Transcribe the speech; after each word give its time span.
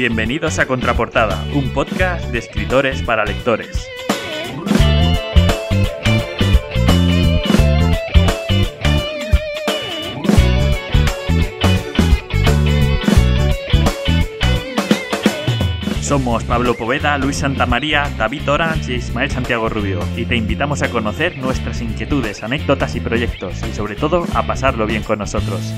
Bienvenidos 0.00 0.58
a 0.58 0.64
Contraportada, 0.64 1.44
un 1.52 1.74
podcast 1.74 2.24
de 2.30 2.38
escritores 2.38 3.02
para 3.02 3.26
lectores. 3.26 3.86
Somos 16.00 16.44
Pablo 16.44 16.74
Poveda, 16.78 17.18
Luis 17.18 17.36
Santamaría, 17.36 18.10
David 18.16 18.50
Orange 18.50 18.94
y 18.94 18.96
Ismael 18.96 19.30
Santiago 19.30 19.68
Rubio 19.68 20.00
y 20.16 20.24
te 20.24 20.34
invitamos 20.34 20.80
a 20.80 20.88
conocer 20.88 21.36
nuestras 21.36 21.82
inquietudes, 21.82 22.42
anécdotas 22.42 22.96
y 22.96 23.00
proyectos 23.00 23.62
y 23.68 23.74
sobre 23.74 23.96
todo 23.96 24.24
a 24.32 24.46
pasarlo 24.46 24.86
bien 24.86 25.02
con 25.02 25.18
nosotros. 25.18 25.74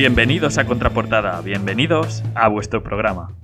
Bienvenidos 0.00 0.56
a 0.56 0.64
Contraportada, 0.64 1.42
bienvenidos 1.42 2.22
a 2.34 2.48
vuestro 2.48 2.82
programa. 2.82 3.36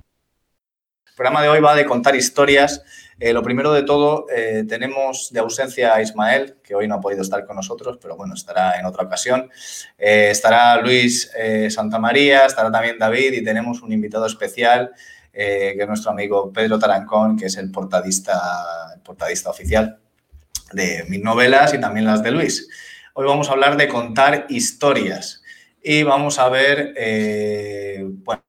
El 1.05 1.13
programa 1.13 1.43
de 1.43 1.49
hoy 1.49 1.59
va 1.59 1.75
de 1.75 1.85
contar 1.85 2.15
historias. 2.15 2.83
Eh, 3.19 3.31
lo 3.31 3.43
primero 3.43 3.71
de 3.73 3.83
todo, 3.83 4.25
eh, 4.35 4.63
tenemos 4.67 5.29
de 5.31 5.39
ausencia 5.39 5.93
a 5.93 6.01
Ismael, 6.01 6.55
que 6.63 6.73
hoy 6.73 6.87
no 6.87 6.95
ha 6.95 6.99
podido 6.99 7.21
estar 7.21 7.45
con 7.45 7.57
nosotros, 7.57 7.99
pero 8.01 8.17
bueno, 8.17 8.33
estará 8.33 8.79
en 8.79 8.87
otra 8.87 9.03
ocasión. 9.03 9.51
Eh, 9.99 10.29
estará 10.31 10.81
Luis 10.81 11.31
Santamaría, 11.69 12.47
estará 12.47 12.71
también 12.71 12.97
David 12.97 13.33
y 13.33 13.43
tenemos 13.43 13.83
un 13.83 13.93
invitado 13.93 14.25
especial, 14.25 14.93
que 15.31 15.77
es 15.79 15.87
nuestro 15.87 16.09
amigo 16.09 16.51
Pedro 16.51 16.79
Tarancón, 16.79 17.37
que 17.37 17.45
es 17.45 17.57
el 17.57 17.69
portadista, 17.69 18.33
el 18.95 19.01
portadista 19.01 19.51
oficial 19.51 19.99
de 20.73 21.05
mis 21.07 21.21
novelas 21.21 21.75
y 21.75 21.79
también 21.79 22.07
las 22.07 22.23
de 22.23 22.31
Luis. 22.31 22.67
Hoy 23.13 23.27
vamos 23.27 23.47
a 23.47 23.51
hablar 23.51 23.77
de 23.77 23.87
contar 23.87 24.47
historias 24.49 25.43
y 25.83 26.03
vamos 26.03 26.39
a 26.39 26.49
ver, 26.49 26.93
eh, 26.97 28.03
bueno, 28.03 28.43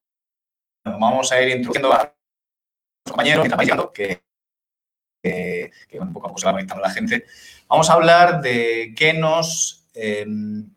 vamos 0.84 1.31
a 1.33 1.41
ir 1.43 1.48
introduciendo 1.51 1.93
a 1.93 2.05
los 2.05 3.12
compañeros 3.12 3.47
que, 3.93 4.23
que, 5.23 5.71
que 5.89 6.01
un 6.01 6.12
poco 6.12 6.27
a 6.27 6.31
poco 6.31 6.41
se 6.41 6.47
va 6.47 6.53
conectando 6.53 6.83
la 6.83 6.91
gente. 6.91 7.25
Vamos 7.69 7.91
a 7.91 7.95
hablar 7.95 8.41
de 8.41 8.95
qué 8.97 9.12
nos 9.12 9.87
em, 9.95 10.69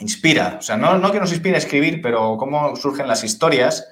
inspira, 0.00 0.56
o 0.58 0.62
sea, 0.62 0.76
no, 0.76 0.98
no 0.98 1.12
que 1.12 1.20
nos 1.20 1.32
inspira 1.32 1.56
a 1.56 1.58
escribir, 1.58 2.02
pero 2.02 2.36
cómo 2.36 2.74
surgen 2.76 3.06
las 3.06 3.22
historias 3.24 3.88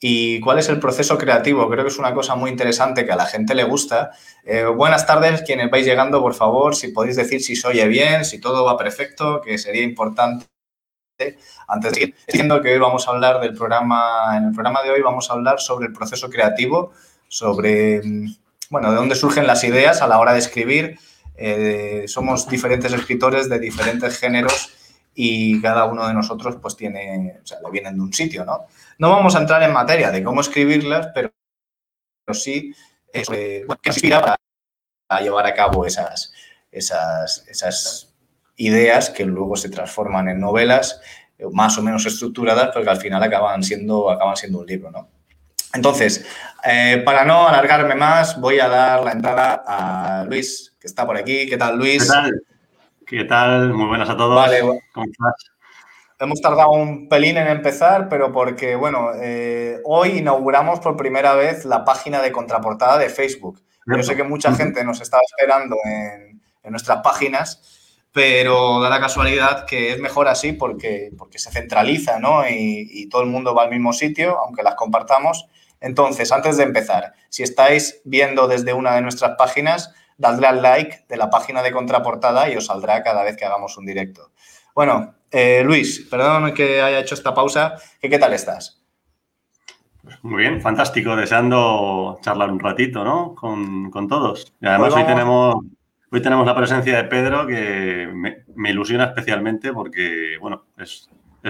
y 0.00 0.40
cuál 0.40 0.58
es 0.58 0.68
el 0.68 0.80
proceso 0.80 1.18
creativo. 1.18 1.68
Creo 1.68 1.84
que 1.84 1.90
es 1.90 1.98
una 1.98 2.14
cosa 2.14 2.36
muy 2.36 2.50
interesante 2.50 3.04
que 3.04 3.12
a 3.12 3.16
la 3.16 3.26
gente 3.26 3.54
le 3.54 3.64
gusta. 3.64 4.12
Eh, 4.44 4.64
buenas 4.64 5.06
tardes, 5.06 5.42
quienes 5.42 5.70
vais 5.70 5.84
llegando, 5.84 6.20
por 6.22 6.34
favor, 6.34 6.74
si 6.74 6.88
podéis 6.88 7.16
decir 7.16 7.42
si 7.42 7.56
se 7.56 7.66
oye 7.68 7.86
bien, 7.88 8.24
si 8.24 8.40
todo 8.40 8.64
va 8.64 8.76
perfecto, 8.76 9.40
que 9.40 9.58
sería 9.58 9.82
importante 9.82 10.46
antes 11.66 11.90
de 11.90 11.94
seguir, 11.94 12.14
entiendo 12.26 12.60
que 12.62 12.72
hoy 12.72 12.78
vamos 12.78 13.06
a 13.06 13.10
hablar 13.10 13.40
del 13.40 13.54
programa, 13.54 14.36
en 14.36 14.44
el 14.44 14.52
programa 14.52 14.82
de 14.82 14.90
hoy 14.90 15.02
vamos 15.02 15.30
a 15.30 15.34
hablar 15.34 15.60
sobre 15.60 15.86
el 15.86 15.92
proceso 15.92 16.30
creativo, 16.30 16.92
sobre, 17.26 18.00
mm, 18.02 18.36
bueno, 18.70 18.90
de 18.90 18.96
dónde 18.96 19.14
surgen 19.14 19.46
las 19.46 19.64
ideas 19.64 20.00
a 20.02 20.06
la 20.06 20.18
hora 20.18 20.32
de 20.32 20.38
escribir. 20.38 20.98
Eh, 21.36 22.04
somos 22.06 22.48
diferentes 22.48 22.92
escritores 22.92 23.48
de 23.48 23.58
diferentes 23.58 24.18
géneros 24.18 24.72
y 25.14 25.60
cada 25.60 25.84
uno 25.84 26.06
de 26.06 26.14
nosotros 26.14 26.56
pues 26.60 26.76
tiene, 26.76 27.38
o 27.42 27.46
sea, 27.46 27.58
le 27.60 27.70
vienen 27.70 27.96
de 27.96 28.02
un 28.02 28.12
sitio, 28.12 28.44
¿no? 28.44 28.66
No 28.98 29.10
vamos 29.10 29.34
a 29.34 29.40
entrar 29.40 29.62
en 29.62 29.72
materia 29.72 30.10
de 30.10 30.22
cómo 30.22 30.40
escribirlas, 30.40 31.08
pero, 31.14 31.32
sí 32.32 32.74
eh, 33.12 33.66
que 33.82 33.88
inspira 33.88 34.36
para 35.06 35.22
llevar 35.22 35.46
a 35.46 35.54
cabo 35.54 35.86
esas, 35.86 36.32
esas, 36.70 37.44
esas 37.48 38.07
ideas 38.58 39.08
que 39.10 39.24
luego 39.24 39.56
se 39.56 39.70
transforman 39.70 40.28
en 40.28 40.40
novelas 40.40 41.00
eh, 41.38 41.46
más 41.50 41.78
o 41.78 41.82
menos 41.82 42.04
estructuradas, 42.04 42.70
pero 42.72 42.84
que 42.84 42.90
al 42.90 42.98
final 42.98 43.22
acaban 43.22 43.62
siendo, 43.62 44.10
acaban 44.10 44.36
siendo 44.36 44.58
un 44.58 44.66
libro, 44.66 44.90
¿no? 44.90 45.08
Entonces, 45.74 46.26
eh, 46.64 47.02
para 47.04 47.24
no 47.24 47.46
alargarme 47.46 47.94
más, 47.94 48.40
voy 48.40 48.58
a 48.58 48.68
dar 48.68 49.02
la 49.04 49.12
entrada 49.12 49.62
a 49.66 50.24
Luis, 50.24 50.74
que 50.80 50.86
está 50.86 51.06
por 51.06 51.16
aquí. 51.16 51.46
¿Qué 51.46 51.56
tal, 51.56 51.78
Luis? 51.78 52.02
¿Qué 52.02 52.08
tal? 52.08 52.42
¿Qué 53.06 53.24
tal? 53.24 53.74
Muy 53.74 53.86
buenas 53.86 54.08
a 54.08 54.16
todos. 54.16 54.34
Vale. 54.34 54.60
¿Cómo 54.60 55.06
estás? 55.06 55.52
Hemos 56.18 56.40
tardado 56.40 56.70
un 56.70 57.08
pelín 57.08 57.36
en 57.36 57.46
empezar, 57.46 58.08
pero 58.08 58.32
porque, 58.32 58.74
bueno, 58.74 59.10
eh, 59.20 59.80
hoy 59.84 60.18
inauguramos 60.18 60.80
por 60.80 60.96
primera 60.96 61.34
vez 61.34 61.64
la 61.64 61.84
página 61.84 62.20
de 62.22 62.32
contraportada 62.32 62.98
de 62.98 63.08
Facebook. 63.08 63.62
Yo 63.86 64.02
sé 64.02 64.16
que 64.16 64.24
mucha 64.24 64.52
gente 64.56 64.82
nos 64.84 65.00
estaba 65.00 65.22
esperando 65.22 65.76
en, 65.84 66.42
en 66.62 66.70
nuestras 66.70 67.02
páginas 67.02 67.77
pero 68.12 68.80
da 68.80 68.90
la 68.90 69.00
casualidad 69.00 69.66
que 69.66 69.92
es 69.92 70.00
mejor 70.00 70.28
así 70.28 70.52
porque, 70.52 71.10
porque 71.16 71.38
se 71.38 71.50
centraliza, 71.50 72.18
¿no? 72.18 72.42
Y, 72.48 73.08
todo 73.10 73.22
el 73.22 73.28
mundo 73.28 73.54
va 73.54 73.64
al 73.64 73.70
mismo 73.70 73.92
sitio, 73.92 74.38
aunque 74.38 74.62
las 74.62 74.74
compartamos. 74.74 75.46
Entonces, 75.80 76.32
antes 76.32 76.56
de 76.56 76.64
empezar, 76.64 77.12
si 77.28 77.42
estáis 77.42 78.00
viendo 78.04 78.48
desde 78.48 78.72
una 78.72 78.94
de 78.94 79.02
nuestras 79.02 79.36
páginas, 79.36 79.94
dadle 80.16 80.46
al 80.46 80.62
like 80.62 81.04
de 81.08 81.16
la 81.16 81.30
página 81.30 81.62
de 81.62 81.72
contraportada 81.72 82.50
y 82.50 82.56
os 82.56 82.66
saldrá 82.66 83.02
cada 83.02 83.22
vez 83.22 83.36
que 83.36 83.44
hagamos 83.44 83.78
un 83.78 83.86
directo. 83.86 84.32
Bueno, 84.74 85.14
eh, 85.30 85.62
Luis, 85.64 86.06
perdón 86.10 86.52
que 86.54 86.80
haya 86.80 86.98
hecho 87.00 87.14
esta 87.14 87.34
pausa. 87.34 87.74
¿Qué, 88.00 88.18
tal 88.18 88.32
estás? 88.32 88.82
Muy 90.22 90.42
bien, 90.42 90.60
fantástico. 90.60 91.14
Deseando 91.14 92.18
charlar 92.22 92.50
un 92.50 92.60
ratito, 92.60 93.04
¿no? 93.04 93.34
Con, 93.34 94.08
todos. 94.08 94.52
Y 94.60 94.66
además 94.66 94.94
hoy 94.94 95.04
tenemos 95.04 95.56
Hoy 96.10 96.22
tenemos 96.22 96.46
la 96.46 96.56
presencia 96.56 96.96
de 96.96 97.04
Pedro 97.04 97.46
que 97.46 98.08
me, 98.14 98.70
ilusiona 98.70 99.04
especialmente 99.04 99.72
porque, 99.74 100.38
bueno, 100.40 100.64
es, 100.78 101.08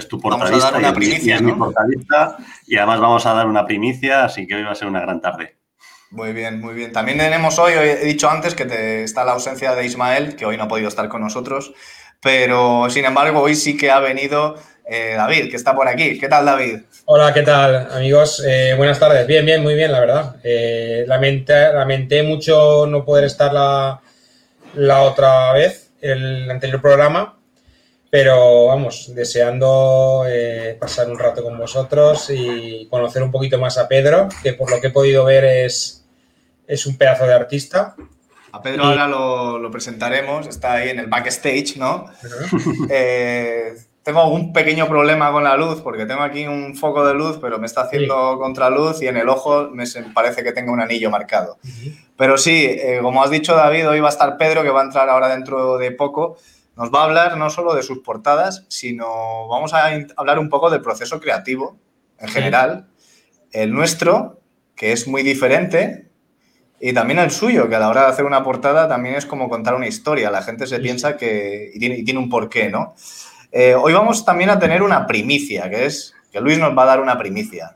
tu 0.09 0.19
portadista. 0.19 0.51
Vamos 0.51 0.65
a 0.65 0.71
dar 0.71 0.79
una 0.79 0.93
primicia, 0.93 1.37
y, 1.37 1.43
mi 1.43 1.53
portadista 1.53 2.37
y 2.67 2.75
además 2.75 2.99
vamos 2.99 3.25
a 3.25 3.33
dar 3.33 3.47
una 3.47 3.65
primicia, 3.65 4.25
así 4.25 4.45
que 4.45 4.55
hoy 4.55 4.63
va 4.63 4.71
a 4.71 4.75
ser 4.75 4.89
una 4.89 4.99
gran 4.99 5.21
tarde. 5.21 5.55
Muy 6.11 6.33
bien, 6.33 6.59
muy 6.59 6.73
bien. 6.73 6.91
También 6.91 7.19
tenemos 7.19 7.57
hoy, 7.57 7.73
he 7.73 8.03
dicho 8.03 8.29
antes 8.29 8.53
que 8.53 8.65
te, 8.65 9.03
está 9.03 9.23
la 9.23 9.33
ausencia 9.33 9.75
de 9.75 9.85
Ismael, 9.85 10.35
que 10.35 10.45
hoy 10.45 10.57
no 10.57 10.63
ha 10.63 10.67
podido 10.67 10.89
estar 10.89 11.07
con 11.07 11.21
nosotros, 11.21 11.73
pero 12.21 12.89
sin 12.89 13.05
embargo 13.05 13.39
hoy 13.39 13.55
sí 13.55 13.77
que 13.77 13.91
ha 13.91 13.99
venido 13.99 14.55
eh, 14.85 15.13
David, 15.15 15.49
que 15.49 15.55
está 15.55 15.73
por 15.73 15.87
aquí. 15.87 16.19
¿Qué 16.19 16.27
tal, 16.27 16.45
David? 16.45 16.79
Hola, 17.05 17.33
¿qué 17.33 17.43
tal, 17.43 17.91
amigos? 17.91 18.43
Eh, 18.45 18.73
buenas 18.75 18.99
tardes. 18.99 19.25
Bien, 19.25 19.45
bien, 19.45 19.61
muy 19.61 19.75
bien, 19.75 19.91
la 19.91 19.99
verdad. 19.99 20.35
Eh, 20.43 21.05
lamenté, 21.07 21.71
lamenté 21.73 22.23
mucho 22.23 22.87
no 22.87 23.05
poder 23.05 23.25
estar 23.25 23.53
la, 23.53 24.01
la 24.75 25.01
otra 25.01 25.53
vez, 25.53 25.91
el 26.01 26.49
anterior 26.49 26.81
programa, 26.81 27.37
pero 28.09 28.65
vamos, 28.65 29.13
deseando 29.13 30.23
eh, 30.27 30.75
pasar 30.79 31.09
un 31.09 31.19
rato 31.19 31.43
con 31.43 31.57
vosotros 31.57 32.29
y 32.29 32.87
conocer 32.89 33.21
un 33.21 33.31
poquito 33.31 33.59
más 33.59 33.77
a 33.77 33.87
Pedro, 33.87 34.29
que 34.41 34.53
por 34.53 34.71
lo 34.71 34.81
que 34.81 34.87
he 34.87 34.91
podido 34.91 35.25
ver 35.25 35.45
es, 35.45 36.05
es 36.67 36.85
un 36.85 36.97
pedazo 36.97 37.25
de 37.25 37.33
artista. 37.33 37.95
A 38.51 38.61
Pedro 38.63 38.83
ahora 38.85 39.07
lo, 39.07 39.69
presentaremos, 39.69 40.47
está 40.47 40.73
ahí 40.73 40.89
en 40.89 40.99
el 40.99 41.07
backstage, 41.07 41.77
¿no? 41.77 42.05
Tengo 44.03 44.27
un 44.29 44.53
pequeño 44.53 44.87
problema 44.87 45.31
con 45.31 45.43
la 45.43 45.57
luz 45.57 45.81
porque 45.81 46.05
tengo 46.05 46.21
aquí 46.21 46.47
un 46.47 46.75
foco 46.75 47.05
de 47.05 47.13
luz, 47.13 47.37
pero 47.41 47.59
me 47.59 47.65
está 47.65 47.81
haciendo 47.81 48.37
contraluz 48.39 49.01
y 49.01 49.07
en 49.07 49.17
el 49.17 49.29
ojo 49.29 49.69
me 49.71 49.85
parece 50.13 50.43
que 50.43 50.51
tengo 50.51 50.71
un 50.71 50.81
anillo 50.81 51.09
marcado. 51.09 51.57
Pero 52.17 52.37
sí, 52.37 52.65
eh, 52.65 52.99
como 53.01 53.23
has 53.23 53.29
dicho 53.29 53.55
David, 53.55 53.89
hoy 53.89 53.99
va 53.99 54.07
a 54.07 54.11
estar 54.11 54.37
Pedro, 54.37 54.63
que 54.63 54.69
va 54.69 54.81
a 54.81 54.85
entrar 54.85 55.09
ahora 55.09 55.29
dentro 55.29 55.77
de 55.77 55.91
poco. 55.91 56.37
Nos 56.75 56.93
va 56.93 57.01
a 57.01 57.03
hablar 57.05 57.37
no 57.37 57.49
solo 57.49 57.75
de 57.75 57.83
sus 57.83 57.99
portadas, 57.99 58.65
sino 58.69 59.47
vamos 59.47 59.73
a 59.73 59.89
hablar 60.15 60.39
un 60.39 60.49
poco 60.49 60.69
del 60.69 60.81
proceso 60.81 61.19
creativo 61.19 61.77
en 62.19 62.29
general. 62.29 62.87
El 63.51 63.73
nuestro, 63.73 64.39
que 64.75 64.91
es 64.93 65.07
muy 65.07 65.23
diferente, 65.23 66.09
y 66.79 66.93
también 66.93 67.19
el 67.19 67.31
suyo, 67.31 67.67
que 67.67 67.75
a 67.75 67.79
la 67.79 67.89
hora 67.89 68.03
de 68.03 68.07
hacer 68.07 68.23
una 68.23 68.43
portada 68.43 68.87
también 68.87 69.15
es 69.15 69.25
como 69.25 69.49
contar 69.49 69.75
una 69.75 69.87
historia. 69.87 70.31
La 70.31 70.41
gente 70.41 70.65
se 70.67 70.79
piensa 70.79 71.17
que 71.17 71.71
y 71.73 71.79
tiene, 71.79 71.97
y 71.97 72.05
tiene 72.05 72.19
un 72.19 72.29
porqué, 72.29 72.69
¿no? 72.69 72.95
Eh, 73.51 73.75
hoy 73.75 73.93
vamos 73.93 74.23
también 74.23 74.49
a 74.49 74.59
tener 74.59 74.83
una 74.83 75.07
primicia, 75.07 75.69
que 75.69 75.85
es 75.85 76.13
que 76.31 76.39
Luis 76.39 76.57
nos 76.57 76.77
va 76.77 76.83
a 76.83 76.87
dar 76.87 77.01
una 77.01 77.17
primicia. 77.17 77.71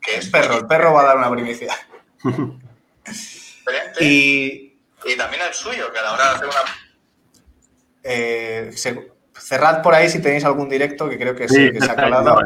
Que 0.00 0.16
es 0.18 0.28
perro, 0.28 0.58
el 0.58 0.66
perro 0.66 0.92
va 0.92 1.02
a 1.02 1.04
dar 1.04 1.16
una 1.16 1.30
primicia. 1.30 1.74
y, 4.00 4.76
también 5.16 5.42
el 5.46 5.54
suyo, 5.54 5.92
que 5.92 5.98
a 5.98 6.02
la 6.02 6.12
hora 6.12 6.24
de 6.24 6.34
hacer 6.34 6.48
una... 6.48 6.60
Eh, 8.02 8.72
cerrad 9.38 9.82
por 9.82 9.94
ahí 9.94 10.08
si 10.08 10.20
tenéis 10.20 10.44
algún 10.44 10.68
directo, 10.68 11.08
que 11.08 11.18
creo 11.18 11.34
que 11.34 11.48
sí, 11.48 11.72
que 11.72 11.80
se 11.80 11.90
ha 11.90 11.94
colado. 11.94 12.38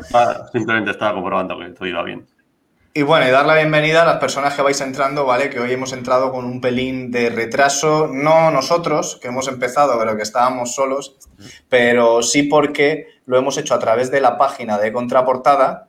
simplemente 0.52 0.90
estaba 0.92 1.14
comprobando 1.14 1.58
que 1.58 1.70
todo 1.70 1.86
iba 1.86 2.02
bien. 2.02 2.26
Y 2.98 3.02
bueno, 3.02 3.28
y 3.28 3.30
dar 3.30 3.46
la 3.46 3.54
bienvenida 3.54 4.02
a 4.02 4.04
las 4.04 4.16
personas 4.16 4.54
que 4.54 4.62
vais 4.62 4.80
entrando, 4.80 5.24
¿vale? 5.24 5.50
Que 5.50 5.60
hoy 5.60 5.70
hemos 5.70 5.92
entrado 5.92 6.32
con 6.32 6.44
un 6.44 6.60
pelín 6.60 7.12
de 7.12 7.30
retraso, 7.30 8.10
no 8.12 8.50
nosotros, 8.50 9.20
que 9.22 9.28
hemos 9.28 9.46
empezado, 9.46 9.96
pero 10.00 10.16
que 10.16 10.24
estábamos 10.24 10.74
solos, 10.74 11.14
pero 11.68 12.24
sí 12.24 12.42
porque 12.42 13.06
lo 13.24 13.38
hemos 13.38 13.56
hecho 13.56 13.74
a 13.74 13.78
través 13.78 14.10
de 14.10 14.20
la 14.20 14.36
página 14.36 14.78
de 14.78 14.92
contraportada 14.92 15.86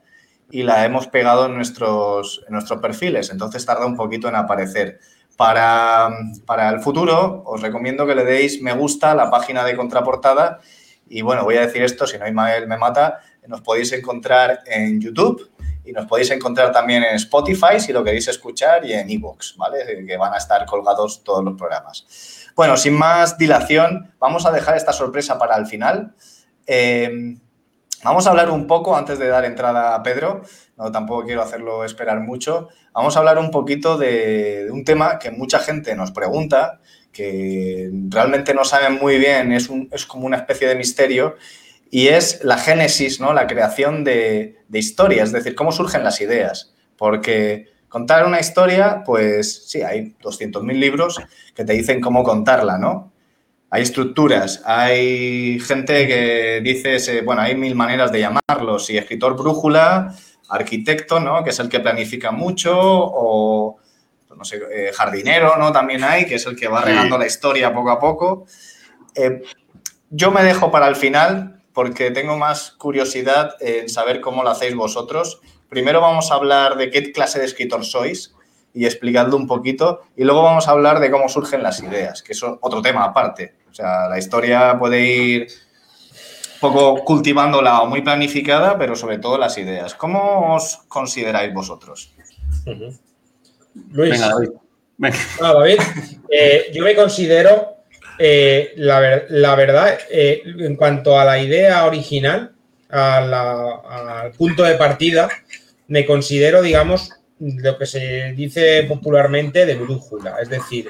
y 0.51 0.61
la 0.61 0.85
hemos 0.85 1.07
pegado 1.07 1.47
en 1.47 1.55
nuestros, 1.55 2.45
nuestros 2.47 2.79
perfiles, 2.79 3.31
entonces 3.31 3.65
tarda 3.65 3.87
un 3.87 3.97
poquito 3.97 4.29
en 4.29 4.35
aparecer. 4.35 4.99
Para, 5.35 6.11
para, 6.45 6.69
el 6.69 6.79
futuro, 6.79 7.41
os 7.43 7.59
recomiendo 7.59 8.05
que 8.05 8.13
le 8.13 8.23
deis 8.23 8.61
me 8.61 8.73
gusta 8.73 9.13
a 9.13 9.15
la 9.15 9.31
página 9.31 9.65
de 9.65 9.75
contraportada. 9.75 10.59
Y 11.07 11.23
bueno, 11.23 11.43
voy 11.43 11.57
a 11.57 11.61
decir 11.61 11.81
esto, 11.81 12.05
si 12.05 12.19
no 12.19 12.27
Ismael 12.27 12.67
me 12.67 12.77
mata, 12.77 13.21
nos 13.47 13.61
podéis 13.61 13.93
encontrar 13.93 14.59
en 14.67 15.01
YouTube 15.01 15.49
y 15.89 15.91
nos 15.91 16.05
podéis 16.05 16.29
encontrar 16.29 16.71
también 16.71 17.03
en 17.03 17.15
Spotify 17.15 17.79
si 17.79 17.91
lo 17.91 18.03
queréis 18.03 18.27
escuchar 18.27 18.85
y 18.85 18.93
en 18.93 19.09
iVoox, 19.09 19.57
¿vale? 19.57 20.05
Que 20.05 20.17
van 20.17 20.33
a 20.35 20.37
estar 20.37 20.63
colgados 20.67 21.23
todos 21.23 21.43
los 21.43 21.57
programas. 21.57 22.05
Bueno, 22.55 22.77
sin 22.77 22.93
más 22.93 23.39
dilación, 23.39 24.13
vamos 24.19 24.45
a 24.45 24.51
dejar 24.51 24.77
esta 24.77 24.93
sorpresa 24.93 25.39
para 25.39 25.57
el 25.57 25.65
final. 25.65 26.13
Eh, 26.67 27.09
vamos 28.03 28.27
a 28.27 28.29
hablar 28.29 28.51
un 28.51 28.67
poco, 28.67 28.95
antes 28.95 29.17
de 29.17 29.29
dar 29.29 29.45
entrada 29.45 29.95
a 29.95 30.03
Pedro, 30.03 30.43
no 30.77 30.91
tampoco 30.91 31.25
quiero 31.25 31.41
hacerlo 31.41 31.83
esperar 31.83 32.19
mucho, 32.19 32.69
vamos 32.93 33.15
a 33.15 33.19
hablar 33.19 33.39
un 33.39 33.49
poquito 33.49 33.97
de, 33.97 34.67
un 34.71 34.85
tema 34.85 35.17
que 35.17 35.31
mucha 35.31 35.57
gente 35.57 35.95
nos 35.95 36.11
pregunta, 36.11 36.81
que 37.11 37.89
realmente 38.09 38.53
no 38.53 38.63
saben 38.63 38.99
muy 38.99 39.17
bien, 39.17 39.51
es 39.53 40.05
como 40.05 40.27
una 40.27 40.37
especie 40.37 40.67
de 40.67 40.75
misterio 40.75 41.35
y 41.91 42.07
es 42.07 42.43
la 42.43 42.57
génesis, 42.57 43.19
¿no? 43.19 43.33
la 43.33 43.47
creación 43.47 44.03
de, 44.03 44.59
de 44.67 44.79
historias, 44.79 45.29
es 45.29 45.33
decir, 45.33 45.55
cómo 45.55 45.71
surgen 45.71 46.03
las 46.03 46.21
ideas. 46.21 46.73
Porque 46.97 47.67
contar 47.89 48.25
una 48.25 48.39
historia, 48.39 49.03
pues 49.05 49.67
sí, 49.67 49.81
hay 49.81 50.15
200.000 50.21 50.73
libros 50.73 51.19
que 51.55 51.65
te 51.65 51.73
dicen 51.73 51.99
cómo 51.99 52.23
contarla, 52.23 52.77
¿no? 52.77 53.11
Hay 53.71 53.83
estructuras, 53.83 54.63
hay 54.65 55.59
gente 55.59 56.07
que 56.07 56.61
dice, 56.63 57.21
bueno, 57.21 57.43
hay 57.43 57.55
mil 57.55 57.75
maneras 57.75 58.11
de 58.11 58.19
llamarlo, 58.21 58.79
si 58.79 58.97
escritor 58.97 59.35
brújula, 59.35 60.15
arquitecto, 60.49 61.19
¿no? 61.19 61.43
Que 61.43 61.51
es 61.51 61.59
el 61.59 61.69
que 61.69 61.79
planifica 61.79 62.31
mucho, 62.31 62.75
o, 62.75 63.77
no 64.35 64.43
sé, 64.43 64.59
eh, 64.71 64.91
jardinero, 64.93 65.55
¿no? 65.57 65.71
También 65.71 66.03
hay, 66.03 66.25
que 66.25 66.35
es 66.35 66.45
el 66.47 66.55
que 66.55 66.67
va 66.67 66.81
regando 66.81 67.17
la 67.17 67.27
historia 67.27 67.73
poco 67.73 67.91
a 67.91 67.99
poco. 67.99 68.45
Eh, 69.13 69.43
yo 70.09 70.31
me 70.31 70.43
dejo 70.43 70.71
para 70.71 70.87
el 70.87 70.95
final 70.95 71.58
porque 71.73 72.11
tengo 72.11 72.37
más 72.37 72.71
curiosidad 72.71 73.55
en 73.59 73.89
saber 73.89 74.21
cómo 74.21 74.43
lo 74.43 74.49
hacéis 74.49 74.75
vosotros. 74.75 75.41
Primero 75.69 76.01
vamos 76.01 76.31
a 76.31 76.35
hablar 76.35 76.77
de 76.77 76.89
qué 76.89 77.11
clase 77.11 77.39
de 77.39 77.45
escritor 77.45 77.85
sois 77.85 78.33
y 78.73 78.85
explicadlo 78.85 79.35
un 79.37 79.47
poquito. 79.47 80.01
Y 80.15 80.23
luego 80.23 80.43
vamos 80.43 80.67
a 80.67 80.71
hablar 80.71 80.99
de 80.99 81.11
cómo 81.11 81.29
surgen 81.29 81.63
las 81.63 81.81
ideas, 81.81 82.23
que 82.23 82.33
es 82.33 82.43
otro 82.43 82.81
tema 82.81 83.03
aparte. 83.03 83.55
O 83.69 83.73
sea, 83.73 84.07
la 84.09 84.17
historia 84.17 84.77
puede 84.79 85.05
ir 85.05 85.47
un 86.55 86.59
poco 86.59 87.03
cultivándola 87.03 87.81
o 87.81 87.85
muy 87.87 88.01
planificada, 88.01 88.77
pero 88.77 88.95
sobre 88.95 89.19
todo 89.19 89.37
las 89.37 89.57
ideas. 89.57 89.93
¿Cómo 89.95 90.55
os 90.55 90.77
consideráis 90.87 91.53
vosotros? 91.53 92.13
Uh 92.65 92.71
-huh. 92.71 92.99
Luis. 93.91 94.11
Venga, 94.11 94.29
David. 94.29 94.49
Venga. 94.97 95.17
Ah, 95.41 95.53
David. 95.53 95.79
Eh, 96.31 96.71
yo 96.73 96.83
me 96.83 96.95
considero 96.95 97.78
eh, 98.19 98.73
la, 98.75 99.23
la, 99.29 99.55
verdad, 99.55 99.97
eh, 100.11 100.43
en 100.45 100.75
cuanto 100.75 101.17
a 101.17 101.23
la 101.23 101.39
idea 101.39 101.85
original, 101.85 102.51
a 102.89 103.21
la, 103.21 104.23
al 104.23 104.31
punto 104.31 104.63
de 104.63 104.75
partida, 104.75 105.29
me 105.87 106.05
considero, 106.05 106.61
digamos, 106.61 107.11
lo 107.39 107.77
que 107.77 107.85
se 107.85 108.33
dice 108.33 108.83
popularmente 108.83 109.65
de 109.65 109.75
brújula. 109.75 110.35
Es 110.41 110.49
decir, 110.49 110.89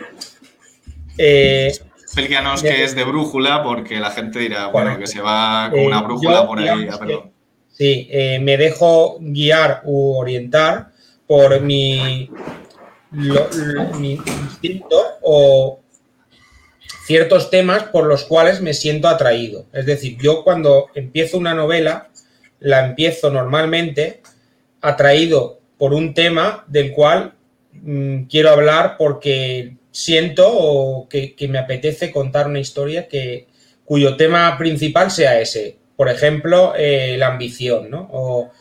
eh, 1.19 1.71
explícanos 2.01 2.63
qué 2.63 2.83
es 2.83 2.95
de 2.95 3.03
brújula, 3.03 3.61
porque 3.61 3.99
la 3.99 4.09
gente 4.09 4.39
dirá, 4.39 4.67
bueno, 4.67 4.97
que 4.97 5.05
se 5.05 5.21
va 5.21 5.69
con 5.69 5.81
una 5.81 6.01
brújula 6.01 6.41
yo, 6.41 6.47
por 6.47 6.59
ahí. 6.59 6.87
Ah, 6.91 6.97
perdón. 6.97 7.31
Sí, 7.69 8.09
me 8.41 8.57
dejo 8.57 9.17
guiar 9.21 9.81
u 9.85 10.17
orientar 10.17 10.89
por 11.27 11.61
mi, 11.61 12.29
lo, 13.11 13.47
mi 13.99 14.13
instinto 14.13 14.99
o 15.21 15.78
ciertos 17.09 17.49
temas 17.49 17.85
por 17.85 18.05
los 18.05 18.23
cuales 18.23 18.61
me 18.61 18.75
siento 18.75 19.07
atraído. 19.07 19.65
Es 19.73 19.87
decir, 19.87 20.15
yo 20.21 20.43
cuando 20.43 20.89
empiezo 20.93 21.39
una 21.39 21.55
novela, 21.55 22.09
la 22.59 22.85
empiezo 22.85 23.31
normalmente 23.31 24.21
atraído 24.79 25.59
por 25.79 25.95
un 25.95 26.13
tema 26.13 26.65
del 26.67 26.91
cual 26.91 27.33
mmm, 27.71 28.25
quiero 28.25 28.51
hablar 28.51 28.95
porque 28.95 29.73
siento 29.89 31.07
que, 31.09 31.33
que, 31.33 31.47
me 31.47 31.57
apetece 31.57 32.11
contar 32.11 32.45
una 32.45 32.59
historia 32.59 33.07
que, 33.07 33.47
cuyo 33.85 34.15
tema 34.15 34.55
principal 34.59 35.09
sea 35.09 35.41
ese. 35.41 35.79
Por 35.95 36.09
ejemplo, 36.09 36.75
eh, 36.77 37.15
la 37.17 37.29
ambición, 37.29 37.89
¿no? 37.89 38.07
O, 38.11 38.51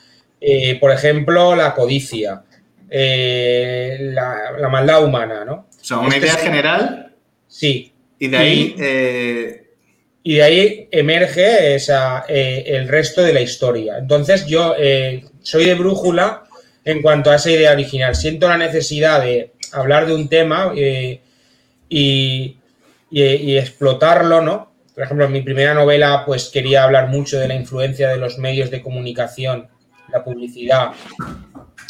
eh, 0.40 0.80
por 0.80 0.90
ejemplo, 0.90 1.54
la 1.54 1.74
codicia, 1.74 2.44
eh, 2.88 3.98
la, 4.00 4.52
la, 4.58 4.68
maldad 4.70 5.04
humana, 5.04 5.44
¿no? 5.44 5.66
O 5.78 5.84
sea, 5.84 5.98
una 5.98 6.16
idea 6.16 6.36
general. 6.36 7.12
Sí, 7.46 7.92
y 8.18 8.28
de 8.28 8.36
ahí. 8.36 8.74
Y, 8.76 8.82
eh... 8.82 9.64
y 10.22 10.34
de 10.36 10.42
ahí 10.42 10.88
emerge 10.90 11.74
esa, 11.74 12.24
eh, 12.28 12.64
el 12.66 12.88
resto 12.88 13.22
de 13.22 13.32
la 13.32 13.40
historia. 13.40 13.98
Entonces, 13.98 14.46
yo 14.46 14.74
eh, 14.78 15.24
soy 15.42 15.64
de 15.64 15.74
brújula 15.74 16.44
en 16.84 17.02
cuanto 17.02 17.30
a 17.30 17.36
esa 17.36 17.50
idea 17.50 17.72
original. 17.72 18.14
Siento 18.14 18.48
la 18.48 18.58
necesidad 18.58 19.22
de 19.22 19.52
hablar 19.72 20.06
de 20.06 20.14
un 20.14 20.28
tema 20.28 20.72
y, 20.74 21.20
y, 21.88 22.56
y, 23.10 23.56
explotarlo, 23.56 24.40
¿no? 24.40 24.72
Por 24.94 25.04
ejemplo, 25.04 25.26
en 25.26 25.32
mi 25.32 25.42
primera 25.42 25.74
novela, 25.74 26.24
pues 26.26 26.48
quería 26.48 26.84
hablar 26.84 27.08
mucho 27.08 27.38
de 27.38 27.48
la 27.48 27.54
influencia 27.54 28.08
de 28.08 28.16
los 28.16 28.38
medios 28.38 28.70
de 28.70 28.82
comunicación, 28.82 29.68
la 30.12 30.24
publicidad, 30.24 30.92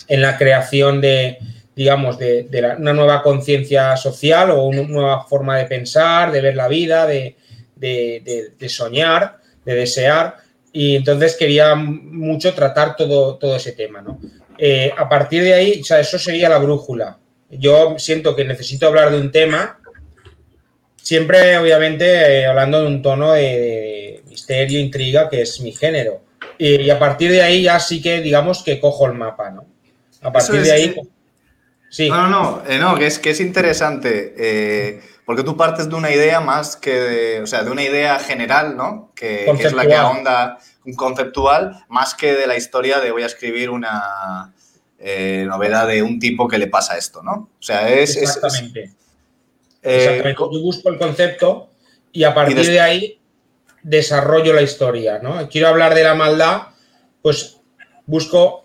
en 0.09 0.21
la 0.21 0.37
creación 0.37 1.01
de, 1.01 1.39
digamos, 1.79 2.19
de, 2.19 2.43
de 2.43 2.61
la, 2.61 2.77
una 2.77 2.93
nueva 2.93 3.23
conciencia 3.23 3.97
social 3.97 4.51
o 4.51 4.65
una 4.65 4.83
nueva 4.83 5.23
forma 5.23 5.57
de 5.59 5.67
pensar, 5.67 6.33
de 6.33 6.41
ver 6.41 6.57
la 6.57 6.67
vida, 6.67 7.07
de, 7.07 7.37
de, 7.77 8.51
de, 8.59 8.69
soñar, 8.69 9.37
de 9.65 9.77
desear. 9.77 10.39
Y 10.73 10.97
entonces 10.97 11.37
quería 11.37 11.77
mucho 11.77 12.53
tratar 12.53 12.97
todo, 12.97 13.37
todo 13.37 13.55
ese 13.55 13.71
tema, 13.71 14.03
¿no? 14.03 14.19
Eh, 14.59 14.93
a 14.97 15.09
partir 15.09 15.45
de 15.45 15.55
ahí, 15.55 15.81
o 15.81 15.85
sea, 15.85 16.01
eso 16.01 16.19
sería 16.19 16.49
la 16.49 16.59
brújula. 16.59 17.21
Yo 17.49 17.95
siento 17.97 18.35
que 18.35 18.45
necesito 18.45 18.89
hablar 18.89 19.13
de 19.13 19.21
un 19.21 19.31
tema, 19.31 19.79
siempre, 21.01 21.59
obviamente, 21.59 22.41
eh, 22.41 22.47
hablando 22.47 22.81
de 22.81 22.89
un 22.89 23.03
tono 23.03 23.35
de, 23.35 24.21
misterio, 24.27 24.81
intriga, 24.81 25.29
que 25.29 25.43
es 25.43 25.61
mi 25.61 25.71
género. 25.71 26.23
Y, 26.59 26.81
y, 26.81 26.91
a 26.91 26.99
partir 26.99 27.31
de 27.31 27.43
ahí 27.43 27.63
ya 27.63 27.79
sí 27.79 28.03
que, 28.03 28.21
digamos, 28.21 28.65
que 28.65 28.81
cojo 28.81 29.07
el 29.07 29.13
mapa, 29.13 29.51
¿no? 29.51 29.65
A 30.23 30.33
partir 30.33 30.57
es, 30.57 30.65
de 30.67 30.73
ahí... 30.73 30.97
Sí. 31.91 32.09
No, 32.09 32.29
no, 32.29 32.29
no, 32.29 32.63
eh, 32.69 32.79
no, 32.79 32.95
que 32.97 33.07
es, 33.07 33.19
que 33.19 33.31
es 33.31 33.41
interesante, 33.41 34.35
eh, 34.37 35.01
porque 35.25 35.43
tú 35.43 35.57
partes 35.57 35.89
de 35.89 35.95
una 35.95 36.11
idea 36.11 36.41
más 36.41 36.77
que 36.77 36.95
de, 36.95 37.41
o 37.43 37.47
sea, 37.47 37.65
de 37.65 37.71
una 37.71 37.83
idea 37.83 38.19
general, 38.19 38.77
¿no? 38.77 39.13
Que, 39.15 39.51
que, 39.57 39.67
es 39.67 39.73
la 39.73 39.87
que 39.87 39.95
ahonda 39.95 40.59
un 40.85 40.95
conceptual, 40.95 41.85
más 41.89 42.15
que 42.15 42.35
de 42.35 42.47
la 42.47 42.57
historia 42.57 43.01
de 43.01 43.11
voy 43.11 43.23
a 43.23 43.27
escribir 43.27 43.71
una 43.71 44.53
eh, 44.99 45.45
novela 45.47 45.87
de 45.87 46.03
un 46.03 46.19
tipo 46.19 46.49
que 46.49 46.59
le 46.59 46.67
pasa 46.67 46.97
esto, 46.97 47.23
¿no? 47.23 47.51
O 47.59 47.63
sea, 47.63 47.89
es... 47.89 48.17
Exactamente. 48.17 48.85
Es, 48.85 48.95
es, 49.83 50.03
Exactamente. 50.03 50.41
Yo 50.41 50.61
busco 50.61 50.89
el 50.89 50.99
concepto 50.99 51.71
y 52.13 52.25
a 52.25 52.35
partir 52.35 52.59
y 52.59 52.67
de 52.67 52.81
ahí 52.81 53.21
desarrollo 53.83 54.53
la 54.53 54.63
historia, 54.63 55.21
¿no? 55.23 55.49
Quiero 55.49 55.69
hablar 55.69 55.95
de 55.95 56.05
la 56.05 56.15
maldad, 56.15 56.63
pues 57.23 57.61
busco 58.07 58.65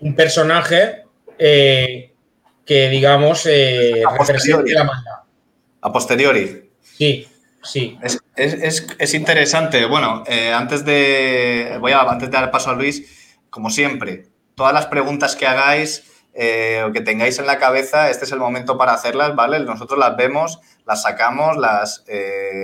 un 0.00 0.14
personaje 0.14 1.04
eh, 1.38 2.12
que, 2.64 2.88
digamos, 2.88 3.46
eh, 3.46 4.02
represente 4.18 4.72
la 4.72 4.84
maldad. 4.84 5.18
A 5.80 5.92
posteriori. 5.92 6.70
Sí, 6.80 7.28
sí. 7.62 7.98
Es, 8.02 8.20
es, 8.36 8.86
es 8.98 9.14
interesante. 9.14 9.84
Bueno, 9.86 10.22
eh, 10.26 10.52
antes 10.52 10.84
de. 10.84 11.76
Voy 11.80 11.92
a 11.92 12.00
antes 12.02 12.30
de 12.30 12.36
dar 12.36 12.50
paso 12.50 12.70
a 12.70 12.74
Luis, 12.74 13.36
como 13.50 13.70
siempre, 13.70 14.26
todas 14.54 14.72
las 14.72 14.86
preguntas 14.86 15.34
que 15.34 15.46
hagáis 15.46 16.04
eh, 16.34 16.84
o 16.86 16.92
que 16.92 17.00
tengáis 17.00 17.38
en 17.38 17.46
la 17.46 17.58
cabeza, 17.58 18.08
este 18.10 18.24
es 18.24 18.32
el 18.32 18.38
momento 18.38 18.78
para 18.78 18.94
hacerlas, 18.94 19.34
¿vale? 19.34 19.58
Nosotros 19.60 19.98
las 19.98 20.16
vemos, 20.16 20.60
las 20.86 21.02
sacamos, 21.02 21.56
las, 21.58 22.04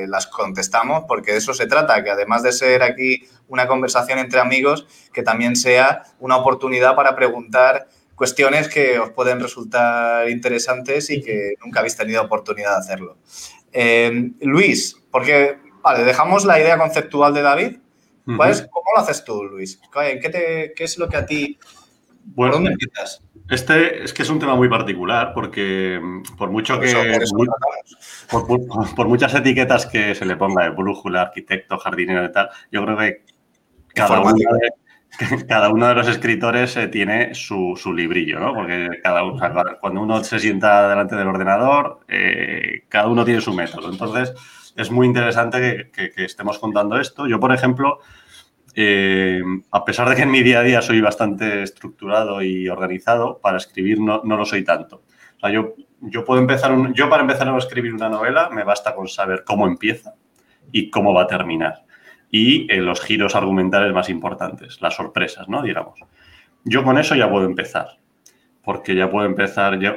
las 0.06 0.26
contestamos, 0.26 1.04
porque 1.06 1.32
de 1.32 1.38
eso 1.38 1.52
se 1.52 1.66
trata, 1.66 2.02
que 2.02 2.10
además 2.10 2.42
de 2.42 2.52
ser 2.52 2.82
aquí 2.82 3.28
una 3.48 3.66
conversación 3.66 4.18
entre 4.20 4.40
amigos, 4.40 4.86
que 5.12 5.22
también 5.22 5.54
sea 5.54 6.04
una 6.18 6.36
oportunidad 6.36 6.94
para 6.94 7.14
preguntar 7.14 7.88
cuestiones 8.18 8.68
que 8.68 8.98
os 8.98 9.10
pueden 9.10 9.40
resultar 9.40 10.28
interesantes 10.28 11.08
y 11.08 11.22
que 11.22 11.54
nunca 11.64 11.78
habéis 11.78 11.96
tenido 11.96 12.20
oportunidad 12.20 12.72
de 12.72 12.78
hacerlo. 12.78 13.16
Eh, 13.72 14.32
Luis, 14.40 15.00
porque, 15.10 15.58
vale, 15.82 16.04
dejamos 16.04 16.44
la 16.44 16.58
idea 16.58 16.76
conceptual 16.76 17.32
de 17.32 17.42
David. 17.42 17.78
Uh 18.26 18.32
-huh. 18.32 18.68
¿Cómo 18.70 18.90
lo 18.94 19.00
haces 19.00 19.24
tú, 19.24 19.44
Luis? 19.44 19.80
¿Qué, 19.92 20.28
te, 20.28 20.72
¿Qué, 20.74 20.84
es 20.84 20.98
lo 20.98 21.08
que 21.08 21.16
a 21.16 21.24
ti... 21.24 21.58
Bueno, 22.24 22.52
¿Por 22.52 22.62
dónde 22.62 22.72
empiezas? 22.72 23.22
Este 23.48 24.04
es 24.04 24.12
que 24.12 24.22
es 24.22 24.28
un 24.28 24.38
tema 24.38 24.54
muy 24.54 24.68
particular 24.68 25.32
porque 25.32 25.98
por 26.36 26.50
mucho 26.50 26.74
por 26.74 26.82
que... 26.82 26.90
Eso, 26.90 27.36
por, 28.28 28.46
por, 28.46 28.66
por, 28.66 28.94
por, 28.94 29.08
muchas 29.08 29.32
etiquetas 29.34 29.86
que 29.86 30.14
se 30.14 30.26
le 30.26 30.36
ponga 30.36 30.64
de 30.64 30.70
brújula, 30.70 31.22
arquitecto, 31.22 31.78
jardinero 31.78 32.24
y 32.24 32.32
tal, 32.32 32.50
yo 32.70 32.84
creo 32.84 32.98
que 32.98 33.22
cada 33.94 34.20
uno, 34.20 34.34
de, 34.34 34.70
cada 35.48 35.70
uno 35.70 35.88
de 35.88 35.94
los 35.94 36.08
escritores 36.08 36.76
eh, 36.76 36.88
tiene 36.88 37.34
su, 37.34 37.74
librillo, 37.94 38.38
¿no? 38.38 38.54
Porque 38.54 39.00
cada 39.02 39.24
uno, 39.24 39.40
cuando 39.80 40.00
uno 40.00 40.22
se 40.22 40.38
sienta 40.38 40.88
delante 40.88 41.16
del 41.16 41.26
ordenador, 41.26 42.00
eh, 42.08 42.84
cada 42.88 43.08
uno 43.08 43.24
tiene 43.24 43.40
su 43.40 43.52
método. 43.52 43.90
Entonces, 43.90 44.32
es 44.76 44.90
muy 44.90 45.06
interesante 45.06 45.90
que, 45.92 46.12
estemos 46.24 46.58
contando 46.58 46.98
esto. 47.00 47.26
Yo, 47.26 47.40
por 47.40 47.52
ejemplo, 47.52 47.98
eh, 48.74 49.42
a 49.72 49.84
pesar 49.84 50.08
de 50.08 50.14
que 50.14 50.22
en 50.22 50.30
mi 50.30 50.42
día 50.42 50.60
a 50.60 50.62
día 50.62 50.82
soy 50.82 51.00
bastante 51.00 51.62
estructurado 51.62 52.40
y 52.40 52.68
organizado, 52.68 53.38
para 53.38 53.56
escribir 53.56 54.00
no, 54.00 54.22
lo 54.22 54.44
soy 54.44 54.62
tanto. 54.62 55.02
O 55.36 55.40
sea, 55.40 55.50
yo, 55.50 55.74
yo 56.00 56.24
puedo 56.24 56.40
empezar, 56.40 56.72
yo 56.94 57.08
para 57.10 57.22
empezar 57.22 57.48
a 57.48 57.58
escribir 57.58 57.92
una 57.92 58.08
novela 58.08 58.50
me 58.50 58.62
basta 58.62 58.94
con 58.94 59.08
saber 59.08 59.42
cómo 59.44 59.66
empieza 59.66 60.14
y 60.70 60.90
cómo 60.90 61.12
va 61.12 61.22
a 61.22 61.26
terminar 61.26 61.87
y 62.30 62.70
eh, 62.72 62.78
los 62.78 63.00
giros 63.00 63.34
argumentales 63.34 63.92
más 63.92 64.08
importantes, 64.08 64.80
las 64.80 64.94
sorpresas, 64.94 65.48
¿no? 65.48 65.62
Digamos. 65.62 65.98
Yo 66.64 66.84
con 66.84 66.98
eso 66.98 67.14
ya 67.14 67.30
puedo 67.30 67.46
empezar, 67.46 67.98
porque 68.62 68.94
ya 68.94 69.10
puedo 69.10 69.26
empezar 69.26 69.78
ya, 69.80 69.96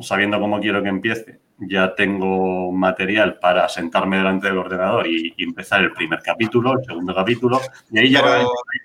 sabiendo 0.00 0.40
cómo 0.40 0.60
quiero 0.60 0.82
que 0.82 0.88
empiece. 0.88 1.40
Ya 1.58 1.94
tengo 1.94 2.72
material 2.72 3.38
para 3.38 3.68
sentarme 3.68 4.16
delante 4.16 4.48
del 4.48 4.58
ordenador 4.58 5.06
y, 5.06 5.34
empezar 5.38 5.82
el 5.82 5.92
primer 5.92 6.20
capítulo, 6.20 6.78
el 6.78 6.84
segundo 6.84 7.14
capítulo, 7.14 7.60
y 7.90 7.98
ahí 7.98 8.10
ya... 8.10 8.22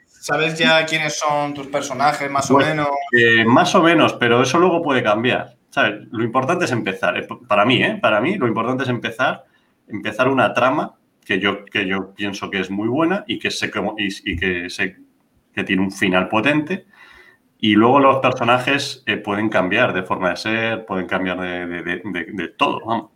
¿Sabes 0.05 0.57
ya 0.57 0.85
quiénes 0.85 1.17
son 1.17 1.53
tus 1.53 1.67
personajes, 1.67 2.29
más 2.29 2.51
o 2.51 2.55
pues, 2.55 2.67
menos? 2.67 2.89
Eh, 3.17 3.45
más 3.45 3.73
o 3.75 3.81
menos, 3.81 4.13
pero 4.13 4.41
eso 4.41 4.59
luego 4.59 4.81
puede 4.81 5.01
cambiar. 5.01 5.55
¿sabes? 5.69 6.07
Lo 6.11 6.23
importante 6.23 6.65
es 6.65 6.71
empezar. 6.71 7.17
Eh, 7.17 7.27
para 7.47 7.63
mí, 7.63 7.81
¿eh? 7.83 7.99
Para 8.01 8.19
mí, 8.19 8.35
lo 8.35 8.47
importante 8.47 8.83
es 8.83 8.89
empezar, 8.89 9.45
empezar 9.87 10.27
una 10.27 10.53
trama 10.53 10.96
que 11.27 11.39
yo, 11.39 11.65
que 11.65 11.85
yo 11.85 12.13
pienso 12.13 12.49
que 12.49 12.61
es 12.61 12.71
muy 12.71 12.87
buena 12.87 13.25
y 13.27 13.37
que 13.37 13.51
sé, 13.51 13.69
y, 13.97 14.31
y 14.31 14.37
que, 14.37 14.69
sé 14.69 14.95
que 15.53 15.63
tiene 15.65 15.81
un 15.81 15.91
final 15.91 16.29
potente. 16.29 16.85
Y 17.59 17.73
luego 17.73 17.99
los 17.99 18.17
personajes 18.17 19.03
eh, 19.05 19.17
pueden 19.17 19.49
cambiar 19.49 19.93
de 19.93 20.03
forma 20.03 20.29
de 20.29 20.37
ser, 20.37 20.85
pueden 20.85 21.05
cambiar 21.05 21.39
de, 21.39 22.53
todo. 22.57 22.79
Vamos. 22.85 23.09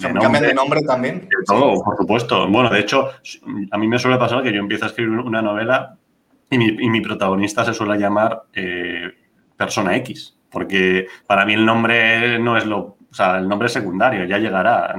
¿Cambian 0.00 0.42
de 0.42 0.54
nombre 0.54 0.82
también? 0.82 1.20
De 1.22 1.44
todo, 1.46 1.82
por 1.82 1.96
supuesto. 1.96 2.48
Bueno, 2.48 2.70
de 2.70 2.80
hecho, 2.80 3.10
a 3.70 3.78
mí 3.78 3.88
me 3.88 3.98
suele 3.98 4.18
pasar 4.18 4.42
que 4.42 4.52
yo 4.52 4.60
empiezo 4.60 4.84
a 4.84 4.88
escribir 4.88 5.18
una 5.18 5.42
novela 5.42 5.96
y 6.50 6.58
mi, 6.58 7.00
protagonista 7.00 7.64
se 7.64 7.74
suele 7.74 7.98
llamar 7.98 8.44
eh, 8.54 9.10
Persona 9.56 9.96
X, 9.96 10.38
porque 10.50 11.06
para 11.26 11.44
mí 11.44 11.54
el 11.54 11.66
nombre 11.66 12.38
no 12.38 12.56
es 12.56 12.64
lo, 12.64 12.78
o 12.78 13.14
sea, 13.14 13.38
el 13.38 13.48
nombre 13.48 13.66
es 13.66 13.72
secundario, 13.72 14.24
ya 14.24 14.38
llegará. 14.38 14.94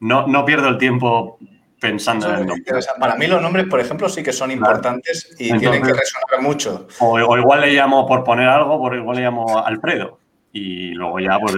No, 0.00 0.26
no 0.26 0.44
pierdo 0.44 0.68
el 0.68 0.76
tiempo 0.76 1.38
pensando 1.80 2.28
en 2.28 2.40
el 2.40 2.46
nombre. 2.46 2.72
Para 3.00 3.16
mí 3.16 3.26
los 3.26 3.42
nombres, 3.42 3.66
por 3.66 3.80
ejemplo, 3.80 4.08
sí 4.08 4.22
que 4.22 4.32
son 4.32 4.50
importantes 4.50 5.34
y 5.38 5.56
tienen 5.58 5.82
que 5.82 5.94
resonar 5.94 6.42
mucho. 6.42 6.86
O, 7.00 7.36
igual 7.36 7.62
le 7.62 7.72
llamo 7.72 8.06
por 8.06 8.22
poner 8.22 8.48
algo, 8.48 8.78
por 8.78 8.94
igual 8.94 9.16
le 9.16 9.22
llamo 9.24 9.64
Alfredo. 9.64 10.20
Y 10.52 10.90
luego 10.92 11.20
ya, 11.20 11.38
pues, 11.38 11.54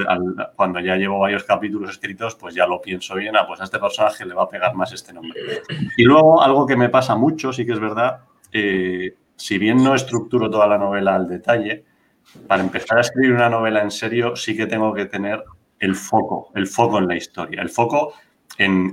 cuando 0.54 0.78
ya 0.78 0.96
llevo 0.96 1.18
varios 1.18 1.44
capítulos 1.44 1.90
escritos, 1.90 2.34
pues 2.36 2.54
ya 2.54 2.66
lo 2.66 2.80
pienso 2.80 3.14
bien, 3.14 3.34
ah, 3.36 3.46
pues 3.46 3.60
a 3.60 3.64
este 3.64 3.78
personaje 3.78 4.24
le 4.24 4.34
va 4.34 4.44
a 4.44 4.48
pegar 4.48 4.74
más 4.74 4.92
este 4.92 5.12
nombre. 5.12 5.40
Y 5.96 6.04
luego 6.04 6.42
algo 6.42 6.66
que 6.66 6.76
me 6.76 6.88
pasa 6.88 7.16
mucho, 7.16 7.52
sí 7.52 7.66
que 7.66 7.72
es 7.72 7.80
verdad, 7.80 8.20
eh, 8.52 9.14
si 9.34 9.58
bien 9.58 9.82
no 9.82 9.94
estructuro 9.94 10.50
toda 10.50 10.66
la 10.66 10.78
novela 10.78 11.14
al 11.14 11.26
detalle, 11.26 11.84
para 12.46 12.62
empezar 12.62 12.98
a 12.98 13.00
escribir 13.00 13.32
una 13.32 13.48
novela 13.48 13.82
en 13.82 13.90
serio 13.90 14.36
sí 14.36 14.56
que 14.56 14.66
tengo 14.66 14.94
que 14.94 15.06
tener 15.06 15.42
el 15.80 15.96
foco, 15.96 16.52
el 16.54 16.66
foco 16.66 16.98
en 16.98 17.08
la 17.08 17.16
historia, 17.16 17.62
el 17.62 17.70
foco 17.70 18.14
en 18.58 18.92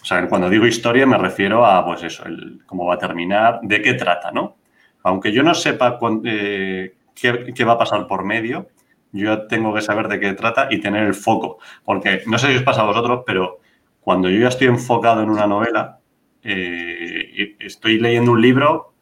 o 0.00 0.04
sea, 0.04 0.26
cuando 0.28 0.48
digo 0.48 0.66
historia 0.66 1.06
me 1.06 1.18
refiero 1.18 1.64
a, 1.66 1.84
pues 1.84 2.02
eso, 2.02 2.24
el, 2.24 2.60
cómo 2.66 2.86
va 2.86 2.94
a 2.94 2.98
terminar, 2.98 3.60
de 3.62 3.82
qué 3.82 3.94
trata, 3.94 4.30
¿no? 4.30 4.56
Aunque 5.02 5.32
yo 5.32 5.42
no 5.42 5.54
sepa 5.54 5.98
eh, 6.24 6.94
qué, 7.14 7.64
va 7.64 7.72
a 7.72 7.78
pasar 7.78 8.06
por 8.06 8.24
medio, 8.24 8.68
yo 9.12 9.46
tengo 9.46 9.74
que 9.74 9.80
saber 9.80 10.08
de 10.08 10.20
qué 10.20 10.32
trata 10.34 10.68
y 10.70 10.80
tener 10.80 11.04
el 11.04 11.14
foco. 11.14 11.58
Porque 11.84 12.22
no 12.26 12.38
sé 12.38 12.48
si 12.48 12.56
os 12.56 12.62
pasa 12.62 12.82
a 12.82 12.86
vosotros, 12.86 13.22
pero 13.26 13.60
cuando 14.00 14.28
yo 14.28 14.40
ya 14.40 14.48
estoy 14.48 14.68
enfocado 14.68 15.22
en 15.22 15.30
una 15.30 15.46
novela, 15.46 15.98
eh, 16.42 17.56
estoy 17.58 17.98
leyendo 17.98 18.32
un 18.32 18.42
libro 18.42 18.92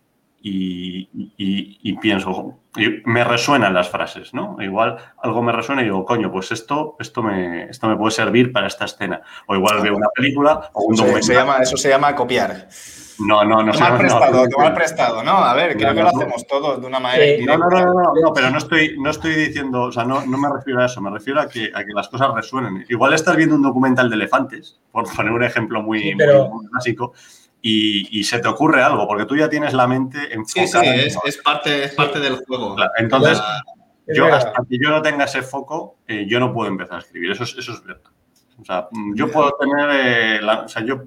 y, 0.40 1.92
pienso, 2.00 2.58
me 3.04 3.24
resuenan 3.24 3.74
las 3.74 3.88
frases, 3.88 4.34
¿no? 4.34 4.56
Igual 4.60 4.96
algo 5.22 5.42
me 5.42 5.52
resuena 5.52 5.82
y 5.82 5.86
digo, 5.86 6.04
coño, 6.04 6.30
pues 6.30 6.52
esto, 6.52 6.96
esto, 6.98 7.22
me, 7.22 7.64
esto 7.64 7.88
me 7.88 7.96
puede 7.96 8.12
servir 8.12 8.52
para 8.52 8.66
esta 8.66 8.84
escena. 8.84 9.22
O 9.46 9.54
igual 9.54 9.80
veo 9.82 9.96
una 9.96 10.08
película 10.14 10.70
o 10.72 10.84
un 10.84 10.96
documental. 10.96 11.22
Se 11.22 11.34
llama, 11.34 11.58
eso 11.58 11.76
se 11.76 11.88
llama 11.88 12.14
copiar. 12.14 12.68
No, 13.18 13.44
no, 13.44 13.62
no. 13.62 13.72
Tomar 13.72 13.98
prestado, 13.98 14.44
no, 14.44 14.48
tomar 14.48 14.74
prestado, 14.74 15.22
¿no? 15.24 15.32
A 15.32 15.54
ver, 15.54 15.76
creo 15.76 15.92
que 15.92 16.02
lo 16.02 16.08
hacemos 16.08 16.46
todos 16.46 16.80
de 16.80 16.86
una 16.86 17.00
manera. 17.00 17.44
no, 17.44 17.68
no, 17.68 17.68
no, 17.68 18.12
no, 18.22 18.32
pero 18.32 18.50
no 18.50 18.58
estoy, 18.58 18.96
no 18.98 19.10
estoy 19.10 19.34
diciendo, 19.34 19.82
o 19.82 19.92
sea, 19.92 20.04
no, 20.04 20.24
no 20.24 20.38
me 20.38 20.48
refiero 20.54 20.80
a 20.80 20.86
eso, 20.86 21.00
me 21.00 21.10
refiero 21.10 21.40
a 21.40 21.48
que, 21.48 21.70
a 21.74 21.84
que 21.84 21.92
las 21.92 22.08
cosas 22.08 22.32
resuenen. 22.32 22.86
Igual 22.88 23.14
estás 23.14 23.36
viendo 23.36 23.56
un 23.56 23.62
documental 23.62 24.08
de 24.08 24.16
elefantes, 24.16 24.78
por 24.92 25.12
poner 25.14 25.32
un 25.32 25.42
ejemplo 25.42 25.82
muy, 25.82 26.14
muy 26.14 26.66
básico, 26.72 27.12
y, 27.60 28.24
se 28.24 28.38
te 28.38 28.48
ocurre 28.48 28.82
algo, 28.82 29.06
porque 29.06 29.24
tú 29.24 29.36
ya 29.36 29.48
tienes 29.48 29.72
la 29.74 29.86
mente 29.86 30.32
enfocada. 30.32 30.84
Sí, 30.84 31.10
sí, 31.10 31.18
es, 31.24 31.36
parte, 31.38 31.84
es 31.84 31.94
parte 31.94 32.20
del 32.20 32.36
juego. 32.36 32.76
entonces, 32.98 33.40
yo, 34.06 34.32
hasta 34.32 34.62
que 34.68 34.78
yo 34.80 34.90
no 34.90 35.02
tenga 35.02 35.24
ese 35.24 35.42
foco, 35.42 35.98
eh, 36.06 36.26
yo 36.28 36.40
no 36.40 36.52
puedo 36.52 36.70
empezar 36.70 36.96
a 36.96 37.00
escribir. 37.00 37.32
Eso 37.32 37.44
es, 37.44 37.56
eso 37.58 37.72
es 37.72 37.84
verdad. 37.84 38.10
O 38.60 38.64
sea, 38.64 38.88
yo 39.14 39.30
puedo 39.30 39.54
tener, 39.60 39.90
eh, 39.92 40.40
o 40.44 40.68
sea, 40.68 40.84
yo 40.84 41.04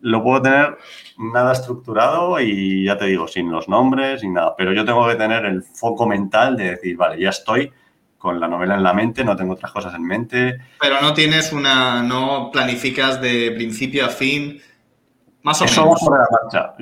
lo 0.00 0.22
puedo 0.22 0.42
tener 0.42 0.76
nada 1.18 1.52
estructurado 1.52 2.38
y 2.40 2.84
ya 2.84 2.98
te 2.98 3.06
digo, 3.06 3.26
sin 3.28 3.50
los 3.50 3.68
nombres, 3.68 4.20
sin 4.20 4.34
nada. 4.34 4.54
Pero 4.56 4.72
yo 4.72 4.84
tengo 4.84 5.08
que 5.08 5.14
tener 5.14 5.44
el 5.46 5.62
foco 5.62 6.06
mental 6.06 6.56
de 6.56 6.70
decir, 6.72 6.96
vale, 6.96 7.20
ya 7.20 7.30
estoy 7.30 7.72
con 8.18 8.40
la 8.40 8.48
novela 8.48 8.74
en 8.74 8.82
la 8.82 8.92
mente, 8.92 9.24
no 9.24 9.36
tengo 9.36 9.54
otras 9.54 9.72
cosas 9.72 9.94
en 9.94 10.02
mente. 10.02 10.58
Pero 10.80 11.00
no 11.00 11.14
tienes 11.14 11.52
una, 11.52 12.02
no 12.02 12.50
planificas 12.52 13.20
de 13.20 13.52
principio 13.52 14.04
a 14.04 14.08
fin 14.08 14.60
más 15.46 15.62
o 15.62 15.64
Eso 15.64 15.84
menos. 15.84 16.00
sobre 16.00 16.18
la 16.18 16.28
marcha. 16.28 16.74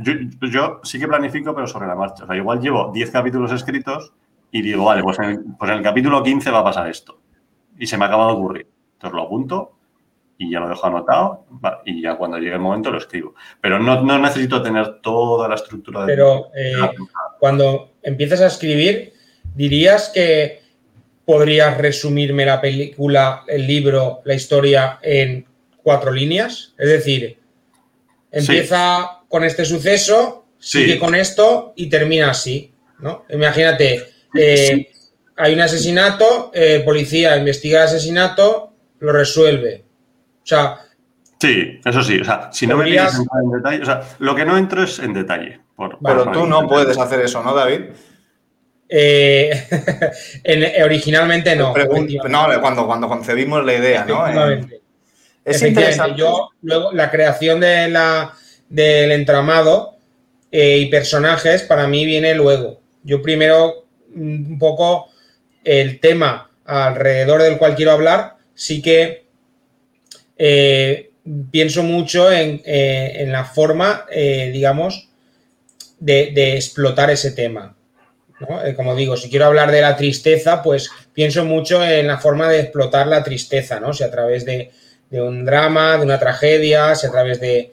Yo, 0.50 0.80
sí 0.82 0.98
que 0.98 1.06
planifico, 1.06 1.54
pero 1.54 1.66
sobre 1.66 1.86
la 1.86 1.94
marcha. 1.94 2.24
O 2.24 2.26
sea, 2.26 2.34
igual 2.34 2.60
llevo 2.60 2.90
10 2.94 3.10
capítulos 3.10 3.52
escritos 3.52 4.14
y 4.50 4.62
digo, 4.62 4.86
vale, 4.86 5.02
pues 5.02 5.18
en, 5.18 5.54
pues 5.58 5.70
en 5.70 5.76
el 5.76 5.82
capítulo 5.82 6.22
15 6.22 6.50
va 6.50 6.60
a 6.60 6.64
pasar 6.64 6.88
esto. 6.88 7.20
Y 7.78 7.86
se 7.86 7.98
me 7.98 8.06
acaba 8.06 8.28
de 8.28 8.32
ocurrir. 8.32 8.66
Entonces 8.94 9.14
lo 9.14 9.22
apunto 9.22 9.72
y 10.38 10.50
ya 10.50 10.60
lo 10.60 10.70
dejo 10.70 10.86
anotado 10.86 11.44
y 11.84 12.00
ya 12.00 12.16
cuando 12.16 12.38
llegue 12.38 12.54
el 12.54 12.60
momento 12.60 12.90
lo 12.90 12.96
escribo. 12.96 13.34
Pero 13.60 13.78
no, 13.78 14.18
necesito 14.18 14.62
tener 14.62 15.02
toda 15.02 15.46
la 15.46 15.56
estructura 15.56 16.00
de... 16.00 16.06
Pero 16.06 16.46
eh, 16.56 16.72
cuando 17.38 17.96
empiezas 18.02 18.40
a 18.40 18.46
escribir, 18.46 19.12
dirías 19.54 20.08
que 20.08 20.62
podrías 21.26 21.76
resumirme 21.76 22.46
la 22.46 22.62
película, 22.62 23.44
el 23.46 23.66
libro, 23.66 24.22
la 24.24 24.32
historia 24.32 25.00
en 25.02 25.44
cuatro 25.82 26.10
líneas. 26.10 26.74
Es 26.78 26.88
decir, 26.88 27.43
Empieza 28.34 29.20
con 29.28 29.44
este 29.44 29.64
suceso, 29.64 30.46
sigue 30.58 30.98
con 30.98 31.14
esto 31.14 31.72
y 31.76 31.88
termina 31.88 32.30
así, 32.30 32.72
¿no? 33.00 33.24
Imagínate, 33.30 34.02
eh, 34.34 34.88
hay 35.36 35.54
un 35.54 35.60
asesinato, 35.60 36.50
eh, 36.54 36.82
policía 36.84 37.36
investiga 37.36 37.80
el 37.80 37.88
asesinato, 37.88 38.72
lo 39.00 39.12
resuelve. 39.12 39.84
O 40.42 40.46
sea... 40.46 40.78
Sí, 41.40 41.80
eso 41.84 42.02
sí. 42.02 42.20
O 42.20 42.24
sea, 42.24 42.50
si 42.52 42.66
no 42.66 42.76
me 42.76 42.84
pides 42.84 43.14
en 43.14 43.50
detalle, 43.50 43.82
o 43.82 43.84
sea, 43.84 44.02
lo 44.18 44.34
que 44.34 44.44
no 44.44 44.56
entro 44.56 44.82
es 44.82 44.98
en 44.98 45.12
detalle. 45.12 45.60
Pero 46.02 46.30
tú 46.30 46.46
no 46.46 46.66
puedes 46.66 46.96
hacer 46.98 47.20
eso, 47.20 47.42
¿no, 47.42 47.54
David? 47.54 47.90
Eh, 48.88 49.66
originalmente 50.84 51.56
no. 51.56 51.74
no, 52.28 52.60
cuando, 52.60 52.86
cuando 52.86 53.08
concebimos 53.08 53.64
la 53.64 53.74
idea, 53.74 54.04
¿no? 54.04 54.24
Es 55.44 55.62
interesante. 55.62 56.18
Yo, 56.18 56.50
luego, 56.62 56.92
la 56.92 57.10
creación 57.10 57.60
de 57.60 57.88
la, 57.88 58.34
del 58.68 59.12
entramado 59.12 59.96
eh, 60.50 60.78
y 60.78 60.86
personajes 60.86 61.62
para 61.62 61.86
mí 61.86 62.06
viene 62.06 62.34
luego. 62.34 62.80
Yo 63.02 63.20
primero, 63.20 63.86
mm, 64.14 64.52
un 64.52 64.58
poco 64.58 65.10
el 65.62 66.00
tema 66.00 66.50
alrededor 66.64 67.42
del 67.42 67.58
cual 67.58 67.74
quiero 67.74 67.92
hablar, 67.92 68.36
sí 68.54 68.80
que 68.80 69.24
eh, 70.38 71.10
pienso 71.50 71.82
mucho 71.82 72.32
en, 72.32 72.62
eh, 72.64 73.24
la 73.28 73.44
forma, 73.44 74.06
digamos, 74.10 75.08
de, 76.00 76.54
explotar 76.54 77.10
ese 77.10 77.32
tema. 77.32 77.76
como 78.76 78.94
digo, 78.94 79.16
si 79.16 79.30
quiero 79.30 79.46
hablar 79.46 79.70
de 79.70 79.80
la 79.80 79.96
tristeza, 79.96 80.62
pues 80.62 80.90
pienso 81.12 81.44
mucho 81.44 81.84
en 81.84 82.06
la 82.06 82.18
forma 82.18 82.48
de 82.48 82.60
explotar 82.60 83.06
la 83.06 83.22
tristeza, 83.22 83.80
¿no? 83.80 83.92
Si 83.92 84.04
a 84.04 84.10
través 84.10 84.44
de, 84.44 84.70
de 85.14 85.22
un 85.22 85.44
drama, 85.44 85.96
de 85.96 86.02
una 86.02 86.18
tragedia, 86.18 86.92
si 86.96 87.06
a 87.06 87.10
través 87.12 87.40
de, 87.40 87.72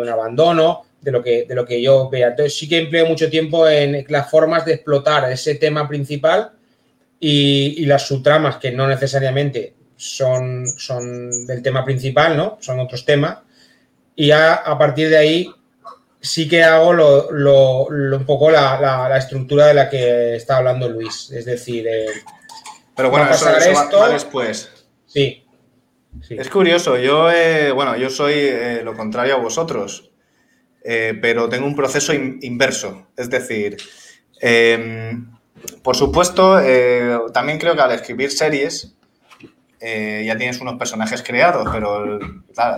un 0.00 0.08
abandono, 0.08 0.84
de 1.00 1.10
lo, 1.10 1.24
que, 1.24 1.44
de 1.44 1.54
lo 1.56 1.66
que 1.66 1.82
yo 1.82 2.08
vea. 2.08 2.28
Entonces 2.28 2.56
sí 2.56 2.68
que 2.68 2.78
empleo 2.78 3.04
mucho 3.04 3.28
tiempo 3.28 3.68
en 3.68 4.04
las 4.08 4.30
formas 4.30 4.64
de 4.64 4.74
explotar 4.74 5.28
ese 5.32 5.56
tema 5.56 5.88
principal 5.88 6.52
y, 7.18 7.84
las 7.86 8.06
subtramas 8.06 8.58
que 8.58 8.70
no 8.70 8.86
necesariamente 8.86 9.74
son, 9.96 10.68
son 10.68 11.46
del 11.48 11.62
tema 11.62 11.84
principal, 11.84 12.36
¿no? 12.36 12.58
Son 12.60 12.78
otros 12.78 13.04
temas. 13.04 13.38
Y 14.14 14.30
a, 14.30 14.54
a 14.54 14.78
partir 14.78 15.08
de 15.08 15.16
ahí 15.16 15.50
sí 16.20 16.48
que 16.48 16.62
hago 16.62 16.92
lo, 16.92 17.86
un 17.86 18.24
poco 18.24 18.52
la, 18.52 19.16
estructura 19.18 19.66
de 19.66 19.74
la 19.74 19.90
que 19.90 20.36
está 20.36 20.58
hablando 20.58 20.88
Luis. 20.88 21.28
Es 21.32 21.44
decir, 21.44 21.88
eh, 21.88 22.06
pero 22.94 23.10
bueno, 23.10 23.28
eso, 23.30 23.46
va, 23.46 24.08
después. 24.10 24.70
Sí, 25.06 25.44
Es 26.30 26.48
curioso, 26.48 26.98
yo, 26.98 27.30
eh, 27.30 27.70
bueno, 27.72 27.96
yo 27.96 28.10
soy 28.10 28.34
eh, 28.34 28.80
lo 28.84 28.94
contrario 28.94 29.34
a 29.34 29.38
vosotros, 29.38 30.10
pero 30.82 31.48
tengo 31.48 31.66
un 31.66 31.76
proceso 31.76 32.14
inverso. 32.14 33.08
Es 33.16 33.28
decir, 33.28 33.76
em, 34.40 35.30
por 35.82 35.96
supuesto, 35.96 36.58
también 37.32 37.58
creo 37.58 37.74
que 37.74 37.82
al 37.82 37.92
escribir 37.92 38.30
series, 38.30 38.98
eh, 39.80 40.24
ya 40.26 40.36
tienes 40.36 40.60
unos 40.60 40.76
personajes 40.76 41.22
creados, 41.22 41.68
pero 41.72 42.18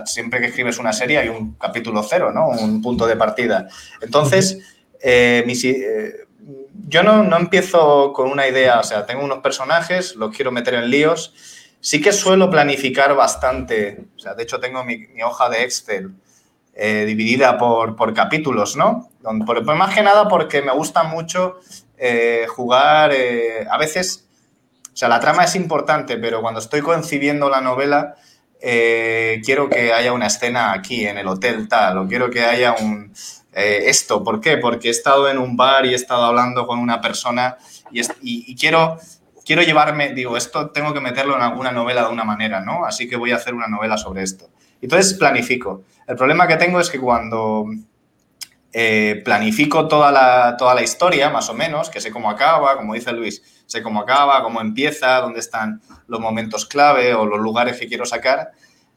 siempre 0.05 0.39
que 0.39 0.47
escribes 0.47 0.77
una 0.77 0.93
serie 0.93 1.17
hay 1.17 1.29
un 1.29 1.55
capítulo 1.55 2.03
cero, 2.03 2.31
¿no? 2.31 2.49
Un 2.49 2.81
punto 2.81 3.07
de 3.07 3.15
partida. 3.15 3.67
Entonces, 4.01 4.59
eh, 5.01 5.43
eh, 5.47 6.13
yo 6.87 7.01
no, 7.01 7.23
no, 7.23 7.37
empiezo 7.37 8.13
con 8.13 8.29
una 8.29 8.47
idea, 8.47 8.79
o 8.79 8.83
sea, 8.83 9.07
tengo 9.07 9.23
unos 9.23 9.39
personajes, 9.39 10.15
los 10.15 10.35
quiero 10.35 10.51
meter 10.51 10.75
en 10.75 10.91
líos. 10.91 11.33
Sí 11.81 12.01
que 12.01 12.13
suelo 12.13 12.49
planificar 12.49 13.15
bastante, 13.15 14.05
o 14.15 14.19
sea, 14.19 14.35
de 14.35 14.43
hecho 14.43 14.59
tengo 14.59 14.83
mi, 14.85 15.07
hoja 15.23 15.49
de 15.49 15.63
Excel 15.63 16.11
dividida 16.73 17.57
por, 17.57 17.95
por, 17.95 18.13
capítulos, 18.13 18.77
¿no? 18.77 19.09
Por, 19.45 19.63
más 19.75 19.93
que 19.93 20.01
nada 20.01 20.27
porque 20.27 20.61
me 20.61 20.71
gusta 20.71 21.03
mucho 21.03 21.59
jugar, 22.47 23.11
a 23.69 23.77
veces 23.77 24.25
o 24.93 24.97
sea, 24.97 25.07
la 25.07 25.19
trama 25.19 25.45
es 25.45 25.55
importante, 25.55 26.17
pero 26.17 26.41
cuando 26.41 26.59
estoy 26.59 26.81
concibiendo 26.81 27.49
la 27.49 27.61
novela, 27.61 28.15
eh, 28.59 29.41
quiero 29.43 29.69
que 29.69 29.93
haya 29.93 30.11
una 30.11 30.27
escena 30.27 30.73
aquí, 30.73 31.05
en 31.07 31.17
el 31.17 31.27
hotel 31.27 31.67
tal, 31.67 31.97
o 31.99 32.07
quiero 32.07 32.29
que 32.29 32.43
haya 32.43 32.73
un... 32.73 33.13
Eh, 33.53 33.83
esto, 33.87 34.23
¿por 34.23 34.39
qué? 34.39 34.57
Porque 34.57 34.89
he 34.89 34.91
estado 34.91 35.29
en 35.29 35.37
un 35.37 35.57
bar 35.57 35.85
y 35.85 35.93
he 35.93 35.95
estado 35.95 36.23
hablando 36.23 36.67
con 36.67 36.79
una 36.79 37.01
persona 37.01 37.57
y, 38.21 38.55
quiero, 38.55 38.97
quiero 39.51 39.63
llevarme, 39.63 40.13
digo, 40.13 40.37
esto 40.37 40.69
tengo 40.69 40.93
que 40.93 41.01
meterlo 41.01 41.35
en 41.35 41.41
alguna 41.41 41.73
novela 41.73 42.03
de 42.03 42.13
una 42.13 42.23
manera, 42.23 42.61
¿no? 42.61 42.85
Así 42.85 43.09
que 43.09 43.17
voy 43.17 43.33
a 43.33 43.35
hacer 43.35 43.53
una 43.53 43.67
novela 43.67 43.97
sobre 43.97 44.23
esto. 44.23 44.49
Entonces 44.81 45.13
planifico. 45.15 45.83
El 46.07 46.15
problema 46.15 46.47
que 46.47 46.55
tengo 46.55 46.79
es 46.79 46.89
que 46.89 46.97
cuando 46.97 47.65
eh, 48.71 49.21
planifico 49.25 49.89
toda 49.89 50.09
la, 50.09 50.55
toda 50.57 50.73
la 50.73 50.83
historia, 50.83 51.29
más 51.29 51.49
o 51.49 51.53
menos, 51.53 51.89
que 51.89 51.99
sé 51.99 52.11
cómo 52.11 52.29
acaba, 52.29 52.77
como 52.77 52.93
dice 52.93 53.11
Luis, 53.11 53.43
sé 53.65 53.83
cómo 53.83 53.99
acaba, 53.99 54.41
cómo 54.41 54.61
empieza, 54.61 55.19
dónde 55.19 55.41
están 55.41 55.81
los 56.07 56.21
momentos 56.21 56.65
clave 56.65 57.13
o 57.13 57.25
los 57.25 57.41
lugares 57.41 57.77
que 57.77 57.89
quiero 57.89 58.05
sacar. 58.05 58.51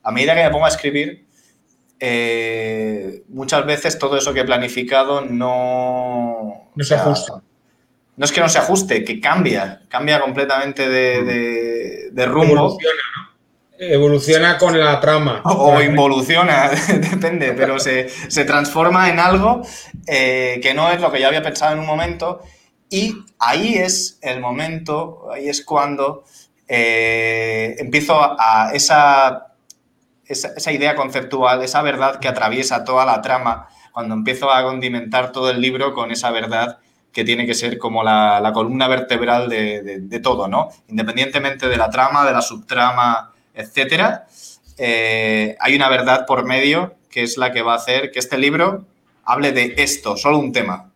A 0.04 0.12
medida 0.12 0.36
que 0.36 0.44
me 0.44 0.50
pongo 0.50 0.66
a 0.66 0.68
escribir, 0.68 1.26
eh, 1.98 3.24
muchas 3.26 3.66
veces 3.66 3.98
todo 3.98 4.16
eso 4.16 4.32
que 4.32 4.38
he 4.38 4.44
planificado 4.44 5.20
no... 5.22 6.70
No 6.76 6.84
se 6.84 6.94
ajusta. 6.94 7.42
No 8.16 8.24
es 8.24 8.32
que 8.32 8.40
no 8.40 8.48
se 8.48 8.58
ajuste, 8.58 9.04
que 9.04 9.20
cambia, 9.20 9.82
cambia 9.88 10.20
completamente 10.20 10.88
de, 10.88 12.10
de, 12.12 12.26
rumbo. 12.26 12.52
Evoluciona, 12.52 13.02
Evoluciona 13.76 14.58
con 14.58 14.78
la 14.78 15.00
trama. 15.00 15.42
O, 15.44 15.82
involuciona, 15.82 16.70
depende, 16.88 17.52
pero 17.54 17.80
se, 17.80 18.06
transforma 18.46 19.10
en 19.10 19.18
algo 19.18 19.62
eh, 20.06 20.60
que 20.62 20.74
no 20.74 20.90
es 20.90 21.00
lo 21.00 21.10
que 21.10 21.20
yo 21.20 21.26
había 21.26 21.42
pensado 21.42 21.72
en 21.72 21.80
un 21.80 21.86
momento 21.86 22.40
y 22.88 23.24
ahí 23.40 23.74
es 23.74 24.20
el 24.22 24.40
momento, 24.40 25.28
ahí 25.32 25.48
es 25.48 25.64
cuando 25.64 26.22
eh, 26.68 27.74
empiezo 27.78 28.16
a, 28.20 28.70
esa, 28.72 29.48
esa, 30.24 30.72
idea 30.72 30.94
conceptual, 30.94 31.62
esa 31.62 31.82
verdad 31.82 32.20
que 32.20 32.28
atraviesa 32.28 32.84
toda 32.84 33.04
la 33.04 33.20
trama, 33.20 33.68
cuando 33.92 34.14
empiezo 34.14 34.52
a 34.52 34.62
condimentar 34.62 35.32
todo 35.32 35.50
el 35.50 35.60
libro 35.60 35.92
con 35.92 36.12
esa 36.12 36.30
verdad 36.30 36.78
que 37.14 37.24
tiene 37.24 37.46
que 37.46 37.54
ser 37.54 37.78
como 37.78 38.02
la, 38.02 38.50
columna 38.52 38.88
vertebral 38.88 39.48
de, 39.48 40.20
todo, 40.22 40.48
¿no? 40.48 40.68
Independientemente 40.88 41.68
de 41.68 41.76
la 41.78 41.88
trama, 41.88 42.26
de 42.26 42.32
la 42.32 42.42
subtrama, 42.42 43.32
etcétera, 43.54 44.26
eh, 44.76 45.56
hay 45.60 45.74
una 45.74 45.88
verdad 45.88 46.26
por 46.26 46.44
medio 46.44 46.96
que 47.08 47.22
es 47.22 47.38
la 47.38 47.52
que 47.52 47.62
va 47.62 47.74
a 47.74 47.76
hacer 47.76 48.10
que 48.10 48.18
este 48.18 48.36
libro 48.36 48.84
hable 49.24 49.52
de 49.52 49.74
esto, 49.78 50.16
solo 50.16 50.38
un 50.38 50.52
tema 50.52 50.90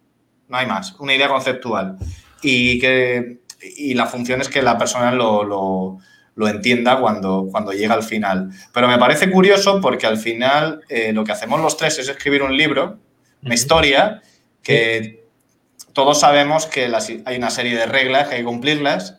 no 0.48 0.56
hay 0.56 0.66
más, 0.66 0.94
una 0.98 1.14
idea 1.14 1.28
conceptual. 1.28 1.98
Y, 2.42 2.78
que, 2.78 3.38
y 3.60 3.94
la 3.94 4.06
función 4.06 4.40
es 4.40 4.48
que 4.48 4.62
la 4.62 4.78
persona 4.78 5.12
lo, 5.12 5.98
entienda 6.36 7.00
cuando, 7.00 7.48
cuando 7.50 7.72
llega 7.72 7.94
al 7.94 8.02
final. 8.02 8.50
Pero 8.72 8.88
me 8.88 8.98
parece 8.98 9.30
curioso 9.30 9.80
porque 9.80 10.06
al 10.06 10.16
final 10.16 10.82
eh, 10.88 11.12
lo 11.12 11.24
que 11.24 11.32
hacemos 11.32 11.60
los 11.60 11.76
tres 11.76 11.98
es 11.98 12.08
escribir 12.08 12.42
un 12.42 12.56
libro, 12.56 12.98
una 13.42 13.54
historia, 13.54 14.22
que 14.62 15.27
todos 15.98 16.20
sabemos 16.20 16.66
que 16.66 16.92
hay 17.24 17.36
una 17.36 17.50
serie 17.50 17.76
de 17.76 17.84
reglas 17.84 18.28
que 18.28 18.36
hay 18.36 18.42
que 18.42 18.46
cumplirlas 18.46 19.16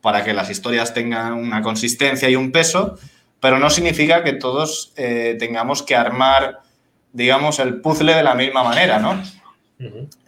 para 0.00 0.24
que 0.24 0.34
las 0.34 0.50
historias 0.50 0.94
tengan 0.94 1.34
una 1.34 1.62
consistencia 1.62 2.28
y 2.28 2.34
un 2.34 2.50
peso, 2.50 2.98
pero 3.38 3.60
no 3.60 3.70
significa 3.70 4.24
que 4.24 4.32
todos 4.32 4.92
eh, 4.96 5.36
tengamos 5.38 5.84
que 5.84 5.94
armar, 5.94 6.58
digamos, 7.12 7.60
el 7.60 7.80
puzzle 7.80 8.16
de 8.16 8.24
la 8.24 8.34
misma 8.34 8.64
manera, 8.64 8.98
¿no? 8.98 9.22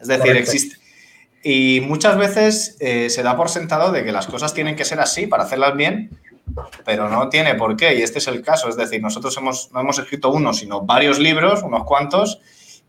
Es 0.00 0.06
decir, 0.06 0.36
existe. 0.36 0.76
Y 1.42 1.80
muchas 1.80 2.16
veces 2.18 2.76
eh, 2.78 3.10
se 3.10 3.24
da 3.24 3.36
por 3.36 3.48
sentado 3.48 3.90
de 3.90 4.04
que 4.04 4.12
las 4.12 4.28
cosas 4.28 4.54
tienen 4.54 4.76
que 4.76 4.84
ser 4.84 5.00
así 5.00 5.26
para 5.26 5.42
hacerlas 5.42 5.76
bien, 5.76 6.08
pero 6.84 7.08
no 7.08 7.28
tiene 7.30 7.56
por 7.56 7.76
qué. 7.76 7.96
Y 7.96 8.02
este 8.02 8.20
es 8.20 8.28
el 8.28 8.42
caso. 8.42 8.68
Es 8.68 8.76
decir, 8.76 9.02
nosotros 9.02 9.36
hemos, 9.38 9.72
no 9.72 9.80
hemos 9.80 9.98
escrito 9.98 10.30
uno, 10.30 10.54
sino 10.54 10.82
varios 10.82 11.18
libros, 11.18 11.64
unos 11.64 11.82
cuantos, 11.82 12.38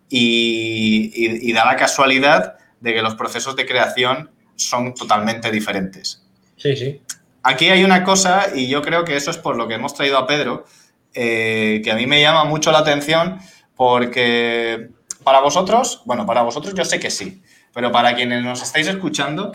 y, 0.08 1.52
da 1.52 1.66
la 1.66 1.76
casualidad 1.78 2.60
de 2.80 2.94
que 2.94 3.02
los 3.02 3.16
procesos 3.16 3.56
de 3.56 3.66
creación 3.66 4.32
son 4.56 4.94
totalmente 4.94 5.52
diferentes. 5.52 6.24
Sí, 6.58 6.76
sí. 6.76 7.02
Aquí 7.44 7.70
hay 7.70 7.84
una 7.84 8.04
cosa, 8.04 8.48
y 8.56 8.68
yo 8.68 8.82
creo 8.82 9.06
que 9.06 9.16
eso 9.16 9.30
es 9.32 9.38
por 9.38 9.56
lo 9.56 9.68
que 9.68 9.76
hemos 9.76 9.94
traído 9.94 10.18
a 10.18 10.26
Pedro, 10.26 10.66
eh, 11.14 11.82
que 11.84 11.92
a 11.92 11.96
mí 11.96 12.08
me 12.08 12.22
llama 12.22 12.44
mucho 12.44 12.72
la 12.72 12.80
atención, 12.80 13.40
porque 13.76 14.90
para 15.24 15.42
vosotros, 15.42 16.02
bueno, 16.06 16.26
para 16.26 16.42
vosotros 16.42 16.74
yo 16.74 16.86
sé 16.86 17.00
que 17.00 17.12
sí, 17.12 17.42
pero 17.74 17.92
para 17.92 18.16
quienes 18.16 18.44
nos 18.44 18.62
estáis 18.62 18.88
escuchando, 18.88 19.52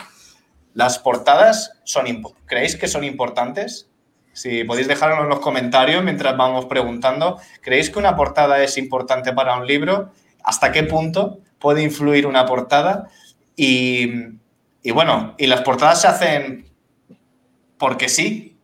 ¿las 0.75 0.99
portadas 0.99 1.73
son 1.85 2.07
creéis 2.47 2.77
que 2.77 2.87
son 2.87 3.05
importantes? 3.05 3.89
Si 4.33 4.65
podéis 4.65 4.89
dejarlo 4.89 5.23
en 5.23 5.29
los 5.29 5.41
comentarios 5.41 6.05
mientras 6.05 6.37
vamos 6.37 6.67
preguntando, 6.67 7.41
¿creéis 7.61 7.91
que 7.91 7.99
una 7.99 8.15
portada 8.15 8.63
es 8.63 8.79
importante 8.79 9.33
para 9.33 9.57
un 9.57 9.67
libro? 9.67 10.13
¿Hasta 10.45 10.71
qué 10.71 10.85
punto 10.85 11.41
puede 11.61 11.83
influir 11.83 12.27
una 12.27 12.47
portada? 12.47 13.09
Y, 13.55 14.11
y 14.83 14.91
bueno, 14.91 15.35
¿y 15.39 15.47
las 15.47 15.61
portadas 15.61 16.01
se 16.01 16.09
hacen 16.09 16.67
porque 17.79 18.09
sí? 18.09 18.59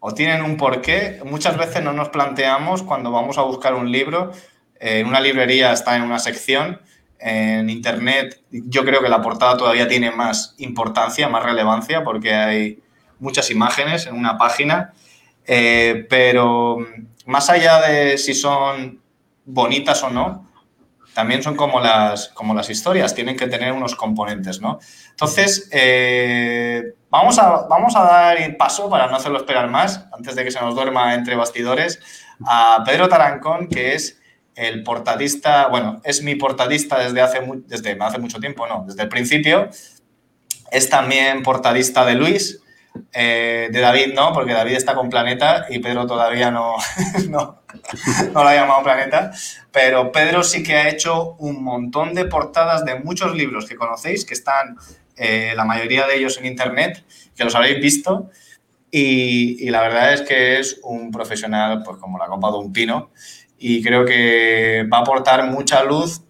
¿O 0.00 0.12
tienen 0.12 0.42
un 0.42 0.56
porqué? 0.56 1.20
Muchas 1.24 1.56
veces 1.56 1.82
no 1.82 1.92
nos 1.92 2.10
planteamos 2.10 2.82
cuando 2.82 3.10
vamos 3.10 3.38
a 3.38 3.42
buscar 3.42 3.74
un 3.74 3.90
libro 3.90 4.32
en 4.80 5.06
una 5.06 5.20
librería 5.20 5.72
está 5.72 5.96
en 5.96 6.02
una 6.02 6.18
sección, 6.18 6.80
en 7.18 7.70
Internet 7.70 8.42
yo 8.50 8.84
creo 8.84 9.00
que 9.00 9.08
la 9.08 9.22
portada 9.22 9.56
todavía 9.56 9.88
tiene 9.88 10.10
más 10.10 10.54
importancia, 10.58 11.28
más 11.28 11.42
relevancia, 11.42 12.04
porque 12.04 12.34
hay 12.34 12.82
muchas 13.18 13.50
imágenes 13.50 14.06
en 14.06 14.14
una 14.14 14.36
página, 14.36 14.92
eh, 15.46 16.06
pero 16.10 16.86
más 17.24 17.48
allá 17.48 17.80
de 17.80 18.18
si 18.18 18.34
son 18.34 19.00
bonitas 19.46 20.02
o 20.02 20.10
no, 20.10 20.50
también 21.14 21.42
son 21.42 21.56
como 21.56 21.80
las, 21.80 22.28
como 22.28 22.54
las 22.54 22.68
historias, 22.68 23.14
tienen 23.14 23.36
que 23.36 23.46
tener 23.46 23.72
unos 23.72 23.94
componentes, 23.94 24.60
¿no? 24.60 24.78
Entonces, 25.10 25.68
eh, 25.72 26.94
vamos, 27.08 27.38
a, 27.38 27.66
vamos 27.68 27.94
a 27.96 28.02
dar 28.02 28.56
paso, 28.56 28.90
para 28.90 29.06
no 29.06 29.16
hacerlo 29.16 29.38
esperar 29.38 29.70
más, 29.70 30.06
antes 30.12 30.34
de 30.34 30.44
que 30.44 30.50
se 30.50 30.60
nos 30.60 30.74
duerma 30.74 31.14
entre 31.14 31.36
bastidores, 31.36 32.00
a 32.44 32.82
Pedro 32.84 33.08
Tarancón, 33.08 33.68
que 33.68 33.94
es 33.94 34.20
el 34.56 34.82
portadista, 34.82 35.68
bueno, 35.68 36.00
es 36.04 36.22
mi 36.22 36.34
portadista 36.34 36.98
desde 36.98 37.20
hace, 37.20 37.40
desde 37.66 37.96
hace 38.00 38.18
mucho 38.18 38.40
tiempo, 38.40 38.66
no, 38.66 38.84
desde 38.86 39.02
el 39.02 39.08
principio. 39.08 39.68
Es 40.70 40.90
también 40.90 41.42
portadista 41.42 42.04
de 42.04 42.14
Luis, 42.14 42.60
eh, 43.12 43.68
de 43.72 43.80
David 43.80 44.14
no, 44.14 44.32
porque 44.32 44.52
David 44.52 44.74
está 44.74 44.94
con 44.94 45.08
Planeta 45.08 45.66
y 45.68 45.78
Pedro 45.78 46.06
todavía 46.06 46.50
no, 46.50 46.76
no, 47.28 47.62
no 48.32 48.42
lo 48.42 48.48
ha 48.48 48.54
llamado 48.54 48.82
Planeta, 48.82 49.32
pero 49.72 50.12
Pedro 50.12 50.42
sí 50.42 50.62
que 50.62 50.74
ha 50.74 50.88
hecho 50.88 51.34
un 51.38 51.62
montón 51.62 52.14
de 52.14 52.24
portadas 52.26 52.84
de 52.84 53.00
muchos 53.00 53.34
libros 53.34 53.66
que 53.66 53.76
conocéis, 53.76 54.24
que 54.24 54.34
están 54.34 54.76
eh, 55.16 55.54
la 55.56 55.64
mayoría 55.64 56.06
de 56.06 56.16
ellos 56.16 56.38
en 56.38 56.46
Internet, 56.46 57.04
que 57.36 57.44
los 57.44 57.54
habréis 57.54 57.80
visto, 57.80 58.30
y, 58.90 59.56
y, 59.66 59.70
la 59.70 59.82
verdad 59.82 60.12
es 60.12 60.22
que 60.22 60.60
es 60.60 60.78
un 60.84 61.10
profesional, 61.10 61.82
pues 61.84 61.96
como 61.98 62.16
la 62.16 62.26
copa 62.26 62.52
de 62.52 62.58
un 62.58 62.72
pino, 62.72 63.10
y 63.66 63.82
creo 63.82 64.04
que 64.04 64.86
va 64.92 64.98
a 64.98 65.00
aportar 65.00 65.50
mucha 65.50 65.82
luz, 65.84 66.22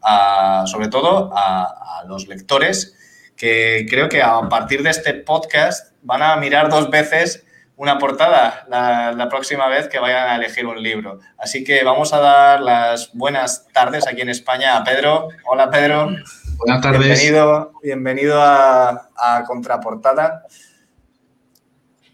sobre 0.66 0.86
todo 0.86 1.32
a, 1.34 2.04
los 2.06 2.28
lectores, 2.28 2.96
que 3.36 3.86
creo 3.88 4.08
que 4.08 4.22
a 4.22 4.48
partir 4.48 4.82
de 4.82 4.90
este 4.90 5.14
podcast 5.14 5.92
van 6.02 6.22
a 6.22 6.36
mirar 6.36 6.68
dos 6.68 6.90
veces 6.90 7.44
una 7.76 7.98
portada 7.98 8.64
la, 8.68 9.28
próxima 9.28 9.66
vez 9.68 9.88
que 9.88 9.98
vayan 9.98 10.28
a 10.28 10.36
elegir 10.36 10.66
un 10.66 10.80
libro. 10.80 11.18
Así 11.38 11.64
que 11.64 11.82
vamos 11.82 12.12
a 12.12 12.20
dar 12.20 12.60
las 12.60 13.12
buenas 13.12 13.66
tardes 13.72 14.06
aquí 14.06 14.20
en 14.20 14.28
España 14.28 14.76
a 14.76 14.84
Pedro. 14.84 15.28
Hola 15.46 15.70
Pedro. 15.70 16.10
Buenas 16.58 16.80
tardes. 16.80 17.00
Bienvenido, 17.00 17.72
bienvenido 17.82 18.40
a, 18.40 19.44
Contraportada. 19.46 20.44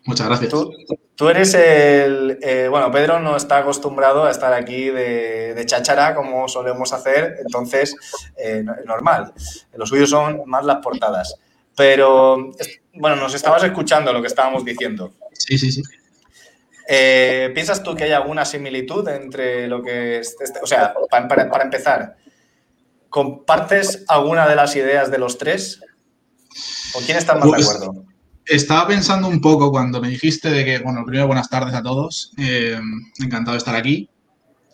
Muchas 0.04 0.26
gracias. 0.26 0.50
Tú, 0.50 0.72
eres 1.28 1.54
el... 1.54 2.38
Eh, 2.40 2.68
bueno, 2.70 2.90
Pedro 2.90 3.20
no 3.20 3.36
está 3.36 3.58
acostumbrado 3.58 4.24
a 4.24 4.30
estar 4.30 4.54
aquí 4.54 4.86
de, 4.86 5.54
de 5.54 5.66
cháchara 5.66 6.14
como 6.14 6.48
solemos 6.48 6.92
hacer, 6.92 7.36
entonces, 7.40 7.94
eh, 8.36 8.64
normal. 8.86 9.32
Los 9.74 9.88
suyos 9.88 10.10
son 10.10 10.42
más 10.46 10.64
las 10.64 10.78
portadas. 10.78 11.34
Pero, 11.76 12.52
bueno, 12.94 13.16
nos 13.16 13.34
estabas 13.34 13.62
escuchando 13.64 14.12
lo 14.12 14.20
que 14.20 14.28
estábamos 14.28 14.64
diciendo. 14.64 15.12
Sí, 15.32 15.58
sí, 15.58 15.72
sí. 15.72 15.82
Eh, 16.88 17.50
¿Piensas 17.54 17.82
tú 17.82 17.94
que 17.94 18.04
hay 18.04 18.12
alguna 18.12 18.44
similitud 18.44 19.06
entre 19.08 19.68
lo 19.68 19.82
que... 19.82 20.18
Es, 20.18 20.36
este, 20.40 20.58
o 20.62 20.66
sea, 20.66 20.92
para, 21.08 21.62
empezar, 21.62 22.16
¿compartes 23.08 24.04
alguna 24.08 24.48
de 24.48 24.56
las 24.56 24.74
ideas 24.74 25.10
de 25.10 25.18
los 25.18 25.38
tres? 25.38 25.80
¿Con 26.92 27.04
quién 27.04 27.16
estás 27.16 27.36
más 27.36 27.44
de 27.44 27.50
pues, 27.50 27.70
acuerdo? 27.70 28.09
Estaba 28.46 28.86
pensando 28.88 29.28
un 29.28 29.40
poco 29.40 29.70
cuando 29.70 30.00
me 30.00 30.08
dijiste 30.08 30.50
de 30.50 30.64
que, 30.64 30.78
bueno, 30.78 31.04
primero 31.04 31.26
buenas 31.26 31.48
tardes 31.48 31.74
a 31.74 31.82
todos. 31.82 32.32
Eh, 32.36 32.78
encantado 33.18 33.52
de 33.52 33.58
estar 33.58 33.76
aquí. 33.76 34.08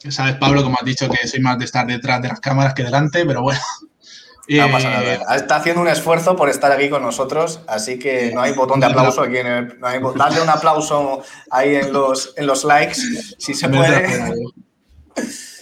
Sabes, 0.09 0.37
Pablo, 0.37 0.62
como 0.62 0.76
has 0.79 0.85
dicho, 0.85 1.09
que 1.09 1.26
soy 1.26 1.40
más 1.40 1.59
de 1.59 1.64
estar 1.64 1.87
detrás 1.87 2.22
de 2.22 2.29
las 2.29 2.40
cámaras 2.40 2.74
que 2.74 2.85
delante, 2.85 3.24
pero 3.26 3.42
bueno, 3.42 3.61
no 4.48 4.70
pasa 4.70 4.90
nada. 4.90 5.14
Eh, 5.14 5.20
Está 5.37 5.57
haciendo 5.57 5.83
un 5.83 5.88
esfuerzo 5.88 6.37
por 6.37 6.48
estar 6.48 6.70
aquí 6.70 6.88
con 6.88 7.02
nosotros, 7.02 7.61
así 7.66 7.98
que 7.98 8.33
no 8.33 8.40
hay 8.40 8.52
botón 8.52 8.81
de 8.81 8.87
aplauso 8.87 9.22
aquí 9.22 9.38
en 9.38 9.46
el. 9.46 9.79
darle 9.81 10.40
un 10.42 10.48
aplauso 10.48 11.22
ahí 11.50 11.74
en 11.76 11.92
los, 11.92 12.35
en 12.37 12.46
los 12.46 12.64
likes, 12.64 12.94
si 13.38 13.55
se 13.55 13.68
puede. 13.68 14.35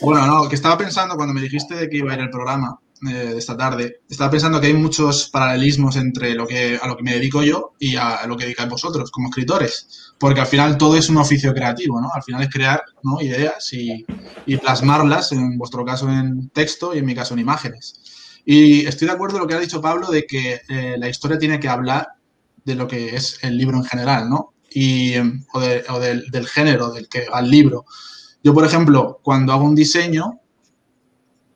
Bueno, 0.00 0.26
no, 0.26 0.48
que 0.48 0.56
estaba 0.56 0.76
pensando 0.76 1.16
cuando 1.16 1.32
me 1.32 1.40
dijiste 1.40 1.74
de 1.74 1.88
que 1.88 1.98
iba 1.98 2.12
a 2.12 2.14
ir 2.14 2.20
el 2.20 2.30
programa 2.30 2.78
eh, 3.08 3.12
de 3.12 3.38
esta 3.38 3.56
tarde, 3.56 4.00
estaba 4.08 4.30
pensando 4.30 4.60
que 4.60 4.68
hay 4.68 4.74
muchos 4.74 5.28
paralelismos 5.30 5.96
entre 5.96 6.34
lo 6.34 6.46
que, 6.46 6.78
a 6.80 6.86
lo 6.86 6.96
que 6.96 7.02
me 7.02 7.14
dedico 7.14 7.42
yo 7.42 7.72
y 7.78 7.96
a 7.96 8.26
lo 8.26 8.36
que 8.36 8.44
dedicáis 8.44 8.68
vosotros 8.68 9.10
como 9.10 9.28
escritores, 9.28 10.14
porque 10.18 10.40
al 10.40 10.46
final 10.46 10.78
todo 10.78 10.96
es 10.96 11.08
un 11.08 11.16
oficio 11.16 11.52
creativo, 11.52 12.00
¿no? 12.00 12.08
Al 12.14 12.22
final 12.22 12.42
es 12.42 12.48
crear 12.50 12.82
ideas 13.20 13.72
y, 13.72 14.04
y 14.46 14.56
plasmarlas, 14.56 15.32
en 15.32 15.58
vuestro 15.58 15.84
caso 15.84 16.08
en 16.08 16.48
texto 16.50 16.94
y 16.94 16.98
en 16.98 17.06
mi 17.06 17.14
caso 17.14 17.34
en 17.34 17.40
imágenes. 17.40 18.00
Y 18.44 18.86
estoy 18.86 19.08
de 19.08 19.14
acuerdo 19.14 19.34
con 19.34 19.42
lo 19.42 19.48
que 19.48 19.54
ha 19.54 19.60
dicho 19.60 19.80
Pablo 19.80 20.10
de 20.10 20.26
que 20.26 20.60
eh, 20.68 20.96
la 20.98 21.08
historia 21.08 21.38
tiene 21.38 21.58
que 21.58 21.68
hablar 21.68 22.08
de 22.64 22.74
lo 22.74 22.86
que 22.86 23.16
es 23.16 23.38
el 23.42 23.56
libro 23.56 23.78
en 23.78 23.84
general, 23.84 24.28
¿no? 24.28 24.54
Y, 24.70 25.14
em, 25.14 25.44
o, 25.52 25.60
del, 25.60 26.48
género 26.48 26.90
del 26.92 27.08
que 27.08 27.26
al 27.32 27.50
libro. 27.50 27.84
Yo, 28.42 28.52
por 28.52 28.64
ejemplo, 28.64 29.20
cuando 29.22 29.52
hago 29.52 29.64
un 29.64 29.74
diseño, 29.74 30.40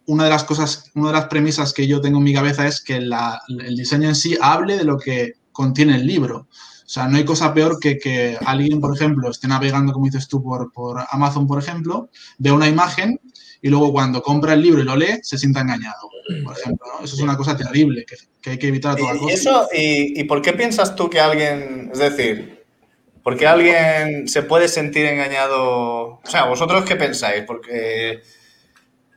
una 0.09 0.25
de 0.25 0.31
las 0.31 0.44
cosas, 0.44 0.90
una 0.94 1.09
de 1.09 1.14
las 1.14 1.27
premisas 1.27 1.73
que 1.73 1.87
yo 1.87 2.01
tengo 2.01 2.18
en 2.18 2.25
mi 2.25 2.35
cabeza 2.35 2.66
es 2.66 2.81
que 2.81 2.97
el 2.97 3.77
diseño 3.77 4.09
en 4.09 4.14
sí 4.14 4.37
hable 4.40 4.77
de 4.77 4.85
lo 4.85 4.99
que 4.99 5.35
contiene 5.53 5.97
el 5.97 6.07
libro. 6.07 6.49
O 6.88 6.90
sea, 6.90 7.07
no 7.07 7.18
hay 7.18 7.25
cosa 7.25 7.53
peor 7.53 7.79
que 7.79 7.99
que 7.99 8.38
alguien, 8.47 8.81
por 8.81 8.97
ejemplo, 8.97 9.31
esté 9.31 9.47
navegando, 9.47 9.92
como 9.92 10.07
dices 10.07 10.27
tú, 10.27 10.42
por, 10.42 10.73
por 10.73 11.05
Amazon, 11.11 11.47
por 11.47 11.59
ejemplo, 11.59 12.09
ve 12.38 12.51
una 12.51 12.66
imagen 12.66 13.21
y 13.61 13.68
luego 13.68 13.92
cuando 13.92 14.23
compra 14.23 14.55
el 14.55 14.62
libro 14.62 14.81
y 14.81 14.85
lo 14.85 14.97
lee, 14.97 15.18
se 15.23 15.37
sienta 15.37 15.61
engañado, 15.61 16.09
por 16.44 16.57
ejemplo. 16.57 16.87
Eso 17.03 17.16
es 17.16 17.21
una 17.21 17.37
cosa 17.37 17.57
terrible 17.57 18.07
que, 18.07 18.51
hay 18.51 18.59
que 18.59 18.68
evitar 18.68 18.92
a 18.92 18.97
toda 18.97 19.14
¿Y, 19.14 19.33
Eso, 19.33 19.68
y, 19.75 20.25
por 20.25 20.40
qué 20.40 20.55
piensas 20.55 20.97
tú 20.97 21.11
que 21.11 21.21
alguien, 21.21 21.90
es 21.92 21.99
decir, 21.99 22.64
por 23.23 23.37
qué 23.37 23.47
alguien 23.47 24.27
se 24.27 24.42
puede 24.42 24.68
sentir 24.68 25.05
engañado? 25.05 26.21
O 26.23 26.23
sea, 26.25 26.44
¿vosotros 26.44 26.85
qué 26.87 26.97
pensáis? 26.97 27.44
Porque, 27.47 28.23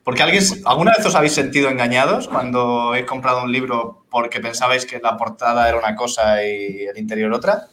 porque 0.04 0.24
alguien, 0.24 0.44
¿alguna 0.66 0.94
vez 0.98 1.06
os 1.06 1.16
habéis 1.16 1.34
sentido 1.34 1.70
engañados 1.70 2.28
cuando 2.28 2.90
habéis 2.90 3.06
comprado 3.06 3.44
un 3.44 3.52
libro 3.52 4.06
porque 4.10 4.40
pensabais 4.40 4.86
que 4.86 5.00
la 5.00 5.18
portada 5.18 5.68
era 5.68 5.78
una 5.78 5.96
cosa 5.96 6.44
y 6.44 6.84
el 6.84 6.98
interior 6.98 7.32
otra? 7.34 7.68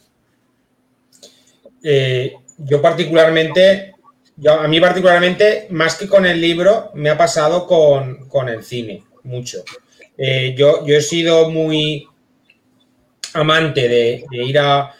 Eh, 1.83 2.33
yo 2.57 2.81
particularmente 2.81 3.95
a 4.47 4.67
mí 4.67 4.79
particularmente, 4.79 5.67
más 5.71 5.95
que 5.95 6.07
con 6.07 6.25
el 6.25 6.39
libro, 6.39 6.91
me 6.93 7.09
ha 7.09 7.17
pasado 7.17 7.67
con, 7.67 8.49
el 8.49 8.63
cine, 8.63 9.03
mucho. 9.23 9.63
Eh, 10.17 10.55
yo, 10.57 10.85
yo 10.85 10.95
he 10.95 11.01
sido 11.01 11.49
muy 11.49 12.07
amante 13.33 13.87
de, 13.87 14.25
ir 14.31 14.59
a, 14.59 14.95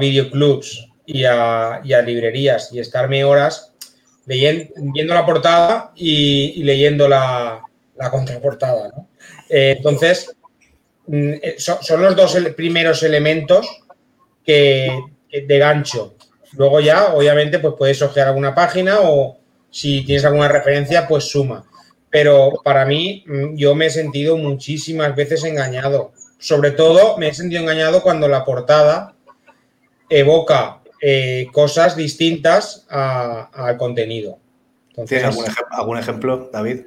videoclubs 0.00 0.88
y 1.06 1.24
a, 1.24 1.80
librerías 2.04 2.72
y 2.72 2.80
estarme 2.80 3.24
horas 3.24 3.71
leyendo, 4.26 4.72
viendo 4.76 5.14
la 5.14 5.26
portada 5.26 5.92
y, 5.94 6.62
leyendo 6.62 7.08
la, 7.08 7.62
contraportada. 8.10 8.90
Eh, 9.48 9.74
entonces, 9.76 10.34
mm, 11.06 11.32
eh, 11.42 11.54
son, 11.58 12.02
los 12.02 12.16
dos 12.16 12.36
primeros 12.56 13.02
elementos 13.02 13.66
que, 14.44 14.98
de 15.30 15.58
gancho 15.58 16.16
Luego 16.54 16.80
ya, 16.80 17.14
obviamente, 17.14 17.58
pues 17.58 17.74
puedes 17.78 18.02
ojear 18.02 18.28
alguna 18.28 18.54
página 18.54 19.00
o 19.00 19.38
si 19.70 20.04
tienes 20.04 20.24
alguna 20.26 20.48
referencia, 20.48 21.08
pues 21.08 21.24
suma. 21.24 21.64
Pero 22.10 22.60
para 22.62 22.84
mí, 22.84 23.24
mm, 23.26 23.56
yo 23.56 23.74
me 23.74 23.86
he 23.86 23.90
sentido 23.90 24.36
muchísimas 24.36 25.16
veces 25.16 25.44
engañado. 25.44 26.12
Sobre 26.38 26.72
todo, 26.72 27.16
me 27.16 27.28
he 27.28 27.34
sentido 27.34 27.62
engañado 27.62 28.02
cuando 28.02 28.28
la 28.28 28.44
portada 28.44 29.14
evoca 30.10 30.81
eh, 31.02 31.48
cosas 31.52 31.96
distintas 31.96 32.86
al 32.88 33.76
contenido. 33.76 34.38
¿Tienes 35.06 35.36
algún, 35.70 35.98
ejemplo, 35.98 36.50
David? 36.52 36.82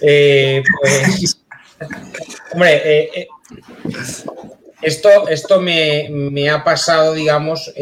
Eh, 0.00 0.62
pues, 0.80 1.40
hombre, 2.52 2.82
eh, 2.84 3.28
esto, 4.82 5.28
esto 5.28 5.60
me, 5.60 6.50
ha 6.50 6.62
pasado, 6.62 7.14
digamos, 7.14 7.72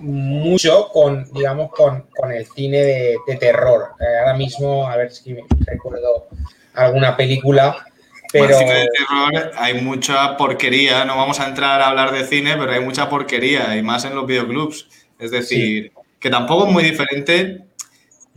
mucho 0.00 0.88
con, 0.88 1.30
digamos, 1.32 1.70
con, 1.72 2.04
el 2.32 2.46
cine 2.46 2.82
de, 2.82 3.36
terror. 3.38 3.94
Eh, 4.00 4.18
ahora 4.20 4.34
mismo, 4.34 4.88
a 4.88 4.96
ver 4.96 5.12
si 5.12 5.36
recuerdo 5.66 6.28
alguna 6.74 7.16
película. 7.16 7.86
Pero... 8.32 8.58
cine 8.58 8.74
de 8.74 8.88
terror 8.88 9.52
hay 9.56 9.74
mucha 9.74 10.36
porquería. 10.36 11.04
No 11.04 11.16
vamos 11.16 11.40
a 11.40 11.48
entrar 11.48 11.80
a 11.80 11.88
hablar 11.88 12.12
de 12.12 12.24
cine, 12.24 12.56
pero 12.56 12.72
hay 12.72 12.80
mucha 12.80 13.08
porquería, 13.08 13.76
y 13.76 13.82
más 13.82 14.04
en 14.04 14.14
los 14.14 14.26
videoclubs. 14.26 14.88
Es 15.18 15.30
decir, 15.30 15.92
que 16.18 16.30
tampoco 16.30 16.66
es 16.66 16.72
muy 16.72 16.82
diferente 16.82 17.64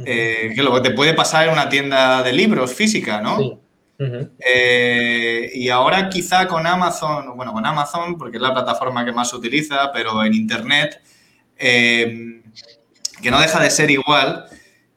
eh, 0.06 0.52
que 0.56 0.64
lo 0.64 0.74
que 0.74 0.90
te 0.90 0.92
puede 0.92 1.14
pasar 1.14 1.48
en 1.48 1.54
una 1.54 1.70
tienda 1.70 2.24
de 2.24 2.34
libros 2.34 2.74
física, 2.74 3.22
¿no? 3.22 3.38
Sí. 3.38 3.60
Eh, 4.40 5.52
y 5.54 5.70
ahora 5.70 6.10
quizá 6.10 6.48
con 6.48 6.68
Amazon, 6.68 7.38
bueno, 7.38 7.54
con 7.54 7.66
Amazon, 7.66 8.18
porque 8.18 8.38
es 8.38 8.44
la 8.44 8.54
plataforma 8.54 9.06
que 9.06 9.14
más 9.14 9.30
se 9.30 9.38
utiliza, 9.38 9.92
pero 9.94 10.24
en 10.24 10.34
Internet, 10.34 11.02
eh, 11.58 12.42
que 13.22 13.32
no 13.32 13.40
deja 13.40 13.62
de 13.62 13.70
ser 13.70 13.92
igual, 13.92 14.46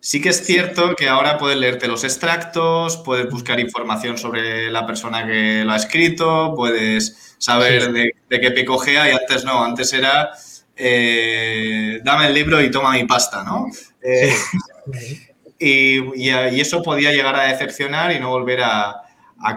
sí 0.00 0.20
que 0.20 0.28
es 0.30 0.44
cierto 0.44 0.94
que 0.94 1.08
ahora 1.08 1.38
puedes 1.38 1.58
leerte 1.58 1.88
los 1.88 2.04
extractos, 2.04 2.96
puedes 2.98 3.30
buscar 3.30 3.58
información 3.60 4.18
sobre 4.18 4.70
la 4.70 4.86
persona 4.86 5.26
que 5.26 5.64
lo 5.64 5.72
ha 5.72 5.76
escrito, 5.76 6.54
puedes 6.54 7.36
saber 7.38 7.92
de, 7.92 8.12
qué 8.28 8.50
picojea 8.50 9.10
y 9.10 9.12
antes 9.12 9.44
no, 9.44 9.64
antes 9.64 9.92
era 9.92 10.30
eh, 10.76 12.00
dame 12.04 12.26
el 12.26 12.34
libro 12.34 12.60
y 12.60 12.70
toma 12.70 12.92
mi 12.92 13.04
pasta, 13.04 13.42
¿no? 13.42 13.66
y, 15.58 16.28
eso 16.60 16.82
podía 16.82 17.12
llegar 17.12 17.34
a 17.36 17.44
decepcionar 17.44 18.12
y 18.12 18.20
no 18.20 18.30
volver 18.30 18.60
a, 18.62 19.02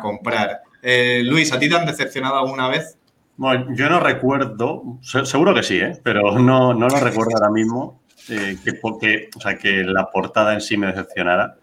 comprar. 0.01 0.61
Eh, 0.81 1.21
Luis, 1.23 1.51
¿a 1.51 1.59
ti 1.59 1.67
te 1.67 1.75
han 1.75 1.85
decepcionado 1.85 2.37
alguna 2.37 2.67
vez? 2.67 2.97
Bueno, 3.37 3.67
yo 3.73 3.89
no 3.89 3.99
recuerdo, 3.99 4.99
seguro 5.01 5.53
que 5.53 5.63
sí, 5.63 5.77
¿eh? 5.77 5.99
pero 6.03 6.37
no, 6.37 6.73
no 6.73 6.87
lo 6.87 6.99
recuerdo 6.99 7.31
ahora 7.35 7.49
mismo, 7.49 8.01
eh, 8.29 8.57
que, 8.63 8.73
porque, 8.73 9.29
o 9.35 9.39
sea, 9.39 9.57
que 9.57 9.83
la 9.83 10.09
portada 10.09 10.53
en 10.53 10.61
sí 10.61 10.77
me 10.77 10.87
decepcionara. 10.87 11.57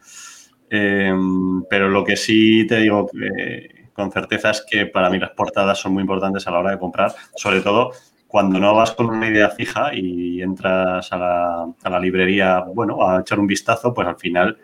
Em, 0.68 1.62
pero 1.70 1.88
lo 1.88 2.04
que 2.04 2.16
sí 2.16 2.66
te 2.66 2.78
digo 2.78 3.08
con 3.92 4.10
certeza 4.10 4.50
es 4.50 4.64
que 4.68 4.86
para 4.86 5.08
mí 5.10 5.18
las 5.18 5.30
portadas 5.30 5.78
son 5.78 5.92
muy 5.92 6.02
importantes 6.02 6.46
a 6.46 6.50
la 6.50 6.58
hora 6.58 6.70
de 6.72 6.78
comprar, 6.78 7.14
sobre 7.36 7.60
todo 7.60 7.92
cuando 8.26 8.58
no 8.58 8.74
vas 8.74 8.92
con 8.92 9.06
una 9.06 9.28
idea 9.28 9.50
fija 9.50 9.94
y 9.94 10.42
entras 10.42 11.08
a 11.12 11.66
la, 11.84 12.00
librería, 12.00 12.60
bueno, 12.60 13.08
a 13.08 13.20
echar 13.20 13.38
un 13.38 13.46
vistazo, 13.46 13.94
pues 13.94 14.06
al 14.06 14.16
final 14.16 14.58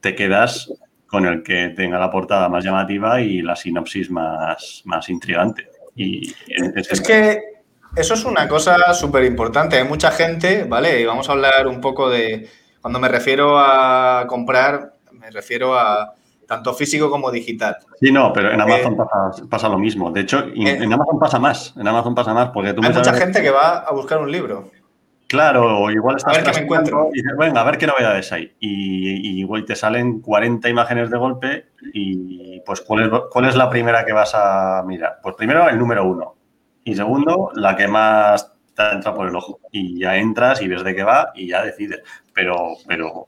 te 0.00 0.14
quedas 0.14 0.72
con 1.06 1.26
el 1.26 1.42
que 1.42 1.70
tenga 1.70 1.98
la 1.98 2.10
portada 2.10 2.48
más 2.48 2.62
llamativa 2.64 3.20
y 3.20 3.42
la 3.42 3.56
sinopsis 3.56 4.10
más, 4.10 4.82
más 4.84 5.08
intrigante. 5.08 5.68
Y 5.94 6.34
es 6.48 7.00
que 7.00 7.55
eso 7.96 8.14
es 8.14 8.24
una 8.24 8.46
cosa 8.46 8.94
súper 8.94 9.24
importante. 9.24 9.76
Hay 9.78 9.84
mucha 9.84 10.10
gente, 10.10 10.64
¿vale? 10.64 11.00
Y 11.00 11.04
vamos 11.04 11.28
a 11.28 11.32
hablar 11.32 11.66
un 11.66 11.80
poco 11.80 12.10
de, 12.10 12.48
cuando 12.80 13.00
me 13.00 13.08
refiero 13.08 13.58
a 13.58 14.26
comprar, 14.28 14.92
me 15.12 15.30
refiero 15.30 15.78
a 15.78 16.14
tanto 16.46 16.74
físico 16.74 17.10
como 17.10 17.30
digital. 17.30 17.78
Sí, 18.00 18.12
no, 18.12 18.32
pero 18.32 18.52
en 18.52 18.60
Amazon 18.60 18.96
pasa, 19.50 19.68
lo 19.68 19.78
mismo. 19.78 20.10
De 20.12 20.20
hecho, 20.20 20.44
en 20.54 20.92
Amazon 20.92 21.18
pasa 21.18 21.38
más. 21.38 21.74
En 21.76 21.88
Amazon 21.88 22.14
pasa 22.14 22.32
más 22.32 22.50
porque 22.50 22.72
tú 22.72 22.82
Hay 22.84 22.92
mucha 22.92 23.14
gente 23.14 23.42
que 23.42 23.50
va 23.50 23.78
a 23.78 23.92
buscar 23.92 24.18
un 24.18 24.30
libro. 24.30 24.70
Claro, 25.26 25.90
igual 25.90 26.16
estás... 26.16 26.34
A 26.34 26.40
ver 26.40 26.46
qué 26.46 26.60
me 26.60 26.64
encuentro. 26.64 27.08
Y 27.12 27.20
dices, 27.20 27.36
venga, 27.36 27.60
a 27.60 27.64
ver 27.64 27.78
qué 27.78 27.86
novedades 27.88 28.30
hay. 28.30 28.54
Y, 28.60 29.40
igual 29.40 29.64
te 29.64 29.74
salen 29.74 30.20
40 30.20 30.68
imágenes 30.68 31.10
de 31.10 31.18
golpe 31.18 31.66
y 31.92 32.60
pues 32.60 32.80
¿cuál 32.82 33.04
es, 33.04 33.20
¿cuál 33.30 33.46
es 33.46 33.56
la 33.56 33.68
primera 33.68 34.04
que 34.04 34.12
vas 34.12 34.32
a 34.34 34.84
mirar? 34.86 35.18
Pues 35.22 35.34
primero 35.34 35.68
el 35.68 35.78
número 35.78 36.04
uno. 36.04 36.35
Y 36.86 36.94
segundo, 36.94 37.50
la 37.56 37.74
que 37.74 37.88
más 37.88 38.52
te 38.72 38.90
entra 38.92 39.12
por 39.12 39.26
el 39.26 39.34
ojo. 39.34 39.58
Y 39.72 39.98
ya 39.98 40.16
entras 40.16 40.62
y 40.62 40.68
ves 40.68 40.84
de 40.84 40.94
qué 40.94 41.02
va 41.02 41.32
y 41.34 41.48
ya 41.48 41.64
decides. 41.64 42.00
Pero, 42.32 42.76
pero 42.86 43.26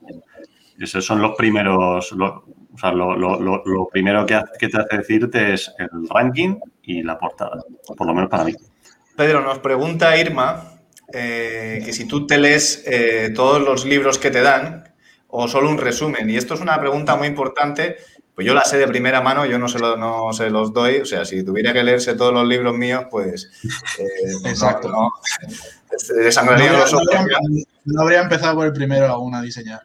esos 0.79 1.05
son 1.05 1.21
los 1.21 1.35
primeros... 1.35 2.09
o 2.13 2.43
sea, 2.77 2.93
lo, 2.93 3.89
primero 3.91 4.25
que, 4.25 4.41
que 4.57 4.69
te 4.69 4.77
hace 4.77 4.97
decirte 4.97 5.53
es 5.53 5.73
el 5.77 6.07
ranking 6.09 6.55
y 6.83 7.03
la 7.03 7.17
portada. 7.17 7.61
Por 7.97 8.07
lo 8.07 8.13
menos 8.13 8.29
para 8.29 8.45
mí. 8.45 8.55
Pedro, 9.17 9.41
nos 9.41 9.59
pregunta 9.59 10.15
Irma 10.15 10.79
eh, 11.11 11.81
que 11.83 11.91
si 11.91 12.07
tú 12.07 12.25
te 12.25 12.37
lees 12.37 12.85
eh, 12.87 13.33
todos 13.35 13.61
los 13.61 13.83
libros 13.83 14.17
que 14.19 14.31
te 14.31 14.41
dan 14.41 14.93
o 15.27 15.49
solo 15.49 15.69
un 15.69 15.79
resumen. 15.79 16.29
Y 16.29 16.37
esto 16.37 16.53
es 16.53 16.61
una 16.61 16.79
pregunta 16.79 17.17
muy 17.17 17.27
importante, 17.27 17.97
pues 18.39 18.47
yo 18.47 18.53
la 18.53 18.63
sé 18.63 18.77
de 18.77 18.87
primera 18.87 19.19
mano, 19.19 19.45
yo 19.45 19.59
no 19.59 19.67
se, 19.67 19.79
no 19.79 20.31
se 20.31 20.49
los 20.49 20.71
doy. 20.71 21.01
O 21.01 21.05
sea, 21.05 21.25
si 21.25 21.43
tuviera 21.43 21.73
que 21.73 21.83
leerse 21.83 22.15
todos 22.15 22.33
los 22.33 22.47
libros 22.47 22.73
míos, 22.73 23.03
pues... 23.11 23.51
Eh, 23.99 24.05
Exacto. 24.45 24.87
No, 24.87 25.11
no, 27.83 28.01
habría, 28.01 28.21
empezado 28.21 28.55
por 28.55 28.67
el 28.67 28.71
primero 28.71 29.07
aún 29.07 29.35
a 29.35 29.41
diseñar. 29.41 29.81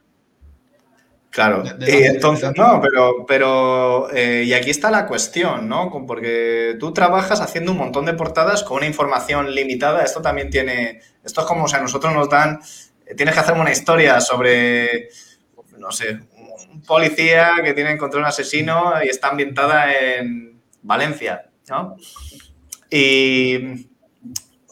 Claro, 1.31 1.65
y 1.81 2.05
entonces, 2.05 2.53
no, 2.57 2.81
pero, 2.81 3.27
pero 3.27 4.09
y 4.15 4.53
aquí 4.53 4.71
está 4.71 4.89
la 4.93 5.09
cuestión, 5.09 5.69
¿no? 5.69 5.91
Porque 6.07 6.77
tú 6.79 6.93
trabajas 6.93 7.41
haciendo 7.41 7.73
un 7.73 7.79
montón 7.79 8.05
de 8.05 8.15
portadas 8.15 8.63
con 8.63 8.77
una 8.77 8.87
información 8.87 9.53
limitada, 9.53 10.05
esto 10.05 10.23
también 10.23 10.49
tiene, 10.49 11.01
esto 11.25 11.41
es 11.41 11.47
como, 11.49 11.65
o 11.65 11.69
sea, 11.69 11.81
nosotros 11.81 12.15
nos 12.15 12.31
dan, 12.31 12.61
tienes 13.17 13.35
que 13.35 13.41
hacerme 13.41 13.63
una 13.63 13.73
historia 13.73 14.21
sobre, 14.21 15.09
no 15.77 15.91
sé, 15.91 16.21
policía 16.87 17.53
que 17.65 17.75
tiene 17.75 17.93
encontrado 17.93 18.23
un 18.23 18.29
asesino 18.29 18.95
y 19.05 19.09
está 19.09 19.29
ambientada 19.29 19.93
en 19.93 20.61
Valencia, 20.83 21.47
¿no? 21.69 21.97
Y 22.91 23.89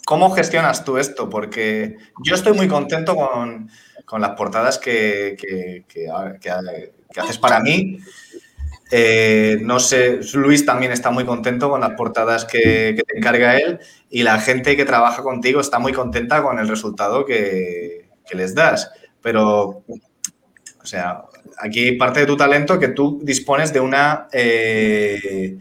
¿cómo 0.05 0.31
gestionas 0.31 0.85
tú 0.85 0.99
esto? 0.99 1.29
Porque 1.29 1.97
yo 2.25 2.35
estoy 2.35 2.53
muy 2.53 2.69
contento 2.69 3.17
con, 3.17 3.71
las 4.21 4.31
portadas 4.31 4.79
que, 4.79 5.37
que, 5.88 6.09
haces 7.17 7.38
para 7.38 7.61
mí. 7.61 7.99
Eh, 8.95 9.57
no 9.62 9.81
sé, 9.81 10.21
Luis 10.35 10.67
también 10.67 10.93
está 10.93 11.11
muy 11.11 11.25
contento 11.25 11.71
con 11.71 11.81
las 11.81 11.93
portadas 11.93 12.45
que, 12.45 12.95
te 12.95 13.17
encarga 13.17 13.57
él 13.57 13.81
y 14.11 14.23
la 14.23 14.38
gente 14.38 14.77
que 14.77 14.85
trabaja 14.85 15.23
contigo 15.23 15.62
está 15.62 15.79
muy 15.79 15.95
contenta 15.95 16.43
con 16.43 16.59
el 16.59 16.69
resultado 16.69 17.25
que, 17.25 18.11
les 18.33 18.55
das. 18.55 18.91
Pero, 19.23 19.83
o 19.88 20.85
sea, 20.85 21.23
aquí 21.59 21.93
parte 21.93 22.21
de 22.21 22.27
tu 22.27 22.37
talento 22.37 22.79
que 22.79 22.89
tú 22.89 23.21
dispones 23.23 23.73
de 23.73 23.81
una... 23.81 24.29
Eh, 24.33 25.59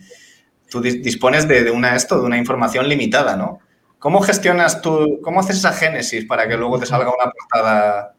tú 0.70 0.82
dispones 0.82 1.48
de, 1.48 1.64
de, 1.64 1.72
una 1.72 1.96
esto, 1.96 2.20
de 2.20 2.26
una 2.26 2.38
información 2.38 2.88
limitada, 2.88 3.36
¿no? 3.36 3.60
¿Cómo 4.00 4.22
gestionas 4.22 4.82
tú, 4.82 5.20
cómo 5.22 5.42
haces 5.42 5.58
esa 5.58 5.74
génesis 5.74 6.26
para 6.26 6.48
que 6.48 6.58
luego 6.58 6.80
te 6.80 6.86
salga 6.86 7.10
una 7.10 7.32
portada? 7.32 8.16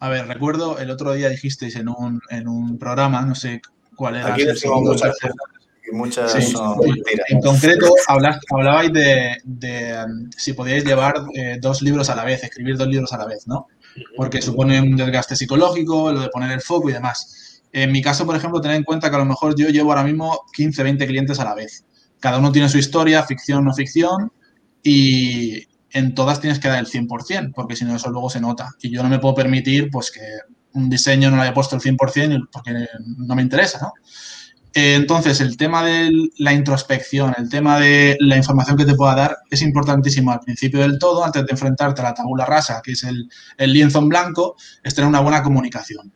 A 0.00 0.08
ver, 0.08 0.26
recuerdo 0.26 0.78
el 0.78 0.90
otro 0.90 1.12
día 1.12 1.28
dijisteis 1.28 1.76
en 1.76 1.88
un, 1.88 2.20
en 2.30 2.48
un 2.48 2.78
programa, 2.78 3.22
no 3.22 3.34
sé 3.34 3.60
cuál 3.94 4.16
era. 4.16 4.32
Aquí 4.32 4.44
decimos 4.44 4.80
muchas 4.80 5.16
y 5.86 5.94
muchas 5.94 6.34
En 7.28 7.40
concreto, 7.40 7.94
hablabais 8.50 8.92
de, 8.92 10.04
um, 10.04 10.30
si 10.36 10.54
podíais 10.54 10.84
llevar 10.84 11.14
eh, 11.34 11.58
dos 11.60 11.80
libros 11.82 12.10
a 12.10 12.16
la 12.16 12.24
vez, 12.24 12.42
escribir 12.42 12.76
dos 12.76 12.88
libros 12.88 13.12
a 13.12 13.18
la 13.18 13.26
vez, 13.26 13.46
¿no? 13.46 13.68
Porque 14.16 14.42
supone 14.42 14.80
un 14.80 14.96
desgaste 14.96 15.36
psicológico, 15.36 16.12
lo 16.12 16.20
de 16.20 16.28
poner 16.28 16.52
el 16.52 16.60
foco 16.60 16.90
y 16.90 16.92
demás. 16.92 17.62
En 17.72 17.92
mi 17.92 18.02
caso, 18.02 18.24
por 18.24 18.36
ejemplo, 18.36 18.60
tener 18.60 18.76
en 18.76 18.84
cuenta 18.84 19.10
que 19.10 19.16
a 19.16 19.20
lo 19.20 19.24
mejor 19.24 19.54
yo 19.56 19.68
llevo 19.68 19.90
ahora 19.90 20.04
mismo 20.04 20.46
15, 20.54 20.82
20 20.82 21.06
clientes 21.06 21.38
a 21.38 21.44
la 21.44 21.54
vez. 21.54 21.84
Cada 22.20 22.38
uno 22.38 22.50
tiene 22.50 22.68
su 22.68 22.78
historia, 22.78 23.22
ficción, 23.24 23.64
no 23.64 23.74
ficción, 23.74 24.32
y 24.82 25.64
en 25.90 26.14
todas 26.14 26.40
tienes 26.40 26.58
que 26.58 26.68
dar 26.68 26.78
el 26.78 26.86
100%, 26.86 27.52
porque 27.54 27.76
si 27.76 27.84
no 27.84 27.94
eso 27.96 28.10
luego 28.10 28.30
se 28.30 28.40
nota. 28.40 28.70
Y 28.80 28.90
yo 28.90 29.02
no 29.02 29.08
me 29.08 29.18
puedo 29.18 29.34
permitir 29.34 29.90
pues 29.90 30.10
que 30.10 30.20
un 30.72 30.90
diseño 30.90 31.30
no 31.30 31.36
lo 31.36 31.42
haya 31.42 31.54
puesto 31.54 31.76
el 31.76 31.82
100% 31.82 32.48
porque 32.52 32.86
no 33.16 33.34
me 33.34 33.42
interesa, 33.42 33.78
¿no? 33.80 33.92
Eh, 34.74 34.94
entonces, 34.94 35.40
el 35.40 35.56
tema 35.56 35.84
de 35.84 36.10
la 36.38 36.52
introspección, 36.52 37.34
el 37.38 37.48
tema 37.48 37.78
de 37.80 38.16
la 38.20 38.36
información 38.36 38.76
que 38.76 38.84
te 38.84 38.94
pueda 38.94 39.14
dar 39.14 39.38
es 39.50 39.62
importantísimo 39.62 40.30
al 40.30 40.40
principio 40.40 40.80
del 40.80 40.98
todo, 40.98 41.24
antes 41.24 41.44
de 41.44 41.52
enfrentarte 41.52 42.00
a 42.00 42.04
la 42.04 42.14
tabula 42.14 42.44
rasa, 42.44 42.80
que 42.82 42.92
es 42.92 43.04
el, 43.04 43.28
lienzo 43.58 43.98
en 43.98 44.08
blanco, 44.08 44.56
es 44.82 44.94
tener 44.94 45.08
una 45.08 45.20
buena 45.20 45.42
comunicación. 45.42 46.12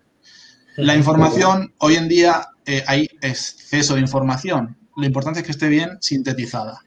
La 0.77 0.95
información, 0.95 1.75
hoy 1.79 1.97
en 1.97 2.09
día 2.09 2.49
eh, 2.65 2.83
hay 2.87 3.09
exceso 3.21 3.95
de 3.95 4.01
información. 4.01 4.77
Lo 4.97 5.07
importante 5.07 5.41
es 5.41 5.47
que 5.47 5.53
esté 5.53 5.69
bien 5.69 5.99
sintetizada. 6.01 6.81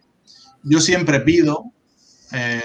Yo 0.64 0.80
siempre 0.80 1.20
pido 1.22 1.72
eh, 2.32 2.62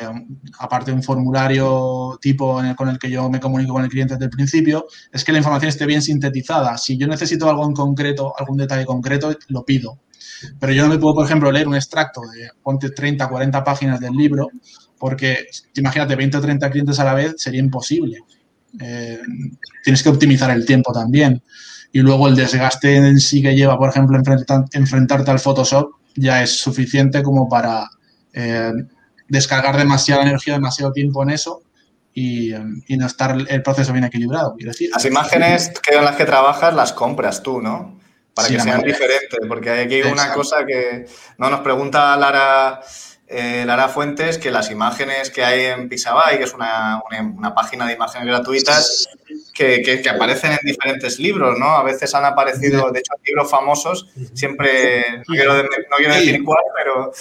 aparte 0.59 0.91
de 0.91 0.97
un 0.97 1.03
formulario 1.03 2.19
tipo 2.21 2.61
con 2.77 2.89
el 2.89 2.99
que 2.99 3.11
yo 3.11 3.29
me 3.29 3.41
comunico 3.41 3.73
con 3.75 3.85
el 3.85 3.91
cliente 3.91 4.15
desde 4.15 4.27
el 4.27 4.31
principio, 4.31 4.87
es 5.13 5.25
que 5.25 5.33
la 5.33 5.39
información 5.39 5.69
esté 5.69 5.87
bien 5.87 6.03
sintetizada. 6.03 6.77
Si 6.79 6.97
yo 6.97 7.07
necesito 7.07 7.49
algo 7.49 7.65
en 7.67 7.75
concreto, 7.75 8.35
algún 8.39 8.57
detalle 8.57 8.87
concreto, 8.87 9.37
lo 9.49 9.65
pido. 9.65 9.99
Pero 10.59 10.73
yo 10.73 10.85
no 10.85 10.89
me 10.89 10.99
puedo, 10.99 11.15
por 11.15 11.27
ejemplo, 11.27 11.53
leer 11.53 11.69
un 11.69 11.75
extracto 11.75 12.23
de, 12.23 12.49
ponte 12.63 12.91
30, 12.91 13.29
40 13.29 13.65
páginas 13.65 14.01
del 14.01 14.13
libro, 14.13 14.49
porque 14.99 15.47
imagínate, 15.75 16.17
20 16.17 16.37
o 16.39 16.41
30 16.41 16.71
clientes 16.71 16.99
a 16.99 17.05
la 17.05 17.15
vez 17.15 17.35
sería 17.37 17.61
imposible. 17.61 18.19
Eh, 18.81 19.21
tienes 19.83 20.03
que 20.03 20.09
optimizar 20.09 20.51
el 20.51 20.65
tiempo 20.65 20.93
también. 20.93 21.43
Y 21.93 22.01
luego 22.01 22.29
el 22.29 22.37
desgaste 22.37 22.97
en 22.97 23.19
sí 23.19 23.43
que 23.43 23.55
lleva, 23.55 23.77
por 23.77 23.91
ejemplo, 23.91 24.19
enfrentarte 24.73 25.31
al 25.31 25.41
Photoshop 25.41 25.91
ya 26.15 26.43
es 26.43 26.59
suficiente 26.59 27.23
como 27.23 27.49
para 27.49 27.89
eh, 28.33 28.73
descargar 29.31 29.79
demasiada 29.79 30.23
energía, 30.23 30.55
demasiado 30.55 30.93
tiempo 30.93 31.23
en 31.23 31.31
eso 31.31 31.63
y, 32.13 32.53
no 32.89 33.07
estar 33.07 33.37
el 33.49 33.63
proceso 33.63 33.93
bien 33.93 34.05
equilibrado. 34.05 34.55
decir. 34.59 34.91
Las 34.93 35.05
imágenes 35.05 35.73
que 35.81 35.97
en 35.97 36.05
las 36.05 36.17
que 36.17 36.25
trabajas 36.25 36.75
las 36.75 36.93
compras 36.93 37.43
tú, 37.43 37.63
¿no? 37.63 37.99
Para 38.35 38.49
que 38.49 38.61
sean 38.61 38.83
diferentes, 38.83 39.41
porque 39.49 39.71
hay 39.71 39.81
aquí 39.87 40.03
una 40.03 40.33
cosa 40.35 40.65
que 40.67 41.07
no 41.39 41.51
nos 41.51 41.61
pregunta 41.61 42.17
Lara, 42.17 42.81
eh, 43.27 43.65
Lara 43.67 43.89
Fuentes, 43.89 44.39
que 44.39 44.51
las 44.51 44.71
imágenes 44.71 45.31
que 45.31 45.45
hay 45.45 45.67
en 45.67 45.89
Pixabay, 45.89 46.39
que 46.39 46.45
es 46.45 46.55
una, 46.55 47.03
página 47.55 47.87
de 47.87 47.95
imágenes 47.95 48.27
gratuitas, 48.27 49.09
que, 49.55 50.03
aparecen 50.09 50.53
en 50.53 50.59
diferentes 50.63 51.19
libros, 51.19 51.59
¿no? 51.59 51.77
A 51.77 51.83
veces 51.83 52.15
han 52.15 52.25
aparecido, 52.25 52.91
de 52.91 53.01
hecho, 53.01 53.13
libros 53.25 53.51
famosos, 53.51 54.09
siempre, 54.35 55.19
no 55.19 55.35
quiero, 55.35 56.15
decir 56.15 56.43
cuál, 56.45 56.63
pero... 56.77 57.13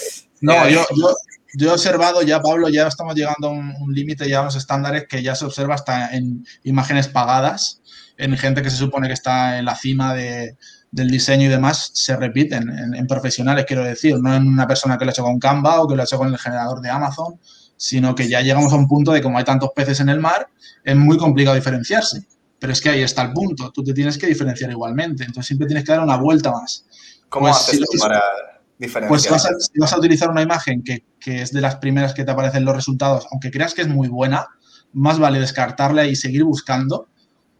No, 0.41 0.69
yo, 0.69 0.85
yo 0.95 1.13
he 1.57 1.69
observado 1.69 2.21
ya, 2.21 2.41
Pablo, 2.41 2.69
ya 2.69 2.87
estamos 2.87 3.15
llegando 3.15 3.47
a 3.47 3.51
un, 3.51 3.93
límite 3.93 4.29
ya 4.29 4.41
a 4.41 4.45
los 4.45 4.55
estándares 4.55 5.07
que 5.07 5.23
ya 5.23 5.35
se 5.35 5.45
observa 5.45 5.75
hasta 5.75 6.15
en 6.15 6.45
imágenes 6.63 7.07
pagadas, 7.07 7.81
en 8.17 8.37
gente 8.37 8.61
que 8.61 8.69
se 8.69 8.77
supone 8.77 9.07
que 9.07 9.13
está 9.13 9.57
en 9.57 9.65
la 9.65 9.75
cima 9.75 10.13
de, 10.13 10.57
del 10.91 11.09
diseño 11.09 11.45
y 11.45 11.49
demás, 11.49 11.91
se 11.93 12.15
repiten 12.15 12.69
en, 12.69 13.07
profesionales, 13.07 13.65
quiero 13.67 13.83
decir, 13.83 14.17
no 14.19 14.33
en 14.33 14.47
una 14.47 14.67
persona 14.67 14.97
que 14.97 15.05
lo 15.05 15.09
ha 15.09 15.13
hecho 15.13 15.23
con 15.23 15.39
Canva 15.39 15.81
o 15.81 15.87
que 15.87 15.95
lo 15.95 16.01
ha 16.01 16.05
hecho 16.05 16.17
con 16.17 16.27
el 16.27 16.37
generador 16.37 16.81
de 16.81 16.89
Amazon, 16.89 17.39
sino 17.77 18.13
que 18.13 18.27
ya 18.27 18.41
llegamos 18.41 18.73
a 18.73 18.75
un 18.75 18.87
punto 18.87 19.11
de 19.11 19.21
como 19.21 19.37
hay 19.37 19.45
tantos 19.45 19.71
peces 19.75 19.99
en 19.99 20.09
el 20.09 20.19
mar, 20.19 20.49
es 20.83 20.95
muy 20.95 21.17
complicado 21.17 21.55
diferenciarse. 21.55 22.25
Pero 22.59 22.73
es 22.73 22.81
que 22.81 22.89
ahí 22.89 23.01
está 23.01 23.21
el 23.21 23.31
punto, 23.31 23.71
tú 23.71 23.83
te 23.83 23.93
tienes 23.93 24.17
que 24.17 24.27
diferenciar 24.27 24.69
igualmente, 24.69 25.23
entonces 25.23 25.47
siempre 25.47 25.65
tienes 25.65 25.85
que 25.85 25.93
dar 25.93 26.01
una 26.01 26.17
vuelta 26.17 26.51
más. 26.51 26.85
¿Cómo 27.29 27.45
pues 27.45 27.55
haces 27.55 27.79
tú 27.79 27.97
para 27.99 28.21
pues 29.07 29.23
si 29.23 29.29
vas, 29.29 29.93
a, 29.93 29.97
utilizar 29.97 30.29
una 30.29 30.41
imagen 30.41 30.83
que, 30.83 31.03
es 31.25 31.51
de 31.51 31.59
las 31.59 31.75
primeras 31.77 32.13
que 32.13 32.23
te 32.23 32.31
aparecen 32.31 32.63
los 32.63 32.75
resultados, 32.75 33.27
aunque 33.31 33.51
creas 33.51 33.73
que 33.73 33.81
es 33.81 33.89
muy 33.89 34.07
buena, 34.07 34.47
más 34.93 35.19
vale 35.19 35.39
descartarla 35.39 36.05
y 36.05 36.15
seguir 36.15 36.45
buscando, 36.45 37.09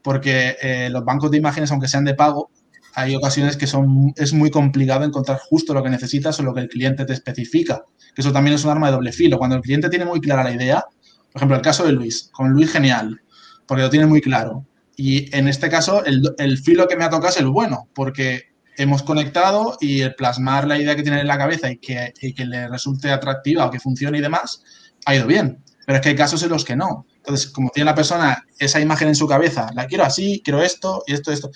porque 0.01 0.55
eh, 0.61 0.89
los 0.89 1.03
bancos 1.03 1.29
de 1.29 1.37
imágenes, 1.37 1.71
aunque 1.71 1.89
sean 1.89 2.05
de 2.05 2.13
pago, 2.13 2.51
hay 2.95 3.15
ocasiones 3.15 3.57
que 3.57 3.67
son, 3.67 4.13
es 4.15 4.31
muy 4.31 4.49
complicado 4.49 5.03
encontrar 5.03 5.39
justo 5.39 5.73
lo 5.73 5.83
que 5.83 5.89
necesitas 5.89 6.39
o 6.39 6.43
lo 6.43 6.53
que 6.53 6.61
el 6.61 6.69
cliente 6.69 7.05
te 7.05 7.13
especifica, 7.13 7.83
que 8.15 8.21
eso 8.21 8.31
también 8.31 8.55
es 8.55 8.63
un 8.63 8.71
arma 8.71 8.87
de 8.87 8.93
doble 8.93 9.11
filo. 9.11 9.37
Cuando 9.37 9.57
el 9.57 9.61
cliente 9.61 9.89
tiene 9.89 10.05
muy 10.05 10.21
clara 10.21 10.43
la 10.43 10.53
idea, 10.53 10.85
por 11.31 11.39
ejemplo, 11.39 11.57
el 11.57 11.61
caso 11.61 11.85
de 11.85 11.91
Luis, 11.91 12.29
con 12.31 12.51
Luis 12.51 12.71
genial, 12.71 13.21
porque 13.67 13.83
lo 13.83 13.89
tiene 13.89 14.05
muy 14.05 14.21
claro. 14.21 14.65
Y 14.95 15.33
en 15.35 15.49
este 15.49 15.69
caso, 15.69 16.03
el, 16.05 16.21
el 16.37 16.57
filo 16.57 16.87
que 16.87 16.95
me 16.95 17.03
ha 17.03 17.09
tocado 17.09 17.29
es 17.29 17.37
el 17.37 17.47
bueno, 17.47 17.89
porque 17.93 18.48
hemos 18.79 19.03
conectado 19.03 19.77
y 19.81 20.01
el 20.01 20.15
plasmar 20.15 20.65
la 20.65 20.77
idea 20.77 20.95
que 20.95 21.03
tiene 21.03 21.19
en 21.19 21.27
la 21.27 21.37
cabeza 21.37 21.69
y 21.69 21.77
que, 21.77 22.13
que 22.35 22.45
le 22.45 22.67
resulte 22.69 23.11
atractiva 23.11 23.65
o 23.65 23.71
que 23.71 23.79
funcione 23.79 24.17
y 24.17 24.21
demás, 24.21 24.63
ha 25.05 25.15
ido 25.15 25.27
bien. 25.27 25.61
Pero 25.85 25.97
es 25.97 26.01
que 26.01 26.09
hay 26.09 26.15
casos 26.15 26.41
en 26.43 26.49
los 26.49 26.63
que 26.63 26.75
no. 26.75 27.05
Entonces, 27.17 27.47
como 27.47 27.69
tiene 27.69 27.89
la 27.89 27.95
persona 27.95 28.45
esa 28.57 28.79
imagen 28.79 29.09
en 29.09 29.15
su 29.15 29.27
cabeza, 29.27 29.69
la 29.75 29.85
quiero 29.85 30.05
así, 30.05 30.41
quiero 30.43 30.61
esto 30.61 31.03
y 31.05 31.13
esto, 31.13 31.31
esto. 31.31 31.51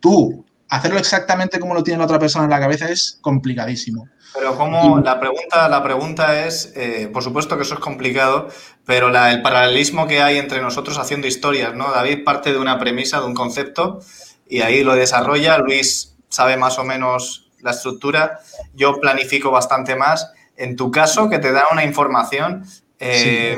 Tú 0.00 0.44
hacerlo 0.68 0.98
exactamente 0.98 1.60
como 1.60 1.74
lo 1.74 1.82
tiene 1.82 1.98
la 1.98 2.06
otra 2.06 2.18
persona 2.18 2.44
en 2.44 2.50
la 2.50 2.60
cabeza 2.60 2.88
es 2.88 3.18
complicadísimo. 3.20 4.08
Pero 4.34 4.56
como 4.56 4.98
la 5.00 5.20
pregunta, 5.20 5.68
la 5.68 5.82
pregunta 5.82 6.46
es, 6.46 6.72
eh, 6.74 7.08
por 7.12 7.22
supuesto 7.22 7.56
que 7.56 7.62
eso 7.62 7.74
es 7.74 7.80
complicado, 7.80 8.48
pero 8.84 9.08
el 9.08 9.42
paralelismo 9.42 10.08
que 10.08 10.22
hay 10.22 10.38
entre 10.38 10.60
nosotros 10.60 10.98
haciendo 10.98 11.28
historias, 11.28 11.74
¿no? 11.74 11.92
David 11.92 12.24
parte 12.24 12.52
de 12.52 12.58
una 12.58 12.78
premisa, 12.78 13.20
de 13.20 13.26
un 13.26 13.34
concepto, 13.34 14.00
y 14.48 14.62
ahí 14.62 14.82
lo 14.82 14.96
desarrolla. 14.96 15.58
Luis 15.58 16.13
sabe 16.34 16.56
más 16.56 16.78
o 16.78 16.84
menos 16.84 17.48
la 17.60 17.70
estructura. 17.70 18.40
Yo 18.74 19.00
planifico 19.00 19.52
bastante 19.52 19.94
más. 19.94 20.32
En 20.56 20.74
tu 20.74 20.90
caso, 20.90 21.30
que 21.30 21.38
te 21.38 21.52
da 21.52 21.64
una 21.70 21.84
información, 21.84 22.64
eh, 22.98 23.56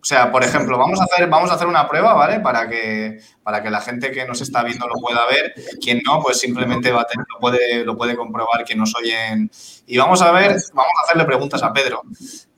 o 0.00 0.04
sea, 0.04 0.30
por 0.30 0.44
ejemplo, 0.44 0.76
vamos 0.76 1.00
a 1.00 1.04
hacer, 1.04 1.28
vamos 1.28 1.50
a 1.50 1.54
hacer 1.54 1.66
una 1.66 1.88
prueba, 1.88 2.12
¿vale? 2.12 2.40
Para 2.40 2.68
que, 2.68 3.20
para 3.42 3.62
que 3.62 3.70
la 3.70 3.80
gente 3.80 4.10
que 4.10 4.26
nos 4.26 4.40
está 4.42 4.62
viendo 4.62 4.86
lo 4.86 4.94
pueda 4.94 5.26
ver. 5.26 5.54
Quien 5.80 6.02
no, 6.04 6.22
pues 6.22 6.38
simplemente 6.38 6.92
va 6.92 7.02
a 7.02 7.06
tener, 7.06 7.26
lo, 7.32 7.38
puede, 7.38 7.84
lo 7.84 7.96
puede 7.96 8.16
comprobar 8.16 8.64
quien 8.64 8.78
nos 8.78 8.94
oyen. 8.96 9.50
Y 9.86 9.96
vamos 9.96 10.20
a 10.20 10.30
ver, 10.30 10.56
vamos 10.74 10.92
a 11.00 11.04
hacerle 11.04 11.24
preguntas 11.24 11.62
a 11.62 11.72
Pedro. 11.72 12.02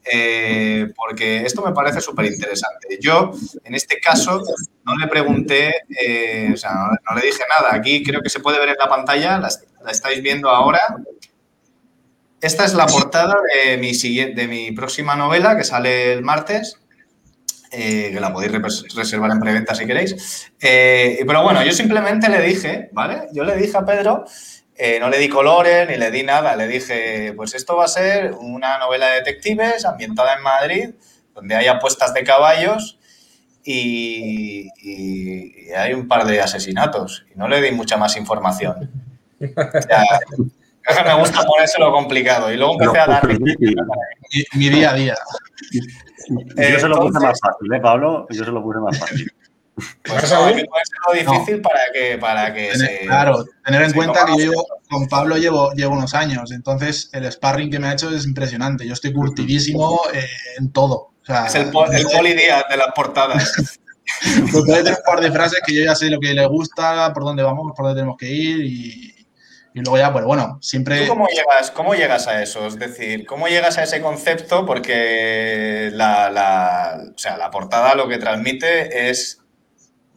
Eh, 0.04 0.92
porque 0.96 1.44
esto 1.44 1.62
me 1.62 1.72
parece 1.72 2.00
súper 2.00 2.26
interesante. 2.26 2.98
Yo, 3.00 3.32
en 3.64 3.74
este 3.74 4.00
caso, 4.00 4.42
no 4.84 4.96
le 4.96 5.06
pregunté, 5.06 5.84
eh, 5.88 6.50
o 6.52 6.56
sea, 6.56 6.72
no, 6.72 7.16
le 7.16 7.26
dije 7.26 7.42
nada. 7.48 7.74
Aquí 7.74 8.02
creo 8.02 8.20
que 8.20 8.30
se 8.30 8.40
puede 8.40 8.58
ver 8.58 8.70
en 8.70 8.76
la 8.78 8.88
pantalla, 8.88 9.38
la, 9.38 9.48
estáis 9.90 10.22
viendo 10.22 10.48
ahora. 10.50 10.80
Esta 12.40 12.64
es 12.64 12.74
la 12.74 12.86
portada 12.86 13.36
de 13.54 13.76
mi, 13.76 13.92
de 13.92 14.48
mi 14.48 14.72
próxima 14.72 15.14
novela 15.14 15.56
que 15.56 15.64
sale 15.64 16.12
el 16.12 16.22
martes. 16.22 16.78
Eh, 17.74 18.10
que 18.12 18.20
la 18.20 18.30
podéis 18.30 18.52
reservar 18.94 19.30
en 19.30 19.40
preventa 19.40 19.74
si 19.74 19.86
queréis. 19.86 20.50
Pero 20.60 21.42
bueno, 21.42 21.64
yo 21.64 21.72
simplemente 21.72 22.28
le 22.28 22.42
dije, 22.42 22.90
¿vale? 22.92 23.28
Yo 23.32 23.44
le 23.44 23.56
dije 23.56 23.78
a 23.78 23.86
Pedro, 23.86 24.26
eh, 24.76 24.98
no 24.98 25.08
le 25.08 25.18
di 25.18 25.28
colores 25.28 25.88
ni 25.88 25.96
le 25.96 26.10
di 26.10 26.22
nada, 26.22 26.56
le 26.56 26.66
dije, 26.66 27.32
pues 27.36 27.54
esto 27.54 27.76
va 27.76 27.84
a 27.84 27.88
ser 27.88 28.32
una 28.32 28.78
novela 28.78 29.08
de 29.08 29.16
detectives 29.16 29.84
ambientada 29.84 30.34
en 30.34 30.42
Madrid, 30.42 30.90
donde 31.34 31.54
hay 31.54 31.66
apuestas 31.66 32.14
de 32.14 32.24
caballos 32.24 32.98
y, 33.64 34.68
hay 35.76 35.94
un 35.94 36.08
par 36.08 36.26
de 36.26 36.40
asesinatos. 36.40 37.24
Y 37.34 37.38
no 37.38 37.48
le 37.48 37.60
di 37.60 37.72
mucha 37.72 37.96
más 37.96 38.16
información. 38.16 38.90
me 39.40 41.18
gusta 41.18 41.42
ponérselo 41.44 41.92
complicado. 41.92 42.52
Y 42.52 42.56
luego 42.56 42.72
empecé 42.74 42.98
a 42.98 43.06
dar... 43.06 43.28
mi 44.54 44.68
día 44.68 44.90
a 44.90 44.94
día. 44.94 45.14
Yo 46.30 46.78
se 46.78 46.88
lo 46.88 47.00
puse 47.00 47.20
más 47.20 47.38
fácil, 47.40 47.72
¿eh, 47.74 47.80
Pablo? 47.80 48.26
Yo 48.30 48.44
se 48.44 48.50
lo 48.50 48.62
puse 48.62 48.80
más 48.80 48.98
fácil. 48.98 49.32
Pues 49.74 50.30
no, 50.30 50.48
es 50.48 50.64
lo 51.06 51.14
difícil 51.14 51.62
para 51.62 51.80
que, 51.92 52.18
para 52.18 52.52
que 52.52 52.72
tener, 52.72 52.98
se, 53.00 53.06
Claro, 53.06 53.44
tener 53.64 53.82
en 53.82 53.92
cuenta 53.92 54.26
que 54.26 54.44
yo 54.44 54.52
con 54.90 55.08
Pablo 55.08 55.38
llevo, 55.38 55.72
llevo 55.72 55.94
unos 55.94 56.14
años, 56.14 56.52
entonces 56.52 57.08
el 57.12 57.30
sparring 57.30 57.70
que 57.70 57.78
me 57.78 57.88
ha 57.88 57.94
hecho 57.94 58.14
es 58.14 58.26
impresionante. 58.26 58.86
Yo 58.86 58.92
estoy 58.92 59.12
curtidísimo 59.12 60.02
eh, 60.12 60.26
en 60.58 60.72
todo. 60.72 61.12
es 61.46 61.54
el, 61.54 61.68
el 61.92 62.06
polidía 62.06 62.64
de 62.68 62.76
las 62.76 62.88
portadas. 62.94 63.78
Pues 64.50 64.64
puede 64.66 64.82
tener 64.82 64.98
un 64.98 65.04
par 65.06 65.20
de 65.20 65.30
frases 65.30 65.60
que 65.64 65.74
yo 65.74 65.84
ya 65.84 65.94
sé 65.94 66.10
lo 66.10 66.20
que 66.20 66.34
le 66.34 66.44
gusta, 66.46 67.12
por 67.14 67.24
dónde 67.24 67.42
vamos, 67.42 67.72
por 67.74 67.86
dónde 67.86 68.00
tenemos 68.00 68.18
que 68.18 68.28
ir 68.28 68.60
y, 68.60 69.26
y 69.74 69.80
luego 69.80 69.96
ya, 69.96 70.12
pues 70.12 70.24
bueno, 70.24 70.58
siempre... 70.60 71.06
cómo 71.06 71.28
llegas, 71.28 71.70
cómo 71.70 71.94
llegas 71.94 72.26
a 72.26 72.42
eso? 72.42 72.66
Es 72.66 72.78
decir, 72.78 73.24
¿cómo 73.24 73.46
llegas 73.46 73.78
a 73.78 73.84
ese 73.84 74.02
concepto? 74.02 74.66
Porque 74.66 75.90
la, 75.94 76.30
la, 76.30 77.00
o 77.14 77.18
sea, 77.18 77.38
la 77.38 77.50
portada 77.50 77.94
lo 77.94 78.08
que 78.08 78.18
transmite 78.18 79.08
es 79.08 79.41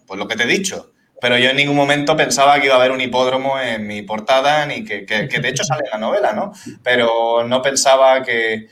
pues 0.06 0.20
lo 0.20 0.28
que 0.28 0.36
te 0.36 0.44
he 0.44 0.48
dicho. 0.48 0.92
Pero 1.22 1.38
yo 1.38 1.50
en 1.50 1.56
ningún 1.56 1.76
momento 1.76 2.16
pensaba 2.18 2.60
que 2.60 2.66
iba 2.66 2.76
a 2.76 2.78
haber 2.78 2.92
un 2.92 3.02
hipódromo 3.02 3.60
en 3.60 3.88
mi 3.88 4.02
portada, 4.02 4.66
ni 4.66 4.84
que, 4.84 5.06
que, 5.06 5.28
de 5.28 5.50
hecho 5.50 5.64
sale 5.64 5.84
en 5.86 5.92
la 5.92 6.08
novela, 6.08 6.34
¿no? 6.34 6.52
Pero 6.84 7.44
no 7.48 7.62
pensaba 7.62 8.22
que, 8.22 8.68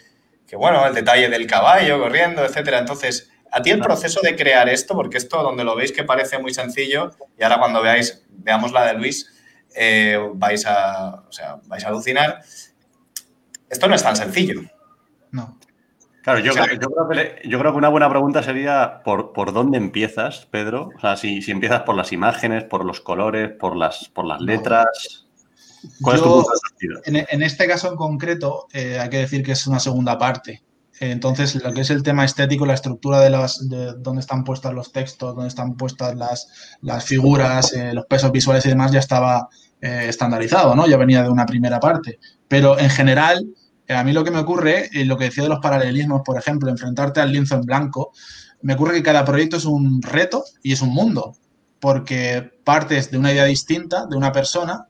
que, 0.46 0.56
bueno, 0.56 0.86
el 0.86 0.94
detalle 0.94 1.30
del 1.30 1.48
caballo 1.48 2.00
corriendo, 2.00 2.44
etcétera. 2.44 2.80
Entonces, 2.80 3.32
a 3.50 3.62
ti 3.62 3.70
el 3.72 3.80
proceso 3.80 4.20
de 4.22 4.36
crear 4.36 4.68
esto, 4.68 4.94
porque 4.94 5.18
esto 5.18 5.42
donde 5.42 5.64
lo 5.64 5.76
veis 5.76 5.92
que 5.92 6.04
parece 6.04 6.38
muy 6.38 6.54
sencillo, 6.54 7.12
y 7.40 7.44
ahora 7.44 7.60
cuando 7.60 7.82
veáis, 7.82 8.24
veamos 8.30 8.72
la 8.72 8.86
de 8.88 8.94
Luis, 8.96 9.32
eh, 9.76 10.20
vais, 10.34 10.66
a, 10.66 11.24
vais 11.64 11.86
a 11.86 11.88
alucinar. 11.88 12.42
Esto 13.70 13.88
no 13.88 13.96
es 13.96 14.04
tan 14.04 14.16
sencillo. 14.16 14.62
No. 15.32 15.58
Claro, 16.24 16.40
yo, 16.40 16.54
creo, 16.54 17.74
que, 17.74 17.78
una 17.78 17.90
buena 17.90 18.10
pregunta 18.10 18.42
sería 18.42 19.02
¿por, 19.04 19.34
por 19.34 19.52
dónde 19.52 19.78
empiezas, 19.78 20.48
Pedro? 20.50 20.90
O 20.96 21.00
sea, 21.02 21.18
si, 21.18 21.40
empiezas 21.52 21.82
por 21.82 21.96
las 21.96 22.14
imágenes, 22.14 22.64
por 22.64 22.86
los 22.86 23.02
colores, 23.02 23.52
por 23.60 23.76
las, 23.76 24.08
por 24.08 24.26
las 24.26 24.40
letras. 24.40 25.28
¿Cuál 26.02 26.16
es 26.16 26.24
tu 26.24 26.46
en, 27.04 27.26
en, 27.28 27.44
este 27.44 27.68
caso 27.68 27.90
en 27.90 27.98
concreto, 27.98 28.68
eh, 28.72 29.00
hay 29.02 29.10
que 29.10 29.18
decir 29.18 29.44
que 29.44 29.52
es 29.52 29.68
una 29.68 29.82
segunda 29.82 30.18
parte. 30.18 30.64
Entonces, 31.02 31.62
lo 31.62 31.74
que 31.74 31.82
es 31.82 31.90
el 31.90 32.04
tema 32.04 32.24
estético, 32.24 32.66
la 32.66 32.76
estructura 32.76 33.20
de, 33.20 33.30
las, 33.30 33.68
de 33.68 33.94
dónde 33.98 34.22
están 34.22 34.46
puestos 34.46 34.74
los 34.74 34.94
textos, 34.94 35.36
dónde 35.36 35.50
están 35.50 35.76
puestas 35.76 36.16
las, 36.16 36.78
las 36.82 37.04
figuras, 37.04 37.74
eh, 37.74 37.94
los 37.94 38.06
pesos 38.06 38.32
visuales 38.32 38.66
y 38.66 38.70
demás, 38.70 38.94
ya 38.94 39.00
estaba 39.00 39.50
eh, 39.82 40.06
estandarizado, 40.08 40.74
¿no? 40.74 40.88
Ya 40.88 40.96
venía 40.96 41.22
de 41.22 41.30
una 41.30 41.46
primera 41.46 41.82
parte. 41.82 42.20
Pero 42.48 42.80
en 42.80 42.90
general, 42.90 43.46
a 43.88 44.04
mí 44.04 44.14
lo 44.14 44.24
que 44.24 44.32
me 44.32 44.40
ocurre, 44.40 44.90
y 44.92 45.04
lo 45.04 45.18
que 45.18 45.26
decía 45.26 45.44
de 45.44 45.50
los 45.50 45.60
paralelismos, 45.60 46.22
por 46.24 46.38
ejemplo, 46.38 46.70
enfrentarte 46.70 47.20
al 47.22 47.32
lienzo 47.32 47.56
en 47.56 47.62
blanco, 47.62 48.12
me 48.62 48.76
ocurre 48.76 48.96
que 48.96 49.04
cada 49.04 49.26
proyecto 49.26 49.58
es 49.58 49.66
un 49.66 50.02
reto 50.02 50.44
y 50.62 50.72
es 50.74 50.82
un 50.82 50.90
mundo, 50.90 51.36
porque 51.80 52.52
partes 52.64 53.12
de 53.12 53.18
una 53.18 53.32
idea 53.32 53.46
distinta, 53.46 54.06
de 54.06 54.16
una 54.16 54.32
persona, 54.32 54.88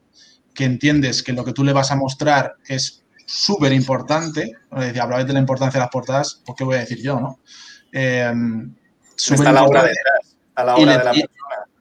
que 0.54 0.64
entiendes 0.64 1.22
que 1.22 1.32
lo 1.32 1.44
que 1.44 1.52
tú 1.52 1.64
le 1.64 1.72
vas 1.72 1.90
a 1.90 1.96
mostrar 1.96 2.54
es 2.68 3.02
súper 3.26 3.72
importante. 3.72 4.52
Hablabais 4.70 5.26
de 5.26 5.32
la 5.32 5.40
importancia 5.40 5.78
de 5.78 5.84
las 5.84 5.90
portadas, 5.90 6.40
pues 6.46 6.56
qué 6.56 6.64
voy 6.64 6.76
a 6.76 6.80
decir 6.80 7.02
yo, 7.02 7.18
¿no? 7.18 7.40
Eh, 7.92 8.32
Está 9.16 9.52
la 9.52 9.64
obra 9.64 9.82
detrás, 9.82 10.36
a 10.54 10.64
la 10.64 10.76
hora 10.76 10.98
de 10.98 11.04
la 11.04 11.10
persona. 11.12 11.28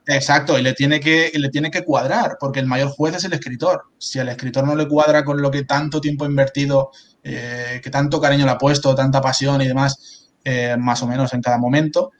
Exacto, 0.05 0.59
y 0.59 0.61
le 0.61 0.73
tiene, 0.73 0.99
que, 0.99 1.31
le 1.33 1.49
tiene 1.49 1.71
que 1.71 1.83
cuadrar, 1.83 2.35
porque 2.39 2.59
el 2.59 2.65
mayor 2.65 2.89
juez 2.89 3.15
es 3.15 3.23
el 3.23 3.33
escritor. 3.33 3.83
Si 3.97 4.19
al 4.19 4.29
escritor 4.29 4.65
no 4.65 4.75
le 4.75 4.87
cuadra 4.87 5.23
con 5.23 5.41
lo 5.41 5.49
que 5.49 5.63
tanto 5.63 6.01
tiempo 6.01 6.25
ha 6.25 6.27
invertido, 6.27 6.91
eh, 7.23 7.79
que 7.81 7.89
tanto 7.89 8.19
cariño 8.19 8.45
le 8.45 8.51
ha 8.51 8.57
puesto, 8.57 8.93
tanta 8.95 9.21
pasión 9.21 9.61
y 9.61 9.67
demás, 9.67 10.29
eh, 10.43 10.75
más 10.77 11.01
o 11.03 11.07
menos 11.07 11.33
en 11.33 11.41
cada 11.41 11.57
momento, 11.57 12.11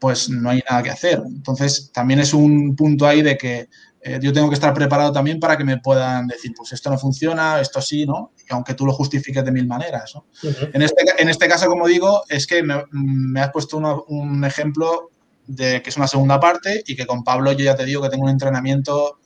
pues 0.00 0.28
no 0.30 0.50
hay 0.50 0.62
nada 0.68 0.82
que 0.82 0.90
hacer. 0.90 1.22
Entonces, 1.24 1.92
también 1.92 2.18
es 2.18 2.34
un 2.34 2.74
punto 2.74 3.06
ahí 3.06 3.22
de 3.22 3.38
que 3.38 3.68
eh, 4.00 4.18
yo 4.20 4.32
tengo 4.32 4.48
que 4.48 4.54
estar 4.54 4.74
preparado 4.74 5.12
también 5.12 5.38
para 5.38 5.56
que 5.56 5.64
me 5.64 5.78
puedan 5.78 6.26
decir, 6.26 6.52
pues 6.56 6.72
esto 6.72 6.90
no 6.90 6.98
funciona, 6.98 7.60
esto 7.60 7.80
sí, 7.80 8.04
¿no? 8.04 8.32
Y 8.48 8.52
aunque 8.52 8.74
tú 8.74 8.84
lo 8.84 8.92
justifiques 8.92 9.44
de 9.44 9.52
mil 9.52 9.66
maneras, 9.66 10.12
¿no? 10.14 10.26
en, 10.42 10.82
este, 10.82 11.04
en 11.18 11.28
este 11.28 11.46
caso, 11.48 11.66
como 11.68 11.86
digo, 11.86 12.22
es 12.28 12.48
que 12.48 12.62
me, 12.64 13.40
has 13.40 13.50
puesto 13.52 13.76
un 13.76 14.44
ejemplo 14.44 15.10
de 15.48 15.82
que 15.82 15.90
es 15.90 15.96
una 15.96 16.06
segunda 16.06 16.38
parte 16.38 16.82
y 16.86 16.94
que 16.94 17.06
con 17.06 17.24
Pablo 17.24 17.52
yo 17.52 17.64
ya 17.64 17.74
te 17.74 17.86
digo 17.86 18.02
que 18.02 18.10
tengo 18.10 18.24
un 18.24 18.30
entrenamiento 18.30 19.18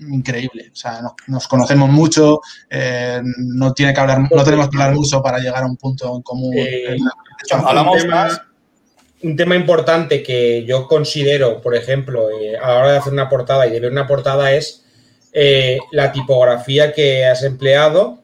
increíble. 0.00 0.70
O 0.72 0.76
sea, 0.76 1.00
nos, 1.28 1.46
conocemos 1.46 1.90
mucho, 1.90 2.40
eh, 2.68 3.20
no, 3.22 3.72
tiene 3.72 3.92
que 3.92 4.00
hablar, 4.00 4.20
no 4.30 4.44
tenemos 4.44 4.68
que 4.68 4.76
hablar 4.76 4.94
mucho 4.94 5.22
para 5.22 5.38
llegar 5.38 5.62
a 5.62 5.66
un 5.66 5.76
punto 5.76 6.16
en 6.16 6.22
común. 6.22 6.54
Eh, 6.56 6.96
hablamos 7.50 8.06
más 8.06 8.40
un 9.22 9.34
tema 9.36 9.56
importante 9.56 10.22
que 10.22 10.64
yo 10.64 10.86
considero, 10.86 11.60
por 11.60 11.74
ejemplo, 11.74 12.28
eh, 12.30 12.56
a 12.56 12.68
la 12.68 12.78
hora 12.78 12.92
de 12.92 12.98
hacer 12.98 13.12
una 13.12 13.28
portada 13.28 13.66
y 13.66 13.70
de 13.70 13.80
ver 13.80 13.92
una 13.92 14.06
portada 14.06 14.52
es 14.52 14.82
la 15.92 16.12
tipografía 16.12 16.94
que 16.94 17.26
has 17.26 17.42
empleado, 17.42 18.22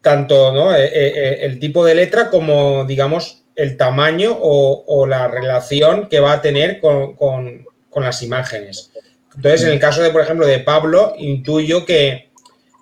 tanto 0.00 0.52
¿no? 0.52 0.72
el 0.72 1.58
tipo 1.58 1.84
de 1.84 1.96
letra 1.96 2.30
como, 2.30 2.84
digamos, 2.84 3.41
el 3.54 3.76
tamaño 3.76 4.36
o, 4.40 5.06
la 5.06 5.28
relación 5.28 6.08
que 6.08 6.20
va 6.20 6.34
a 6.34 6.42
tener 6.42 6.80
con, 6.80 7.14
con, 7.14 7.66
las 7.96 8.22
imágenes. 8.22 8.90
Entonces, 9.34 9.64
en 9.64 9.72
el 9.72 9.78
caso 9.78 10.02
de, 10.02 10.10
por 10.10 10.22
ejemplo, 10.22 10.46
de 10.46 10.60
Pablo, 10.60 11.14
intuyo 11.18 11.84
que 11.84 12.30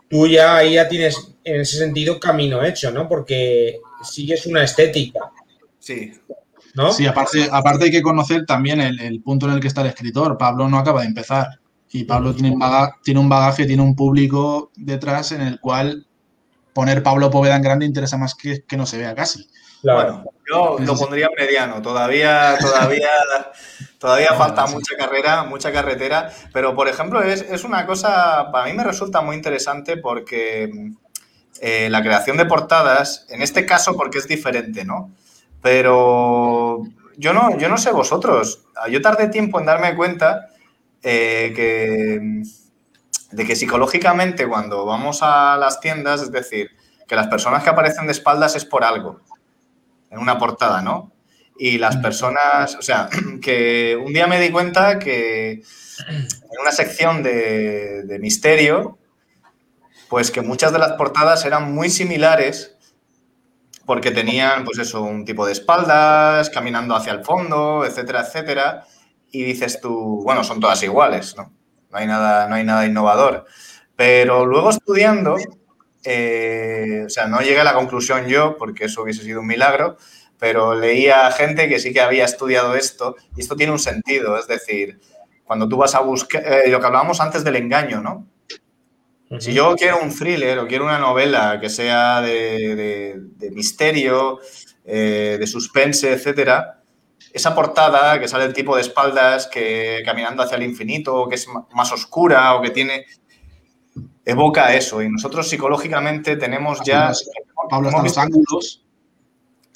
tú 0.08 0.26
ya 0.26 0.56
ahí 0.56 0.74
ya 0.74 0.88
tienes, 0.88 1.16
en 1.44 1.60
ese 1.60 1.78
sentido, 1.78 2.18
camino 2.18 2.62
hecho, 2.64 2.90
¿no? 2.90 3.08
Porque 3.08 3.80
sigues 4.02 4.46
una 4.46 4.64
estética. 4.64 5.20
Sí. 5.78 6.12
¿No? 6.74 6.92
Sí, 6.92 7.06
aparte, 7.06 7.48
aparte 7.50 7.86
hay 7.86 7.90
que 7.90 8.02
conocer 8.02 8.46
también 8.46 8.80
el, 8.80 9.22
punto 9.22 9.46
en 9.46 9.54
el 9.54 9.60
que 9.60 9.68
está 9.68 9.80
el 9.80 9.88
escritor. 9.88 10.38
Pablo 10.38 10.68
no 10.68 10.78
acaba 10.78 11.00
de 11.00 11.08
empezar. 11.08 11.60
Y 11.92 12.04
Pablo 12.04 12.32
tiene 12.34 12.52
un, 12.52 12.58
bagaje, 12.60 12.92
tiene 13.02 13.18
un 13.18 13.28
bagaje, 13.28 13.66
tiene 13.66 13.82
un 13.82 13.96
público 13.96 14.70
detrás 14.76 15.32
en 15.32 15.40
el 15.40 15.58
cual 15.58 16.06
poner 16.72 17.02
Pablo 17.02 17.30
Poveda 17.30 17.56
en 17.56 17.62
grande 17.62 17.86
interesa 17.86 18.16
más 18.16 18.36
que, 18.36 18.62
que 18.62 18.76
no 18.76 18.86
se 18.86 18.98
vea 18.98 19.14
casi. 19.16 19.48
Bueno, 19.82 20.24
yo 20.50 20.76
lo 20.78 20.96
pondría 20.96 21.28
mediano. 21.36 21.80
Todavía, 21.80 22.58
todavía, 22.60 23.08
todavía 23.98 24.34
falta 24.34 24.66
mucha 24.66 24.96
carrera, 24.96 25.44
mucha 25.44 25.72
carretera. 25.72 26.30
Pero, 26.52 26.74
por 26.74 26.88
ejemplo, 26.88 27.22
es, 27.22 27.42
es 27.42 27.64
una 27.64 27.86
cosa, 27.86 28.50
para 28.52 28.66
mí 28.66 28.72
me 28.72 28.84
resulta 28.84 29.20
muy 29.20 29.36
interesante 29.36 29.96
porque 29.96 30.70
eh, 31.60 31.88
la 31.90 32.02
creación 32.02 32.36
de 32.36 32.46
portadas, 32.46 33.26
en 33.28 33.42
este 33.42 33.66
caso 33.66 33.96
porque 33.96 34.18
es 34.18 34.26
diferente, 34.26 34.84
¿no? 34.84 35.10
Pero 35.62 36.82
yo 37.16 37.32
no, 37.32 37.58
yo 37.58 37.68
no 37.68 37.76
sé 37.76 37.92
vosotros. 37.92 38.64
Yo 38.90 39.02
tardé 39.02 39.28
tiempo 39.28 39.60
en 39.60 39.66
darme 39.66 39.94
cuenta 39.94 40.48
eh, 41.02 41.52
que, 41.54 42.42
de 43.30 43.46
que 43.46 43.56
psicológicamente 43.56 44.48
cuando 44.48 44.86
vamos 44.86 45.20
a 45.22 45.56
las 45.58 45.80
tiendas, 45.80 46.22
es 46.22 46.32
decir, 46.32 46.70
que 47.06 47.16
las 47.16 47.26
personas 47.26 47.62
que 47.62 47.70
aparecen 47.70 48.06
de 48.06 48.12
espaldas 48.12 48.56
es 48.56 48.64
por 48.64 48.84
algo, 48.84 49.20
en 50.10 50.18
una 50.18 50.38
portada, 50.38 50.82
¿no? 50.82 51.12
Y 51.58 51.78
las 51.78 51.96
personas, 51.96 52.74
o 52.76 52.82
sea, 52.82 53.08
que 53.42 53.96
un 54.02 54.12
día 54.12 54.26
me 54.26 54.40
di 54.40 54.50
cuenta 54.50 54.98
que 54.98 55.62
en 56.08 56.60
una 56.60 56.72
sección 56.72 57.22
de, 57.22 58.02
de 58.04 58.18
misterio, 58.18 58.98
pues 60.08 60.30
que 60.30 60.40
muchas 60.40 60.72
de 60.72 60.78
las 60.78 60.92
portadas 60.92 61.44
eran 61.44 61.72
muy 61.72 61.90
similares 61.90 62.76
porque 63.90 64.12
tenían, 64.12 64.64
pues 64.64 64.78
eso, 64.78 65.02
un 65.02 65.24
tipo 65.24 65.44
de 65.44 65.50
espaldas, 65.50 66.48
caminando 66.50 66.94
hacia 66.94 67.12
el 67.12 67.24
fondo, 67.24 67.84
etcétera, 67.84 68.20
etcétera. 68.20 68.84
Y 69.32 69.42
dices 69.42 69.80
tú, 69.80 70.20
bueno, 70.22 70.44
son 70.44 70.60
todas 70.60 70.80
iguales, 70.84 71.34
¿no? 71.36 71.52
No 71.90 71.98
hay 71.98 72.06
nada, 72.06 72.46
no 72.46 72.54
hay 72.54 72.62
nada 72.62 72.86
innovador. 72.86 73.46
Pero 73.96 74.46
luego 74.46 74.70
estudiando, 74.70 75.36
eh, 76.04 77.04
o 77.06 77.08
sea, 77.08 77.26
no 77.26 77.40
llegué 77.40 77.60
a 77.60 77.64
la 77.64 77.74
conclusión 77.74 78.26
yo, 78.26 78.56
porque 78.56 78.86
eso 78.86 79.02
hubiese 79.02 79.22
sido 79.22 79.40
un 79.40 79.46
milagro, 79.46 79.96
pero 80.38 80.74
leía 80.74 81.30
gente 81.32 81.68
que 81.68 81.78
sí 81.78 81.92
que 81.92 82.00
había 82.00 82.24
estudiado 82.24 82.74
esto 82.74 83.16
y 83.36 83.40
esto 83.40 83.56
tiene 83.56 83.72
un 83.72 83.78
sentido, 83.78 84.38
es 84.38 84.46
decir, 84.46 84.98
cuando 85.44 85.68
tú 85.68 85.76
vas 85.76 85.94
a 85.94 86.00
buscar, 86.00 86.42
eh, 86.46 86.70
lo 86.70 86.80
que 86.80 86.86
hablábamos 86.86 87.20
antes 87.20 87.44
del 87.44 87.56
engaño, 87.56 88.00
¿no? 88.00 88.26
Si 89.38 89.52
yo 89.52 89.76
quiero 89.76 90.02
un 90.02 90.12
thriller 90.12 90.58
o 90.58 90.66
quiero 90.66 90.84
una 90.84 90.98
novela 90.98 91.60
que 91.60 91.68
sea 91.68 92.20
de, 92.20 93.20
misterio, 93.52 94.40
eh, 94.84 95.36
de 95.38 95.46
suspense, 95.46 96.12
etcétera, 96.12 96.80
esa 97.32 97.54
portada 97.54 98.18
que 98.18 98.26
sale 98.26 98.44
el 98.44 98.52
tipo 98.52 98.74
de 98.74 98.82
espaldas 98.82 99.46
que 99.46 100.02
caminando 100.04 100.42
hacia 100.42 100.56
el 100.56 100.64
infinito, 100.64 101.14
o 101.14 101.28
que 101.28 101.36
es 101.36 101.46
más 101.72 101.92
oscura 101.92 102.54
o 102.54 102.62
que 102.62 102.70
tiene 102.70 103.06
evoca 104.24 104.74
eso 104.74 105.02
y 105.02 105.10
nosotros 105.10 105.48
psicológicamente 105.48 106.36
tenemos 106.36 106.80
ya 106.84 107.12
Pablo, 107.68 107.90
los 107.90 108.18
ángulos. 108.18 108.84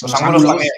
los, 0.02 0.14
ángulos, 0.14 0.44
también. 0.44 0.72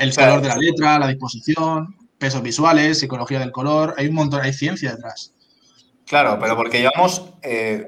El 0.00 0.14
color 0.14 0.42
de 0.42 0.48
la 0.48 0.56
letra 0.56 0.98
la 0.98 1.08
disposición 1.08 1.96
pesos 2.20 2.42
visuales 2.42 3.00
psicología 3.00 3.40
del 3.40 3.50
color 3.50 3.94
hay 3.96 4.06
un 4.08 4.14
montón 4.14 4.42
hay 4.42 4.52
ciencia 4.52 4.92
detrás. 4.92 5.34
Claro, 6.06 6.38
pero 6.40 6.56
porque 6.56 6.80
llevamos, 6.80 7.32
eh, 7.42 7.86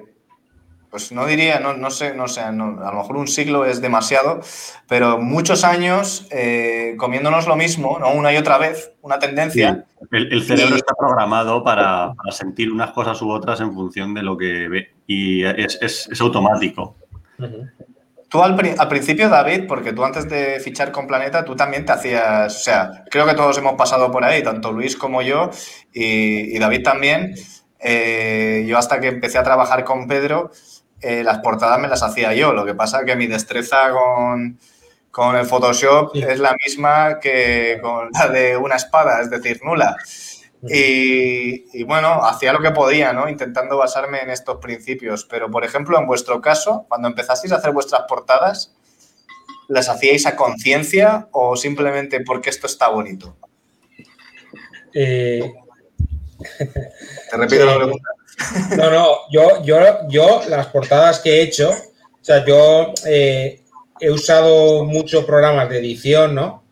pues 0.92 1.10
no 1.10 1.24
diría, 1.24 1.58
no, 1.58 1.72
no 1.72 1.90
sé, 1.90 2.14
no 2.14 2.28
sé, 2.28 2.42
a 2.42 2.52
lo 2.52 2.92
mejor 2.92 3.16
un 3.16 3.26
siglo 3.26 3.64
es 3.64 3.80
demasiado, 3.80 4.40
pero 4.86 5.16
muchos 5.16 5.64
años 5.64 6.26
eh, 6.30 6.96
comiéndonos 6.98 7.46
lo 7.46 7.56
mismo, 7.56 7.98
¿no? 7.98 8.12
Una 8.12 8.30
y 8.30 8.36
otra 8.36 8.58
vez, 8.58 8.92
una 9.00 9.18
tendencia. 9.18 9.86
el, 10.10 10.42
cerebro 10.42 10.76
está 10.76 10.92
programado 10.92 11.64
para, 11.64 12.12
sentir 12.30 12.70
unas 12.70 12.90
cosas 12.90 13.22
u 13.22 13.30
otras 13.30 13.62
en 13.62 13.72
función 13.72 14.12
de 14.12 14.22
lo 14.22 14.36
que 14.36 14.68
ve 14.68 14.90
y 15.06 15.42
es, 15.44 16.10
automático. 16.20 16.94
Tú 18.28 18.42
al, 18.42 18.54
principio, 18.54 19.30
David, 19.30 19.64
porque 19.66 19.94
tú 19.94 20.04
antes 20.04 20.28
de 20.28 20.60
fichar 20.60 20.92
con 20.92 21.06
Planeta, 21.06 21.42
tú 21.42 21.56
también 21.56 21.86
te 21.86 21.92
hacías, 21.92 22.54
o 22.54 22.62
sea, 22.62 23.04
creo 23.10 23.24
que 23.24 23.32
todos 23.32 23.56
hemos 23.56 23.76
pasado 23.76 24.12
por 24.12 24.24
ahí, 24.24 24.42
tanto 24.42 24.70
Luis 24.72 24.98
como 24.98 25.22
yo, 25.22 25.48
y, 25.94 26.54
y 26.54 26.58
David 26.58 26.82
también, 26.82 27.34
eh, 27.84 28.64
yo 28.68 28.78
hasta 28.78 29.00
que 29.00 29.08
empecé 29.08 29.38
a 29.38 29.42
trabajar 29.42 29.84
con 29.84 30.06
Pedro, 30.06 30.50
eh, 31.02 31.22
las 31.24 31.38
portadas 31.38 31.78
me 31.80 31.88
las 31.88 32.02
hacía 32.02 32.32
yo. 32.34 32.52
Lo 32.52 32.64
que 32.64 32.74
pasa 32.74 33.00
es 33.00 33.06
que 33.06 33.16
mi 33.16 33.26
destreza 33.26 33.90
con, 33.90 34.58
con 35.10 35.36
el 35.36 35.46
Photoshop 35.46 36.14
es 36.14 36.38
la 36.38 36.56
misma 36.64 37.20
que 37.20 37.78
con 37.82 38.08
la 38.12 38.28
de 38.28 38.56
una 38.56 38.76
espada, 38.76 39.20
es 39.20 39.30
decir, 39.30 39.60
nula. 39.62 39.96
Y, 40.68 41.82
bueno, 41.84 42.24
hacía 42.24 42.52
lo 42.52 42.60
que 42.60 42.70
podía, 42.70 43.12
¿no? 43.12 43.28
Intentando 43.28 43.76
basarme 43.76 44.20
en 44.20 44.30
estos 44.30 44.58
principios. 44.58 45.24
Pero, 45.24 45.50
por 45.50 45.64
ejemplo, 45.64 45.98
en 45.98 46.06
vuestro 46.06 46.40
caso, 46.40 46.86
cuando 46.88 47.08
empezasteis 47.08 47.52
a 47.52 47.56
hacer 47.56 47.72
vuestras 47.72 48.02
portadas, 48.08 48.72
¿las 49.68 49.88
hacíais 49.88 50.24
a 50.26 50.36
conciencia 50.36 51.28
o 51.32 51.56
simplemente 51.56 52.20
porque 52.20 52.50
esto 52.50 52.68
está 52.68 52.88
bonito? 52.88 53.36
Eh, 54.94 55.52
te 57.30 57.36
repito 57.36 57.66
la 57.66 57.76
pregunta. 57.76 58.08
No, 58.76 58.90
no, 58.90 59.16
yo, 59.30 59.62
yo, 59.62 59.78
yo 60.08 60.42
las 60.48 60.66
portadas 60.68 61.20
que 61.20 61.38
he 61.38 61.42
hecho, 61.42 61.70
o 61.70 62.24
sea, 62.24 62.44
yo 62.44 62.92
eh, 63.06 63.62
he 64.00 64.10
usado 64.10 64.84
muchos 64.84 65.24
programas 65.24 65.68
de 65.68 65.78
edición, 65.78 66.34
¿no? 66.34 66.62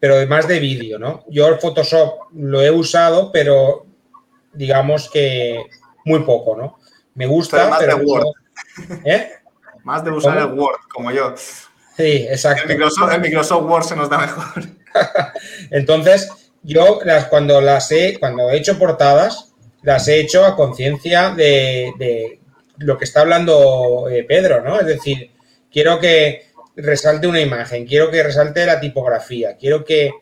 Pero 0.00 0.14
además 0.14 0.48
de 0.48 0.60
vídeo, 0.60 0.98
¿no? 0.98 1.24
Yo 1.28 1.46
el 1.48 1.58
Photoshop 1.58 2.32
lo 2.34 2.62
he 2.62 2.70
usado, 2.70 3.30
pero 3.32 3.86
digamos 4.52 5.10
que 5.10 5.64
muy 6.04 6.20
poco, 6.20 6.56
¿no? 6.56 6.78
Me 7.14 7.26
gusta, 7.26 7.68
más 7.68 7.78
pero... 7.78 7.98
De 7.98 8.04
Word. 8.04 8.26
¿Eh? 9.04 9.30
Más 9.84 10.04
de 10.04 10.10
usar 10.10 10.38
el 10.38 10.58
Word, 10.58 10.80
como 10.92 11.10
yo. 11.10 11.34
Sí, 11.96 12.26
exacto. 12.28 12.62
El 12.62 12.68
Microsoft, 12.70 13.12
el 13.12 13.20
Microsoft 13.20 13.70
Word 13.70 13.84
se 13.84 13.96
nos 13.96 14.08
da 14.08 14.18
mejor. 14.18 14.64
Entonces, 15.70 16.30
yo 16.62 17.00
las, 17.04 17.26
cuando 17.26 17.60
las 17.60 17.90
he, 17.92 18.18
cuando 18.18 18.50
he 18.50 18.56
hecho 18.56 18.78
portadas, 18.78 19.53
las 19.84 20.08
he 20.08 20.20
hecho 20.20 20.44
a 20.44 20.56
conciencia 20.56 21.30
de, 21.30 22.40
lo 22.78 22.98
que 22.98 23.04
está 23.04 23.20
hablando 23.20 24.08
eh, 24.10 24.24
Pedro, 24.24 24.62
¿no? 24.62 24.80
Es 24.80 24.86
decir, 24.86 25.30
quiero 25.70 26.00
que 26.00 26.46
resalte 26.76 27.26
una 27.26 27.40
imagen, 27.40 27.86
quiero 27.86 28.10
que 28.10 28.22
resalte 28.22 28.66
la 28.66 28.80
tipografía, 28.80 29.56
quiero 29.56 29.84
que, 29.84 30.12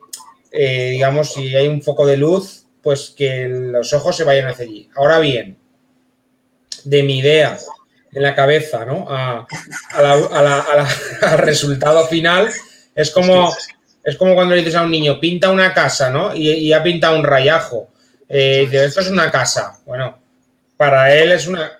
eh, 0.50 0.90
digamos, 0.90 1.32
si 1.32 1.56
hay 1.56 1.66
un 1.68 1.80
foco 1.80 2.06
de 2.06 2.18
luz, 2.18 2.66
pues 2.82 3.14
que 3.16 3.48
los 3.48 3.92
ojos 3.92 4.16
se 4.16 4.24
vayan 4.24 4.48
hacia 4.48 4.66
allí. 4.66 4.90
Ahora 4.94 5.18
bien, 5.18 5.56
de 6.84 7.02
mi 7.02 7.18
idea 7.18 7.56
en 8.12 8.22
la 8.22 8.34
cabeza, 8.34 8.84
¿no? 8.84 9.06
al 9.94 11.38
resultado 11.38 12.06
final, 12.06 12.50
es 12.94 13.10
como 13.10 13.50
es 14.04 14.16
como 14.16 14.34
cuando 14.34 14.54
le 14.54 14.60
dices 14.62 14.74
a 14.74 14.82
un 14.82 14.90
niño, 14.90 15.20
pinta 15.20 15.50
una 15.50 15.72
casa, 15.72 16.10
¿no? 16.10 16.34
Y, 16.34 16.72
ha 16.72 16.82
pintado 16.82 17.16
un 17.16 17.24
rayajo. 17.24 17.88
Eh, 18.34 18.66
esto 18.72 19.00
es 19.00 19.10
una 19.10 19.30
casa. 19.30 19.78
Bueno, 19.84 20.18
para 20.78 21.14
él 21.14 21.32
es 21.32 21.46
una 21.46 21.70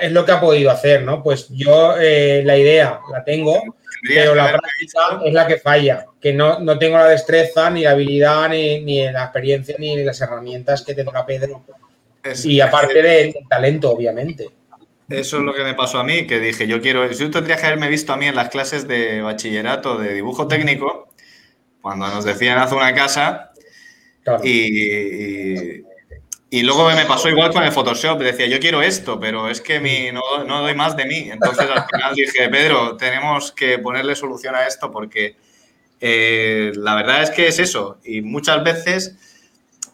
es 0.00 0.10
lo 0.10 0.24
que 0.24 0.32
ha 0.32 0.40
podido 0.40 0.70
hacer, 0.70 1.02
¿no? 1.02 1.22
Pues 1.22 1.48
yo 1.50 1.94
eh, 1.98 2.42
la 2.44 2.56
idea 2.56 2.98
la 3.10 3.22
tengo, 3.22 3.62
pero 4.02 4.34
la 4.34 4.48
práctica 4.48 5.20
es 5.24 5.32
la 5.32 5.46
que 5.46 5.58
falla, 5.58 6.06
que 6.20 6.32
no, 6.32 6.58
no 6.60 6.78
tengo 6.78 6.96
la 6.96 7.08
destreza, 7.08 7.70
ni 7.70 7.82
la 7.82 7.90
habilidad, 7.90 8.48
ni, 8.48 9.10
la 9.10 9.24
experiencia, 9.24 9.76
ni 9.78 10.02
las 10.02 10.20
herramientas 10.20 10.82
que 10.82 10.94
tenga 10.94 11.26
Pedro. 11.26 11.64
y 12.44 12.60
aparte 12.60 13.02
del 13.02 13.34
talento, 13.48 13.90
obviamente. 13.90 14.48
Eso 15.08 15.36
es 15.36 15.42
lo 15.42 15.52
que 15.52 15.62
me 15.62 15.74
pasó 15.74 15.98
a 15.98 16.04
mí, 16.04 16.26
que 16.26 16.40
dije, 16.40 16.66
yo 16.66 16.80
quiero, 16.80 17.10
yo 17.10 17.30
tendría 17.30 17.56
que 17.56 17.66
haberme 17.66 17.88
visto 17.88 18.14
a 18.14 18.16
mí 18.16 18.26
en 18.26 18.34
las 18.34 18.48
clases 18.48 18.88
de 18.88 19.20
bachillerato 19.20 19.98
de 19.98 20.14
dibujo 20.14 20.48
técnico, 20.48 21.12
cuando 21.82 22.08
nos 22.08 22.24
decían 22.24 22.58
haz 22.58 22.72
una 22.72 22.94
casa 22.94 23.51
y, 24.44 25.82
y, 26.50 26.62
luego 26.62 26.88
me 26.90 27.06
pasó 27.06 27.28
igual 27.28 27.52
con 27.52 27.62
el 27.62 27.72
Photoshop, 27.72 28.20
decía 28.20 28.46
yo 28.46 28.60
quiero 28.60 28.82
esto, 28.82 29.18
pero 29.18 29.48
es 29.48 29.60
que 29.60 29.80
mi, 29.80 30.12
no, 30.12 30.44
no 30.44 30.62
doy 30.62 30.74
más 30.74 30.96
de 30.96 31.06
mí. 31.06 31.30
Entonces 31.30 31.68
al 31.68 31.84
final 31.86 32.14
dije, 32.14 32.48
Pedro, 32.48 32.96
tenemos 32.96 33.52
que 33.52 33.78
ponerle 33.78 34.14
solución 34.14 34.54
a 34.54 34.66
esto 34.66 34.90
porque 34.90 35.36
eh, 36.04 36.72
la 36.74 36.96
verdad 36.96 37.22
es 37.22 37.30
que 37.30 37.46
es 37.46 37.60
eso. 37.60 37.98
Y 38.04 38.22
muchas 38.22 38.62
veces, 38.64 39.16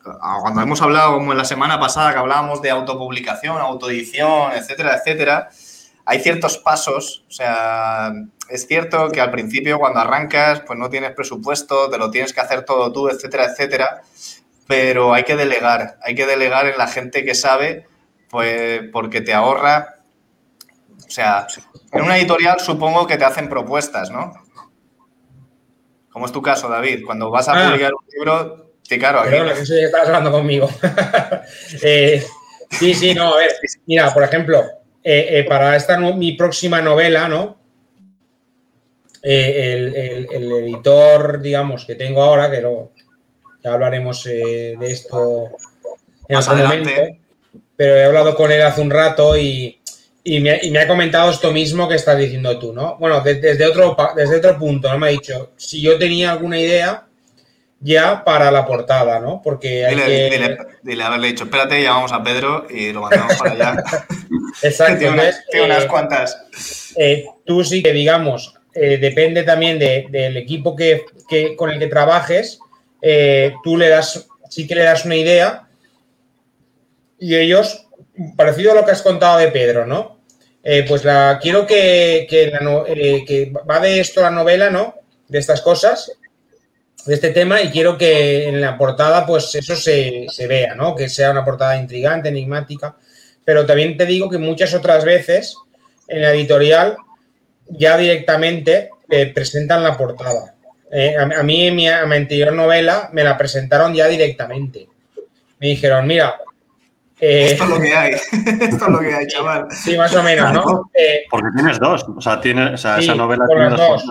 cuando 0.03 0.63
hemos 0.63 0.81
hablado, 0.81 1.15
como 1.15 1.33
en 1.33 1.39
la 1.39 1.45
semana 1.45 1.79
pasada, 1.79 2.13
que 2.13 2.19
hablábamos 2.19 2.63
de 2.63 2.71
autopublicación, 2.71 3.59
autoedición, 3.59 4.53
etcétera, 4.53 4.97
etcétera, 4.97 5.51
hay 6.07 6.21
ciertos 6.21 6.57
pasos, 6.57 7.25
o 7.29 7.31
sea, 7.31 8.13
es 8.49 8.67
cierto 8.67 9.11
que 9.11 9.21
al 9.21 9.31
principio 9.31 9.79
cuando 9.79 10.01
arrancas, 10.01 10.61
pues 10.67 10.79
no 10.79 10.91
tienes 10.91 11.13
presupuesto, 11.13 11.91
te 11.91 11.99
lo 11.99 12.11
tienes 12.11 12.33
que 12.33 12.41
hacer 12.41 12.65
todo 12.65 12.93
tú, 12.93 13.09
etcétera, 13.09 13.47
etcétera, 13.47 14.03
pero 14.67 15.15
hay 15.15 15.25
que 15.25 15.37
delegar, 15.37 15.99
hay 16.03 16.15
que 16.15 16.27
delegar 16.27 16.67
en 16.67 16.79
la 16.79 16.87
gente 16.87 17.25
que 17.25 17.35
sabe, 17.35 17.87
pues 18.31 18.83
porque 18.93 19.21
te 19.21 19.35
ahorra, 19.35 19.97
o 21.07 21.11
sea, 21.11 21.47
en 21.93 22.03
una 22.03 22.19
editorial 22.19 22.61
supongo 22.61 23.07
que 23.07 23.17
te 23.17 23.25
hacen 23.25 23.49
propuestas, 23.49 24.11
¿no? 24.11 24.33
Como 26.11 26.27
es 26.27 26.33
tu 26.33 26.43
caso, 26.43 26.69
David, 26.69 27.05
cuando 27.07 27.31
vas 27.31 27.49
a 27.49 27.53
ah. 27.53 27.69
publicar 27.69 27.93
un 27.95 28.05
libro, 28.13 28.73
sí, 28.83 28.99
claro, 28.99 29.21
aquí... 29.21 29.31
Perdón, 29.31 29.55
que 29.55 29.85
estás 29.85 30.07
hablando 30.07 30.33
conmigo. 30.33 30.69
Eh, 31.83 32.25
sí, 32.71 32.95
sí, 32.95 33.15
no, 33.15 33.35
a 33.35 33.37
ver, 33.39 33.53
mira, 33.87 34.13
por 34.13 34.23
ejemplo, 34.23 34.63
eh, 35.03 35.39
eh, 35.39 35.45
para 35.45 35.77
esta 35.77 35.99
mi 35.99 36.33
próxima 36.33 36.83
novela, 36.83 37.29
¿no? 37.29 37.57
Eh, 39.31 40.27
el, 40.31 40.51
editor, 40.51 41.43
digamos, 41.43 41.85
que 41.85 41.95
tengo 41.97 42.23
ahora, 42.23 42.51
que 42.51 42.63
lo, 42.63 42.93
ya 43.63 43.75
hablaremos 43.75 44.25
eh, 44.25 44.75
de 44.81 44.91
esto 44.91 45.51
en 46.27 46.37
otro 46.37 46.57
momento, 46.57 46.91
pero 47.77 47.97
he 47.97 48.05
hablado 48.07 48.35
con 48.35 48.51
él 48.51 48.63
hace 48.63 48.81
un 48.81 48.91
rato 48.91 49.37
y, 49.37 49.79
me, 50.25 50.79
ha 50.79 50.89
comentado 50.89 51.31
esto 51.31 51.53
mismo 51.53 51.87
que 51.87 51.97
estás 51.97 52.17
diciendo 52.17 52.59
tú, 52.59 52.73
¿no? 52.73 52.97
Bueno, 52.97 53.21
desde, 53.21 53.67
otro, 53.67 53.95
desde 54.17 54.37
otro 54.37 54.59
punto, 54.59 54.91
¿no? 54.91 54.99
Me 54.99 55.09
ha 55.09 55.11
dicho, 55.11 55.53
si 55.59 55.83
yo 55.83 55.99
tenía 55.99 56.33
alguna 56.33 56.59
idea 56.59 57.05
ya 57.81 58.25
para 58.25 58.51
la 58.51 58.65
portada, 58.65 59.21
¿no? 59.21 59.43
Porque 59.45 59.85
hay 59.85 59.95
dile, 59.95 60.07
que... 60.07 60.39
dile, 60.39 60.59
dile, 60.83 61.05
haberle 61.05 61.27
dicho, 61.29 61.45
espérate, 61.45 61.83
llamamos 61.83 62.15
a 62.15 62.23
Pedro 62.23 62.67
y 62.71 62.95
lo 62.95 63.03
mandamos 63.03 63.37
para 63.37 63.51
allá. 63.51 63.85
Exacto. 64.63 64.99
tiene, 65.51 65.67
unas, 65.67 65.85
eh, 65.85 65.87
cuantas. 65.87 66.47
eh, 66.97 67.27
tú 67.45 67.63
sí 67.63 67.83
que, 67.83 67.93
digamos, 67.93 68.58
eh, 68.81 68.99
depende 68.99 69.43
también 69.43 69.79
de- 69.79 70.07
del 70.11 70.37
equipo 70.37 70.77
que, 70.77 71.05
con 71.57 71.71
el 71.71 71.79
que 71.79 71.87
trabajes, 71.89 72.59
eh, 73.03 73.53
tú 73.63 73.77
le 73.77 73.89
das, 73.89 74.27
sí 74.51 74.67
que 74.67 74.75
le 74.75 74.83
das 74.85 75.05
una 75.05 75.17
idea 75.17 75.69
y 77.19 77.35
ellos, 77.35 77.87
parecido 78.37 78.73
a 78.73 78.75
lo 78.77 78.85
que 78.85 78.93
has 78.93 79.03
contado 79.03 79.39
de 79.39 79.49
Pedro, 79.49 79.87
¿no? 79.87 80.19
Eh, 80.63 80.85
pues 80.87 81.05
la, 81.05 81.39
quiero 81.41 81.67
que 81.67 82.27
va 83.69 83.81
de 83.81 84.01
esto 84.01 84.21
la 84.21 84.31
novela, 84.31 84.71
¿no? 84.71 84.95
De 85.29 85.39
estas 85.39 85.61
cosas, 85.63 86.13
de 87.07 87.15
este 87.15 87.31
tema, 87.31 87.63
y 87.63 87.71
quiero 87.71 87.97
que 87.97 88.49
en 88.49 88.61
la 88.61 88.77
portada, 88.77 89.25
pues 89.25 89.55
eso 89.55 89.75
se, 89.77 90.27
se 90.29 90.47
vea, 90.47 90.75
¿no? 90.75 90.95
Que 90.95 91.09
sea 91.09 91.31
una 91.31 91.45
portada 91.45 91.77
intrigante, 91.77 92.29
enigmática. 92.29 92.97
Pero 93.45 93.65
también 93.65 93.97
te 93.97 94.05
digo 94.05 94.29
que 94.29 94.39
muchas 94.39 94.75
otras 94.75 95.05
veces 95.05 95.57
en 96.07 96.23
la 96.23 96.33
editorial 96.33 96.97
ya 97.71 97.97
directamente 97.97 98.91
eh, 99.09 99.27
presentan 99.35 99.83
la 99.83 99.97
portada. 99.97 100.55
Eh, 100.91 101.15
a, 101.17 101.41
a 101.41 101.43
mí 101.43 101.67
en 101.67 101.77
mi, 101.77 101.89
a 101.89 102.07
mi 102.07 102.17
anterior 102.17 102.53
novela 102.53 103.11
me 103.13 103.23
la 103.25 103.37
presentaron 103.37 103.95
ya 103.95 104.07
directamente. 104.09 104.89
Me 105.59 105.69
dijeron, 105.69 106.07
mira, 106.07 106.37
eh, 107.21 107.49
Esto 107.53 107.65
es 107.65 107.71
lo 107.71 107.81
que 107.81 107.93
hay. 107.95 108.13
Esto 108.61 108.85
es 108.87 108.89
lo 108.89 109.01
que 109.01 109.13
hay, 109.15 109.27
chaval. 109.27 109.67
sí, 109.71 109.97
más 109.97 110.15
o 110.15 110.23
menos, 110.23 110.53
¿no? 110.53 110.91
Eh, 110.95 111.25
Porque 111.31 111.49
tienes 111.57 111.79
dos. 111.81 112.05
O 112.17 112.21
sea, 112.21 112.41
tiene, 112.41 112.75
o 112.75 112.77
sea 112.79 112.97
Sí, 112.99 113.05
esa 113.05 113.15
novela 113.17 113.45
tiene 113.47 113.71
dos. 113.71 114.05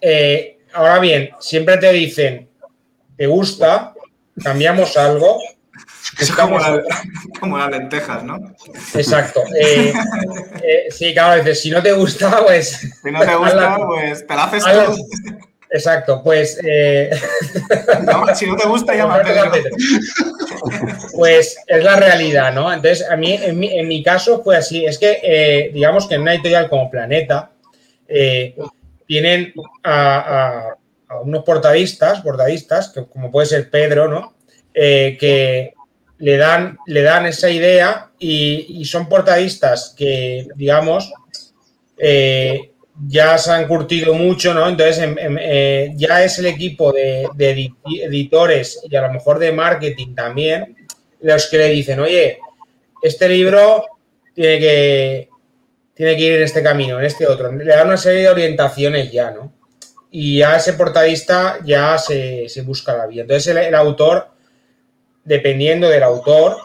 eh, 0.00 0.58
ahora 0.72 0.98
bien, 0.98 1.30
siempre 1.40 1.76
te 1.76 1.92
dicen, 1.92 2.48
¿te 3.16 3.26
gusta? 3.26 3.92
¿Cambiamos 4.42 4.96
algo? 4.96 5.38
Es 6.20 6.32
como, 6.32 6.58
la- 6.58 6.82
como 7.40 7.58
las 7.58 7.70
lentejas, 7.70 8.22
¿no? 8.24 8.38
Exacto. 8.94 9.42
Eh, 9.60 9.92
eh, 10.62 10.86
sí, 10.90 11.12
claro, 11.12 11.36
dices, 11.42 11.60
si 11.62 11.70
no 11.70 11.82
te 11.82 11.92
gusta, 11.92 12.42
pues... 12.44 12.80
Si 13.02 13.10
no 13.10 13.20
te 13.20 13.34
gusta, 13.36 13.74
hazla- 13.76 13.86
pues 13.86 14.26
te 14.26 14.34
la 14.34 14.44
haces 14.44 14.64
hazla- 14.66 14.86
tú. 14.86 14.96
Exacto, 15.70 16.22
pues... 16.24 16.58
eh, 16.64 17.10
Si 18.34 18.46
no 18.46 18.56
te 18.56 18.66
gusta, 18.66 18.94
llama 18.94 19.16
a 19.16 19.22
Pedro. 19.22 19.52
Pues 21.14 21.56
es 21.66 21.84
la 21.84 21.96
realidad, 21.96 22.52
¿no? 22.52 22.72
Entonces, 22.72 23.08
a 23.08 23.16
mí, 23.16 23.34
en 23.34 23.58
mi, 23.58 23.78
en 23.78 23.86
mi 23.88 24.02
caso 24.02 24.42
fue 24.42 24.56
así. 24.56 24.84
Es 24.84 24.98
que, 24.98 25.20
eh, 25.22 25.70
digamos 25.72 26.06
que 26.08 26.14
en 26.16 26.22
una 26.22 26.34
editorial 26.34 26.68
como 26.68 26.90
Planeta, 26.90 27.50
eh, 28.06 28.56
tienen 29.06 29.52
a, 29.82 30.18
a- 30.18 30.74
a 31.10 31.20
unos 31.20 31.42
portadistas, 31.44 32.20
portadistas, 32.20 32.90
que 32.90 33.06
como 33.06 33.30
puede 33.30 33.46
ser 33.46 33.70
Pedro, 33.70 34.08
¿no? 34.08 34.34
Eh, 34.74 35.16
que 35.18 35.72
le 36.18 36.36
dan, 36.36 36.78
le 36.86 37.02
dan 37.02 37.26
esa 37.26 37.50
idea 37.50 38.10
y, 38.18 38.80
y 38.80 38.84
son 38.84 39.08
portadistas 39.08 39.94
que, 39.96 40.46
digamos, 40.56 41.12
eh, 41.96 42.72
ya 43.06 43.38
se 43.38 43.52
han 43.52 43.68
curtido 43.68 44.14
mucho, 44.14 44.52
¿no? 44.54 44.68
Entonces, 44.68 44.98
em- 44.98 45.18
em, 45.18 45.38
eh, 45.40 45.92
ya 45.96 46.24
es 46.24 46.38
el 46.38 46.46
equipo 46.46 46.92
de, 46.92 47.28
de 47.34 47.54
edi- 47.56 47.74
editores 48.02 48.80
y 48.88 48.96
a 48.96 49.02
lo 49.02 49.12
mejor 49.12 49.38
de 49.38 49.52
marketing 49.52 50.14
también 50.14 50.76
los 51.20 51.46
que 51.46 51.58
le 51.58 51.68
dicen, 51.68 52.00
oye, 52.00 52.38
este 53.02 53.28
libro 53.28 53.84
tiene 54.34 54.58
que, 54.58 55.28
tiene 55.94 56.16
que 56.16 56.22
ir 56.22 56.32
en 56.34 56.42
este 56.42 56.62
camino, 56.62 56.98
en 56.98 57.04
este 57.06 57.26
otro. 57.26 57.52
Le 57.52 57.64
dan 57.64 57.86
una 57.88 57.96
serie 57.96 58.22
de 58.22 58.28
orientaciones 58.30 59.10
ya, 59.12 59.30
¿no? 59.30 59.52
Y 60.10 60.38
ya 60.38 60.56
ese 60.56 60.72
portadista 60.74 61.58
ya 61.64 61.98
se, 61.98 62.48
se 62.48 62.62
busca 62.62 62.96
la 62.96 63.06
vía. 63.06 63.22
Entonces, 63.22 63.54
el 63.54 63.74
autor, 63.74 64.28
dependiendo 65.28 65.88
del 65.88 66.02
autor, 66.02 66.56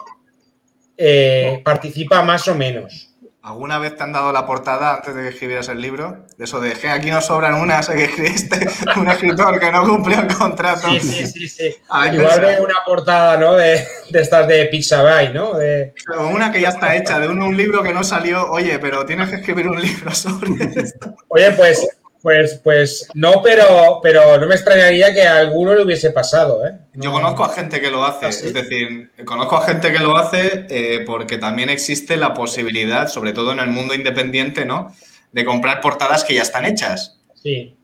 eh, 0.96 1.60
participa 1.64 2.22
más 2.22 2.48
o 2.48 2.54
menos. 2.54 3.10
¿Alguna 3.42 3.78
vez 3.78 3.94
te 3.94 4.02
han 4.02 4.12
dado 4.12 4.32
la 4.32 4.46
portada 4.46 4.94
antes 4.94 5.14
de 5.14 5.22
que 5.22 5.28
escribieras 5.28 5.68
el 5.68 5.78
libro? 5.78 6.24
De 6.38 6.44
eso 6.44 6.62
de 6.62 6.72
que 6.72 6.88
aquí 6.88 7.10
nos 7.10 7.26
sobran 7.26 7.56
unas, 7.56 7.90
que 7.90 8.04
escribiste 8.04 8.66
un 8.96 9.10
escritor 9.10 9.60
que 9.60 9.70
no 9.70 9.84
cumplió 9.84 10.20
el 10.20 10.34
contrato. 10.34 10.88
Sí, 10.88 11.00
sí, 11.00 11.26
sí, 11.26 11.48
sí. 11.48 11.76
Igual 12.10 12.40
de 12.40 12.60
una 12.62 12.76
portada, 12.86 13.36
¿no? 13.36 13.52
De, 13.52 13.86
de 14.08 14.20
estas 14.22 14.48
de 14.48 14.64
Pixabay, 14.64 15.34
¿no? 15.34 15.58
De, 15.58 15.92
una 16.32 16.50
que 16.50 16.62
ya 16.62 16.70
está 16.70 16.96
hecha, 16.96 17.20
de 17.20 17.28
un, 17.28 17.42
un 17.42 17.54
libro 17.54 17.82
que 17.82 17.92
no 17.92 18.02
salió, 18.02 18.50
oye, 18.50 18.78
pero 18.78 19.04
tienes 19.04 19.28
que 19.28 19.36
escribir 19.36 19.68
un 19.68 19.82
libro 19.82 20.14
sobre 20.14 20.64
esto. 20.80 21.14
Oye, 21.28 21.50
pues, 21.50 21.86
pues, 22.24 22.58
pues, 22.64 23.06
no, 23.12 23.42
pero, 23.42 24.00
pero 24.02 24.40
no 24.40 24.46
me 24.46 24.54
extrañaría 24.54 25.12
que 25.12 25.22
a 25.22 25.36
alguno 25.40 25.74
le 25.74 25.82
hubiese 25.84 26.10
pasado, 26.10 26.66
¿eh? 26.66 26.72
Yo 26.94 27.10
No- 27.10 27.12
conozco 27.12 27.44
a 27.44 27.50
gente 27.50 27.82
que 27.82 27.90
lo 27.90 28.02
hace, 28.02 28.24
¿Ah, 28.26 28.32
sí? 28.32 28.46
es 28.46 28.54
decir, 28.54 29.10
conozco 29.26 29.56
a 29.58 29.66
gente 29.66 29.92
que 29.92 29.98
lo 29.98 30.16
hace 30.16 30.64
eh, 30.70 31.04
porque 31.06 31.36
también 31.36 31.68
existe 31.68 32.16
la 32.16 32.32
posibilidad, 32.32 33.08
sobre 33.08 33.34
todo 33.34 33.52
en 33.52 33.58
el 33.60 33.68
mundo 33.68 33.92
independiente, 33.94 34.64
¿no? 34.64 34.94
De 35.32 35.44
comprar 35.44 35.82
portadas 35.82 36.24
que 36.24 36.34
ya 36.34 36.42
están 36.42 36.64
hechas, 36.64 37.20
Sí. 37.34 37.76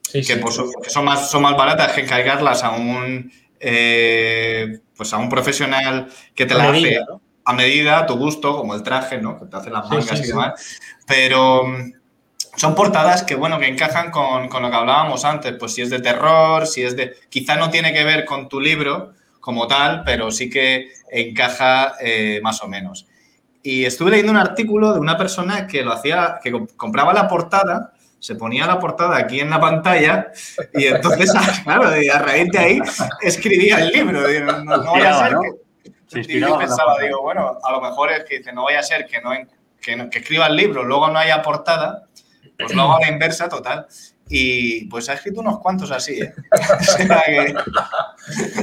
Sí, 0.00 0.18
que, 0.20 0.34
sí. 0.34 0.40
pues, 0.42 0.58
que 0.82 0.88
son, 0.90 1.04
más, 1.04 1.30
son 1.30 1.42
más 1.42 1.54
baratas 1.56 1.92
que 1.92 2.00
encargarlas 2.00 2.64
a 2.64 2.70
un, 2.70 3.30
eh, 3.60 4.78
pues 4.96 5.12
a 5.12 5.18
un 5.18 5.28
profesional 5.28 6.08
que 6.34 6.46
te 6.46 6.54
A 6.54 6.58
la 6.58 6.70
medida, 6.72 7.02
hace 7.02 7.10
¿no? 7.10 7.20
a 7.44 7.52
medida, 7.52 7.98
a 7.98 8.06
tu 8.06 8.16
gusto, 8.16 8.56
como 8.56 8.74
el 8.74 8.82
traje, 8.82 9.18
¿no? 9.18 9.38
Que 9.38 9.46
te 9.46 9.56
hace 9.56 9.68
las 9.70 9.88
mangas 9.90 10.18
y 10.22 10.26
demás. 10.28 10.78
Pero 11.06 11.62
son 12.56 12.74
portadas 12.74 13.22
que, 13.22 13.34
bueno, 13.34 13.58
que 13.58 13.66
encajan 13.68 14.10
con, 14.10 14.48
con 14.48 14.62
lo 14.62 14.70
que 14.70 14.76
hablábamos 14.76 15.24
antes. 15.24 15.54
Pues 15.58 15.74
si 15.74 15.82
es 15.82 15.90
de 15.90 16.00
terror, 16.00 16.66
si 16.66 16.82
es 16.84 16.96
de... 16.96 17.16
Quizá 17.30 17.56
no 17.56 17.70
tiene 17.70 17.92
que 17.92 18.04
ver 18.04 18.24
con 18.24 18.48
tu 18.48 18.60
libro 18.60 19.12
como 19.40 19.66
tal, 19.66 20.02
pero 20.04 20.30
sí 20.30 20.48
que 20.50 20.90
encaja 21.10 21.94
eh, 22.00 22.40
más 22.42 22.62
o 22.62 22.68
menos. 22.68 23.06
Y 23.62 23.84
estuve 23.84 24.10
leyendo 24.10 24.32
un 24.32 24.38
artículo 24.38 24.92
de 24.92 25.00
una 25.00 25.16
persona 25.16 25.66
que 25.66 25.82
lo 25.82 25.92
hacía, 25.92 26.38
que 26.42 26.52
comp- 26.52 26.76
compraba 26.76 27.12
la 27.12 27.26
portada, 27.28 27.92
se 28.18 28.34
ponía 28.36 28.66
la 28.66 28.78
portada 28.78 29.16
aquí 29.16 29.40
en 29.40 29.50
la 29.50 29.60
pantalla 29.60 30.28
y 30.74 30.86
entonces, 30.86 31.32
claro, 31.64 32.00
y 32.00 32.08
a 32.08 32.18
raíz 32.18 32.48
de 32.52 32.58
ahí 32.58 32.80
escribía 33.20 33.80
el 33.80 33.88
libro. 33.90 34.20
No, 34.64 34.76
no 34.76 34.92
vaya 34.92 35.10
a 35.18 35.24
ser 35.24 35.32
¿no? 35.32 35.40
que, 35.42 36.22
Se 36.24 36.32
y 36.32 36.40
yo 36.40 36.58
pensaba, 36.58 36.98
digo, 37.00 37.22
bueno, 37.22 37.58
a 37.62 37.72
lo 37.72 37.80
mejor 37.80 38.12
es 38.12 38.24
que 38.24 38.38
dice, 38.38 38.52
no 38.52 38.64
vaya 38.64 38.80
a 38.80 38.82
ser 38.84 39.06
que, 39.06 39.20
no, 39.20 39.32
en- 39.32 39.48
que, 39.80 39.96
no- 39.96 40.08
que 40.10 40.18
escriba 40.20 40.46
el 40.46 40.56
libro, 40.56 40.84
luego 40.84 41.08
no 41.08 41.18
haya 41.18 41.42
portada, 41.42 42.04
pues 42.62 42.74
lo 42.74 42.82
hago 42.82 42.96
a 42.96 43.00
la 43.00 43.08
inversa 43.08 43.48
total. 43.48 43.86
Y 44.28 44.86
pues 44.86 45.08
ha 45.08 45.14
escrito 45.14 45.40
unos 45.40 45.58
cuantos 45.60 45.90
así, 45.90 46.20
¿eh? 46.20 46.32
O 46.80 46.84
sea 46.84 47.22
que 47.26 47.54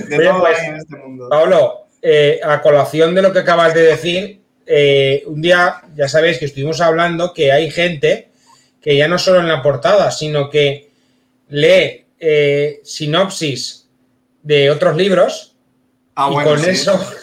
de 0.08 0.18
Oye, 0.18 0.28
todo 0.28 0.40
pues, 0.40 0.60
hay 0.60 0.68
en 0.68 0.76
este 0.78 0.96
mundo. 0.96 1.30
Pablo, 1.30 1.88
eh, 2.02 2.40
a 2.44 2.62
colación 2.62 3.14
de 3.14 3.22
lo 3.22 3.32
que 3.32 3.40
acabas 3.40 3.74
de 3.74 3.84
decir, 3.84 4.42
eh, 4.66 5.24
un 5.28 5.42
día 5.42 5.82
ya 5.96 6.08
sabéis 6.08 6.40
que 6.40 6.46
estuvimos 6.46 6.82
hablando 6.82 7.34
que 7.34 7.52
hay 7.52 7.70
gente 7.70 8.30
que 8.82 8.96
ya 8.96 9.08
no 9.08 9.18
solo 9.18 9.42
en 9.42 9.48
la 9.48 9.62
portada, 9.62 10.10
sino 10.12 10.50
que 10.50 10.90
lee 11.50 12.06
eh, 12.20 12.80
sinopsis 12.84 13.88
de 14.42 14.72
otros 14.72 14.96
libros 14.96 15.50
Ah, 16.20 16.28
y 16.30 16.34
bueno, 16.34 16.50
con 16.50 16.60
sí. 16.60 16.70
eso 16.72 17.00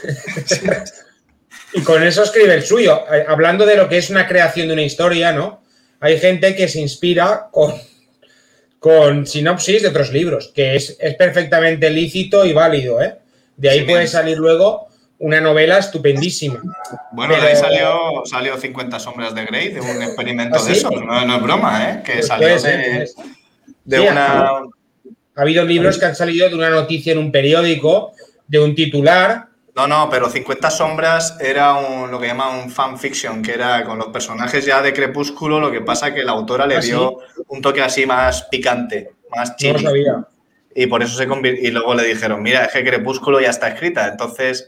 y 1.74 1.82
con 1.82 2.02
eso 2.02 2.22
escribe 2.22 2.54
el 2.54 2.62
suyo. 2.62 3.04
Hablando 3.28 3.66
de 3.66 3.76
lo 3.76 3.88
que 3.88 3.98
es 3.98 4.08
una 4.08 4.26
creación 4.26 4.68
de 4.68 4.72
una 4.72 4.82
historia, 4.82 5.32
¿no? 5.32 5.62
Hay 6.00 6.18
gente 6.18 6.54
que 6.54 6.68
se 6.68 6.80
inspira 6.80 7.48
con, 7.50 7.72
con 8.78 9.26
sinopsis 9.26 9.82
de 9.82 9.88
otros 9.88 10.12
libros, 10.12 10.52
que 10.54 10.76
es, 10.76 10.96
es 11.00 11.14
perfectamente 11.14 11.90
lícito 11.90 12.44
y 12.44 12.52
válido, 12.52 13.00
¿eh? 13.02 13.16
De 13.56 13.70
ahí 13.70 13.78
Sí, 13.80 13.84
puede 13.84 13.98
bien. 14.00 14.08
salir 14.08 14.36
luego 14.38 14.88
una 15.18 15.40
novela 15.40 15.78
estupendísima. 15.78 16.60
Bueno, 17.12 17.34
de 17.40 17.40
ahí 17.48 17.56
salió, 17.56 18.22
salió 18.26 18.56
50 18.58 18.98
sombras 19.00 19.34
de 19.34 19.46
Grey, 19.46 19.68
de 19.72 19.80
un 19.80 20.02
experimento 20.02 20.58
¿Ah, 20.60 20.64
de 20.64 20.72
eso. 20.72 20.90
No, 20.90 21.24
no 21.24 21.36
es 21.36 21.42
broma, 21.42 21.90
¿eh? 21.90 22.02
Que 22.04 22.12
Pues 22.14 22.26
salió 22.26 22.48
de, 22.48 22.54
puede 22.58 23.06
ser. 23.06 23.08
de 23.84 23.96
Sí, 23.98 24.06
una... 24.06 24.50
Ha 25.38 25.42
habido 25.42 25.64
libros 25.64 25.98
que 25.98 26.04
han 26.06 26.16
salido 26.16 26.48
de 26.48 26.54
una 26.54 26.70
noticia 26.70 27.12
en 27.12 27.18
un 27.18 27.30
periódico, 27.32 28.12
de 28.46 28.58
un 28.58 28.74
titular. 28.74 29.46
No, 29.76 29.86
no, 29.86 30.08
pero 30.08 30.30
50 30.30 30.70
sombras 30.70 31.36
era 31.38 31.74
un, 31.74 32.10
lo 32.10 32.18
que 32.18 32.26
llaman 32.28 32.60
un 32.60 32.70
fanfiction, 32.70 33.42
que 33.42 33.52
era 33.52 33.84
con 33.84 33.98
los 33.98 34.08
personajes 34.08 34.64
ya 34.64 34.80
de 34.80 34.94
Crepúsculo, 34.94 35.60
lo 35.60 35.70
que 35.70 35.82
pasa 35.82 36.14
que 36.14 36.24
la 36.24 36.32
autora 36.32 36.66
le 36.66 36.76
¿Ah, 36.76 36.80
dio 36.80 37.18
un 37.48 37.60
toque 37.60 37.82
así 37.82 38.06
más 38.06 38.44
picante, 38.44 39.12
más 39.30 39.50
No 39.50 39.52
lo 39.52 39.56
chili. 39.58 39.84
sabía. 39.84 40.26
y 40.74 40.86
por 40.86 41.02
eso 41.02 41.16
se 41.18 41.26
convirtió. 41.26 41.68
Y 41.68 41.70
luego 41.72 41.94
le 41.94 42.04
dijeron, 42.04 42.42
mira, 42.42 42.64
es 42.64 42.72
que 42.72 42.84
Crepúsculo 42.84 43.38
ya 43.38 43.50
está 43.50 43.68
escrita, 43.68 44.08
entonces 44.08 44.66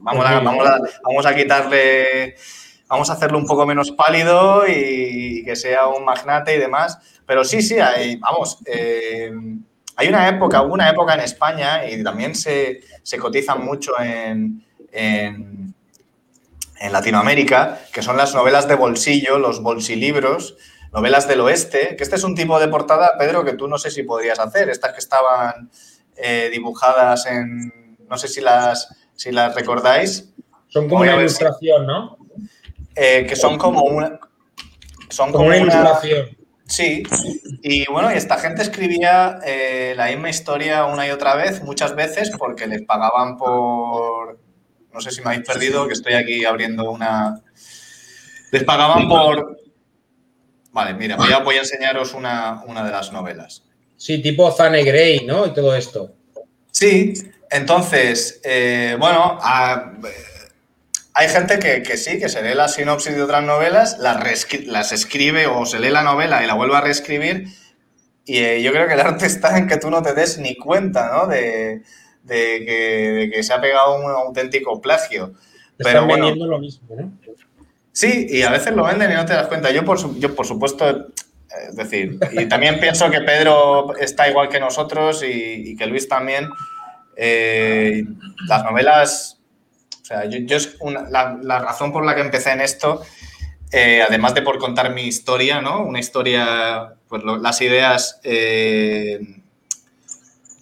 vamos 0.00 0.26
a, 0.26 0.40
vamos 0.40 0.68
a, 0.68 0.78
vamos 1.02 1.24
a 1.24 1.34
quitarle, 1.34 2.34
vamos 2.86 3.08
a 3.08 3.14
hacerlo 3.14 3.38
un 3.38 3.46
poco 3.46 3.64
menos 3.64 3.92
pálido 3.92 4.64
y 4.68 5.42
que 5.44 5.56
sea 5.56 5.86
un 5.86 6.04
magnate 6.04 6.54
y 6.54 6.58
demás. 6.58 6.98
Pero 7.24 7.44
sí, 7.44 7.62
sí, 7.62 7.78
hay, 7.78 8.16
vamos, 8.16 8.58
eh, 8.66 9.32
hay 9.96 10.08
una 10.08 10.28
época, 10.28 10.62
hubo 10.62 10.74
una 10.74 10.88
época 10.90 11.14
en 11.14 11.20
España 11.20 11.88
y 11.88 12.02
también 12.02 12.34
se, 12.34 12.80
se 13.02 13.18
cotizan 13.18 13.64
mucho 13.64 13.92
en, 14.00 14.64
en, 14.92 15.74
en 16.80 16.92
Latinoamérica, 16.92 17.80
que 17.92 18.02
son 18.02 18.16
las 18.16 18.34
novelas 18.34 18.66
de 18.68 18.74
bolsillo, 18.74 19.38
los 19.38 19.62
bolsilibros, 19.62 20.56
novelas 20.92 21.26
del 21.28 21.40
oeste, 21.40 21.96
que 21.96 22.02
este 22.04 22.16
es 22.16 22.24
un 22.24 22.34
tipo 22.34 22.58
de 22.58 22.68
portada, 22.68 23.16
Pedro, 23.18 23.44
que 23.44 23.54
tú 23.54 23.68
no 23.68 23.78
sé 23.78 23.90
si 23.90 24.02
podrías 24.02 24.38
hacer, 24.38 24.68
estas 24.68 24.92
que 24.92 25.00
estaban 25.00 25.70
eh, 26.16 26.48
dibujadas 26.52 27.26
en, 27.26 27.96
no 28.08 28.16
sé 28.16 28.28
si 28.28 28.40
las, 28.40 28.88
si 29.14 29.32
las 29.32 29.54
recordáis. 29.54 30.32
Son 30.68 30.88
como 30.88 31.02
una 31.02 31.16
ilustración, 31.16 31.86
¿no? 31.86 32.18
Eh, 32.94 33.26
que 33.28 33.36
son 33.36 33.58
como 33.58 33.82
una... 33.82 34.20
Son 35.08 35.32
como, 35.32 35.46
una 35.46 35.56
ilustración. 35.56 36.36
Sí, 36.66 37.02
y 37.62 37.84
bueno, 37.90 38.12
y 38.12 38.16
esta 38.16 38.38
gente 38.38 38.62
escribía 38.62 39.38
eh, 39.44 39.94
la 39.96 40.06
misma 40.06 40.30
historia 40.30 40.86
una 40.86 41.06
y 41.06 41.10
otra 41.10 41.34
vez, 41.34 41.62
muchas 41.62 41.94
veces, 41.94 42.30
porque 42.38 42.66
les 42.66 42.82
pagaban 42.82 43.36
por... 43.36 44.38
No 44.92 45.00
sé 45.00 45.10
si 45.10 45.20
me 45.20 45.30
habéis 45.30 45.46
perdido, 45.46 45.86
que 45.86 45.92
estoy 45.92 46.14
aquí 46.14 46.44
abriendo 46.44 46.90
una... 46.90 47.42
Les 48.50 48.64
pagaban 48.64 49.08
por... 49.08 49.58
Vale, 50.72 50.94
mira, 50.94 51.16
voy 51.16 51.32
a, 51.32 51.38
voy 51.38 51.56
a 51.56 51.60
enseñaros 51.60 52.14
una, 52.14 52.62
una 52.66 52.84
de 52.84 52.90
las 52.90 53.12
novelas. 53.12 53.64
Sí, 53.96 54.20
tipo 54.20 54.50
Zane 54.50 54.82
Grey, 54.84 55.24
¿no? 55.26 55.46
Y 55.46 55.52
todo 55.52 55.74
esto. 55.76 56.14
Sí, 56.70 57.14
entonces, 57.50 58.40
eh, 58.42 58.96
bueno, 58.98 59.38
hay 61.14 61.28
gente 61.28 61.60
que, 61.60 61.96
sí, 61.96 62.18
que 62.18 62.28
se 62.28 62.42
lee 62.42 62.54
la 62.54 62.66
sinopsis 62.66 63.14
de 63.14 63.22
otras 63.22 63.44
novelas, 63.44 63.98
las, 64.00 64.18
las 64.66 64.92
escribe 64.92 65.46
o 65.46 65.64
se 65.64 65.78
lee 65.78 65.90
la 65.90 66.02
novela 66.02 66.42
y 66.42 66.46
la 66.46 66.54
vuelve 66.54 66.76
a 66.76 66.80
reescribir. 66.80 67.46
Y 68.24 68.38
eh, 68.38 68.62
yo 68.62 68.72
creo 68.72 68.88
que 68.88 68.94
el 68.94 69.00
arte 69.00 69.26
está 69.26 69.56
en 69.56 69.68
que 69.68 69.76
tú 69.76 69.90
no 69.90 70.02
te 70.02 70.12
des 70.12 70.38
ni 70.38 70.56
cuenta, 70.56 71.12
¿no? 71.12 71.28
De, 71.28 71.82
que, 72.26 73.38
se 73.42 73.52
ha 73.52 73.60
pegado 73.60 73.96
un 73.96 74.10
auténtico 74.10 74.80
plagio. 74.80 75.34
Pero 75.76 76.06
vendiendo 76.06 76.46
lo 76.46 76.58
mismo, 76.58 76.88
¿no? 76.96 77.12
Sí, 77.92 78.26
y 78.28 78.42
a 78.42 78.50
veces 78.50 78.74
lo 78.74 78.84
venden 78.84 79.12
y 79.12 79.14
no 79.14 79.24
te 79.24 79.34
das 79.34 79.46
cuenta. 79.46 79.70
Yo, 79.70 79.84
por, 79.84 80.18
yo, 80.18 80.34
por 80.34 80.46
supuesto, 80.46 81.10
es 81.68 81.76
decir, 81.76 82.18
y 82.32 82.46
también 82.46 82.80
pienso 82.80 83.08
que 83.08 83.20
Pedro 83.20 83.96
está 83.98 84.28
igual 84.28 84.48
que 84.48 84.58
nosotros 84.58 85.22
y, 85.24 85.76
que 85.76 85.86
Luis 85.86 86.08
también. 86.08 86.48
Eh, 87.16 88.02
las 88.48 88.64
novelas, 88.64 89.33
o 90.04 90.06
sea, 90.06 90.26
yo, 90.26 90.38
la, 91.08 91.58
razón 91.60 91.90
por 91.90 92.04
la 92.04 92.14
que 92.14 92.20
empecé 92.20 92.50
en 92.52 92.60
esto, 92.60 93.00
eh, 93.72 94.04
además 94.06 94.34
de 94.34 94.42
por 94.42 94.58
contar 94.58 94.92
mi 94.92 95.04
historia, 95.04 95.62
¿no? 95.62 95.82
Una 95.82 95.98
historia, 95.98 96.96
pues 97.08 97.22
las 97.24 97.62
ideas 97.62 98.20
eh, 98.22 99.18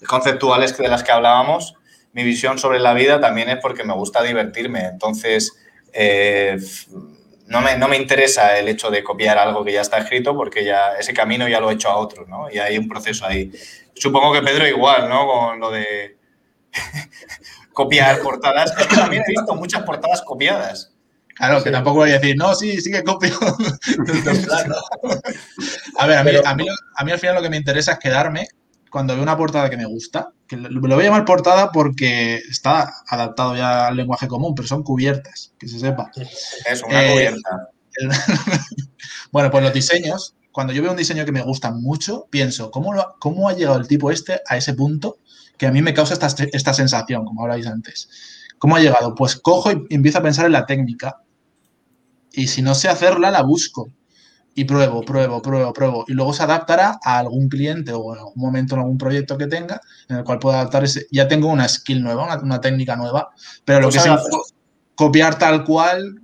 conceptuales 0.07 0.79
de 0.79 0.87
las 0.87 1.03
que 1.03 1.11
hablábamos, 1.11 1.75
mi 2.13 2.23
visión 2.23 2.57
sobre 2.61 2.79
la 2.79 2.95
vida 2.95 3.21
también 3.21 3.49
es 3.49 3.59
porque 3.61 3.83
me 3.83 3.95
gusta 3.95 4.23
divertirme. 4.23 4.85
Entonces, 4.85 5.53
no 7.49 7.89
me, 7.89 7.97
interesa 7.97 8.57
el 8.57 8.69
hecho 8.69 8.93
de 8.93 9.03
copiar 9.03 9.39
algo 9.39 9.65
que 9.65 9.73
ya 9.73 9.81
está 9.81 9.99
escrito 9.99 10.37
porque 10.37 10.65
ya 10.65 10.93
ese 11.01 11.13
camino 11.13 11.49
ya 11.49 11.59
lo 11.59 11.69
he 11.69 11.75
hecho 11.75 11.89
a 11.89 11.97
otros, 11.97 12.29
¿no? 12.29 12.49
Y 12.49 12.59
hay 12.61 12.79
un 12.79 12.89
proceso 12.89 13.27
ahí. 13.27 13.51
Supongo 13.93 14.33
que 14.33 14.43
Pedro 14.43 14.69
igual, 14.69 15.09
¿no? 15.09 15.27
Con 15.27 15.59
lo 15.59 15.73
de 15.73 16.17
copiar 17.73 18.21
portadas. 18.21 18.73
Es 18.79 18.87
que 18.87 18.97
también 18.97 19.23
he 19.27 19.31
visto 19.31 19.55
muchas 19.55 19.83
portadas 19.83 20.23
copiadas. 20.23 20.93
Claro, 21.35 21.65
que 21.65 21.71
tampoco 21.71 21.99
voy 21.99 22.11
a 22.11 22.19
decir, 22.19 22.37
no, 22.37 22.55
sí, 22.55 22.81
sí 22.81 22.91
que 22.91 23.03
copio. 23.03 23.31
a 25.99 26.07
ver, 26.07 26.19
a 26.19 26.25
mí, 26.25 26.31
a, 26.45 26.55
mí, 26.55 26.67
a 26.97 27.05
mí 27.05 27.13
al 27.13 27.19
final 27.19 27.37
lo 27.37 27.43
que 27.43 27.51
me 27.51 27.57
interesa 27.57 27.93
es 27.93 27.99
quedarme 27.99 28.47
cuando 28.93 29.15
veo 29.15 29.23
una 29.23 29.39
portada 29.39 29.71
que 29.71 29.79
me 29.79 29.87
gusta, 29.87 30.33
que 30.47 30.57
lo 30.57 30.81
voy 30.81 30.93
a 30.93 31.07
llamar 31.07 31.25
portada 31.25 31.73
porque 31.73 32.37
está 32.37 32.93
adaptado 33.09 33.57
ya 33.57 33.87
al 33.87 33.97
lenguaje 33.97 34.29
común, 34.29 34.55
pero 34.55 34.69
son 34.69 34.83
cubiertas, 34.83 35.55
que 35.59 35.67
se 35.67 35.81
sepa. 35.81 36.11
Es 36.67 36.83
una 36.83 37.03
eh, 37.03 37.13
cubierta. 37.13 37.71
bueno, 39.33 39.51
pues 39.51 39.65
los 39.65 39.73
diseños, 39.73 40.37
cuando 40.53 40.75
yo 40.75 40.83
veo 40.83 40.91
un 40.91 40.99
diseño 40.99 41.25
que 41.25 41.33
me 41.33 41.43
gusta 41.43 41.71
mucho, 41.71 42.27
pienso, 42.29 42.71
¿cómo, 42.71 42.93
cómo 43.19 43.49
ha 43.49 43.55
llegado 43.55 43.79
el 43.79 43.89
tipo 43.89 44.11
este 44.11 44.43
a 44.47 44.59
ese 44.59 44.75
punto 44.75 45.17
que 45.57 45.67
a 45.67 45.73
mí 45.73 45.83
me 45.83 45.95
causa 45.95 46.15
esta, 46.15 46.29
esta 46.53 46.75
sensación, 46.75 47.25
como 47.25 47.43
habláis 47.43 47.67
antes? 47.67 48.09
¿Cómo 48.59 48.77
ha 48.77 48.81
llegado? 48.81 49.15
Pues 49.15 49.37
cojo 49.37 49.73
y 49.73 49.87
empiezo 49.91 50.19
a 50.19 50.23
pensar 50.23 50.47
en 50.47 50.53
la 50.53 50.67
técnica. 50.67 51.23
Y 52.33 52.47
si 52.47 52.63
no 52.63 52.75
sé 52.75 52.89
hacerla, 52.89 53.31
la 53.31 53.43
busco 53.43 53.91
y 54.55 54.65
pruebo, 54.65 55.03
pruebo, 55.03 55.41
pruebo, 55.41 55.73
pruebo. 55.73 56.05
Y 56.09 56.13
luego 56.13 56.33
se 56.33 56.43
adaptará 56.43 56.99
a 57.03 57.19
algún 57.19 57.49
cliente 57.49 57.93
o 57.93 58.13
en 58.13 58.21
algún 58.21 58.35
momento 58.37 58.75
en 58.75 58.83
algún 58.83 58.99
proyecto 58.99 59.39
que 59.39 59.47
tenga 59.47 59.81
en 60.09 60.19
el 60.19 60.25
cual 60.25 60.39
pueda 60.39 60.61
adaptar 60.61 60.85
ese. 60.85 61.07
Ya 61.11 61.29
tengo 61.29 61.49
una 61.49 61.69
skill 61.69 62.03
nueva, 62.03 62.39
una, 62.43 62.61
técnica 62.61 62.97
nueva, 62.97 63.31
pero 63.65 63.81
lo 63.81 63.91
que 63.91 63.99
es 63.99 64.05
copiar 64.95 65.39
tal 65.39 65.65
cual. 65.65 66.21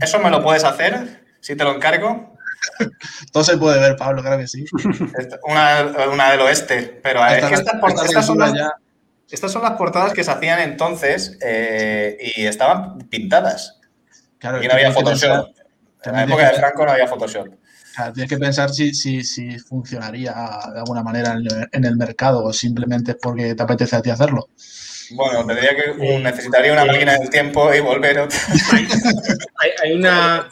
¿Eso 0.00 0.18
me 0.18 0.30
lo 0.30 0.42
puedes 0.42 0.64
hacer 0.64 1.24
si 1.40 1.56
te 1.56 1.64
lo 1.64 1.74
encargo? 1.74 2.29
Todo 3.32 3.44
se 3.44 3.56
puede 3.56 3.80
ver, 3.80 3.96
Pablo, 3.96 4.22
creo 4.22 4.38
que 4.38 4.46
sí. 4.46 4.64
Una, 5.44 6.30
del 6.30 6.40
oeste, 6.40 7.00
pero 7.02 7.24
es 7.26 7.44
que 7.44 7.54
estas, 7.54 8.26
son 8.26 8.38
las, 8.38 8.52
estas, 9.30 9.52
son 9.52 9.62
las, 9.62 9.72
portadas 9.72 10.12
que 10.12 10.24
se 10.24 10.30
hacían 10.30 10.60
entonces 10.60 11.38
eh, 11.42 12.16
y 12.36 12.46
estaban 12.46 12.98
pintadas. 13.08 13.80
Claro, 14.38 14.62
y 14.62 14.66
no 14.66 14.74
había 14.74 14.92
Photoshop. 14.92 15.48
En 16.04 16.12
la 16.12 16.24
época 16.24 16.50
de 16.50 16.58
Franco 16.58 16.86
no 16.86 16.92
había 16.92 17.06
Photoshop. 17.06 17.48
tienes 18.14 18.28
que 18.28 18.38
pensar 18.38 18.70
si, 18.70 18.94
si, 18.94 19.22
si 19.22 19.58
funcionaría 19.58 20.32
de 20.72 20.78
alguna 20.78 21.02
manera 21.02 21.36
en, 21.72 21.84
el 21.84 21.96
mercado 21.96 22.44
o 22.44 22.52
simplemente 22.52 23.14
porque 23.14 23.54
te 23.54 23.62
apetece 23.62 23.96
a 23.96 24.02
ti 24.02 24.10
hacerlo. 24.10 24.48
Bueno, 25.12 25.44
tendría 25.44 25.70
que, 25.76 26.20
necesitaría 26.20 26.72
una 26.72 26.84
máquina 26.84 27.18
del 27.18 27.28
tiempo 27.28 27.74
y 27.74 27.80
volver 27.80 28.20
otra. 28.20 28.38
hay, 29.82 29.92
una, 29.92 30.48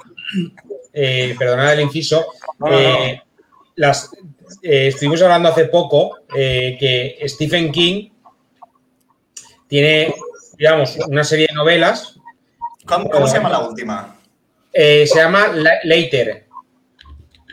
eh, 1.01 1.36
perdonad 1.38 1.74
el 1.74 1.80
inciso, 1.80 2.26
eh, 2.70 3.20
las, 3.76 4.11
eh, 4.62 4.88
estuvimos 4.88 5.22
hablando 5.22 5.49
hace 5.49 5.66
poco 5.66 6.18
eh, 6.34 6.76
que 6.78 7.18
Stephen 7.28 7.70
King 7.70 8.11
tiene, 9.68 10.12
digamos, 10.57 10.96
una 11.07 11.22
serie 11.22 11.46
de 11.49 11.55
novelas. 11.55 12.18
cómo 12.84 13.26
se 13.26 13.36
llama 13.36 13.51
la 13.51 13.61
última? 13.61 14.16
Eh, 14.72 15.07
se 15.07 15.18
llama 15.18 15.53
Later. 15.84 16.46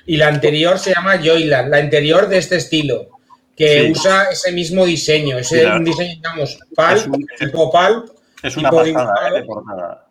Y 0.08 0.18
la 0.18 0.28
anterior 0.28 0.80
se 0.80 0.94
llama 0.94 1.18
Joyland, 1.18 1.70
la 1.70 1.78
anterior 1.78 2.28
de 2.28 2.38
este 2.38 2.58
estilo, 2.58 3.10
que 3.56 3.92
usa 3.92 4.26
ese 4.32 4.52
mismo 4.52 4.86
diseño, 4.86 5.38
ese 5.38 5.66
un 5.66 5.84
diseño, 5.84 6.16
digamos, 6.16 6.60
PAL, 6.76 7.12
tipo 7.40 7.72
PAL. 7.72 8.06
Es 8.48 8.58
una, 8.58 8.70
pasada, 8.70 9.14
eh, 9.36 9.46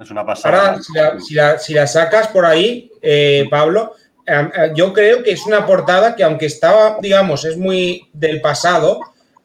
es 0.00 0.10
una 0.10 0.26
pasada. 0.26 0.68
Ahora, 0.68 0.82
si 1.20 1.34
la, 1.34 1.58
si 1.58 1.74
la, 1.74 1.86
sacas 1.86 2.28
por 2.28 2.44
ahí, 2.44 2.90
eh, 3.00 3.46
Pablo, 3.50 3.94
yo 4.74 4.92
creo 4.92 5.22
que 5.22 5.32
es 5.32 5.46
una 5.46 5.66
portada 5.66 6.16
que 6.16 6.24
aunque 6.24 6.46
estaba, 6.46 6.98
digamos, 7.00 7.44
es 7.44 7.56
muy 7.56 8.08
del 8.12 8.40
pasado, 8.40 9.00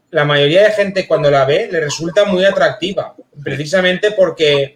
la 0.10 0.26
mayoría 0.26 0.64
de 0.64 0.72
gente 0.72 1.08
cuando 1.08 1.30
la 1.30 1.46
ve 1.46 1.68
le 1.72 1.82
resulta 1.82 2.26
muy 2.26 2.46
atractiva, 2.46 3.16
precisamente 3.44 4.12
porque 4.12 4.76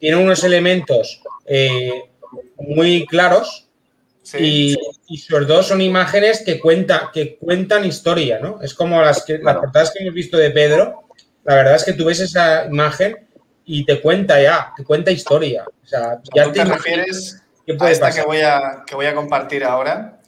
tiene 0.00 0.16
unos 0.16 0.42
elementos 0.44 1.22
muy 2.56 3.06
claros 3.06 3.68
y, 4.38 4.76
sobre 5.28 5.46
todo 5.46 5.62
son 5.62 5.80
imágenes 5.80 6.42
que, 6.44 6.58
cuenta, 6.58 7.10
que 7.12 7.36
cuentan 7.36 7.84
historia, 7.84 8.38
¿no? 8.40 8.60
Es 8.62 8.74
como 8.74 9.00
las, 9.02 9.24
que, 9.24 9.38
las 9.38 9.56
portadas 9.56 9.90
que 9.92 10.02
hemos 10.02 10.14
visto 10.14 10.36
de 10.36 10.50
Pedro, 10.50 11.04
la 11.44 11.56
verdad 11.56 11.76
es 11.76 11.84
que 11.84 11.92
tú 11.92 12.06
ves 12.06 12.20
esa 12.20 12.66
imagen 12.66 13.23
y 13.66 13.84
te 13.84 14.00
cuenta 14.00 14.40
ya, 14.40 14.72
te 14.76 14.84
cuenta 14.84 15.10
historia. 15.10 15.64
O 15.66 15.86
sea, 15.86 16.20
ya 16.34 16.50
te, 16.52 16.64
refieres 16.64 17.42
a 17.78 17.90
esta 17.90 18.12
que 18.12 18.22
voy 18.22 18.40
a, 18.40 18.84
que 18.86 18.94
voy 18.94 19.06
a 19.06 19.14
compartir 19.14 19.64
ahora. 19.64 20.20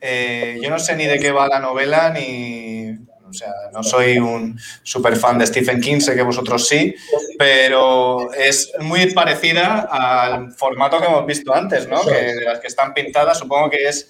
Eh, 0.00 0.58
yo 0.62 0.70
no 0.70 0.78
sé 0.78 0.94
ni 0.96 1.06
de 1.06 1.18
qué 1.18 1.32
va 1.32 1.48
la 1.48 1.58
novela 1.58 2.10
ni, 2.10 2.96
o 3.28 3.32
sea, 3.32 3.52
no 3.72 3.82
soy 3.82 4.18
un 4.18 4.58
super 4.82 5.16
fan 5.16 5.38
de 5.38 5.46
Stephen 5.46 5.80
King, 5.80 6.00
sé 6.00 6.14
que 6.14 6.22
vosotros 6.22 6.68
sí, 6.68 6.94
pero 7.38 8.32
es 8.32 8.72
muy 8.80 9.12
parecida 9.12 9.88
al 9.90 10.52
formato 10.52 11.00
que 11.00 11.06
hemos 11.06 11.26
visto 11.26 11.54
antes, 11.54 11.88
¿no? 11.88 12.04
Que 12.04 12.34
de 12.34 12.44
las 12.44 12.60
que 12.60 12.68
están 12.68 12.94
pintadas, 12.94 13.38
supongo 13.38 13.70
que 13.70 13.88
es 13.88 14.08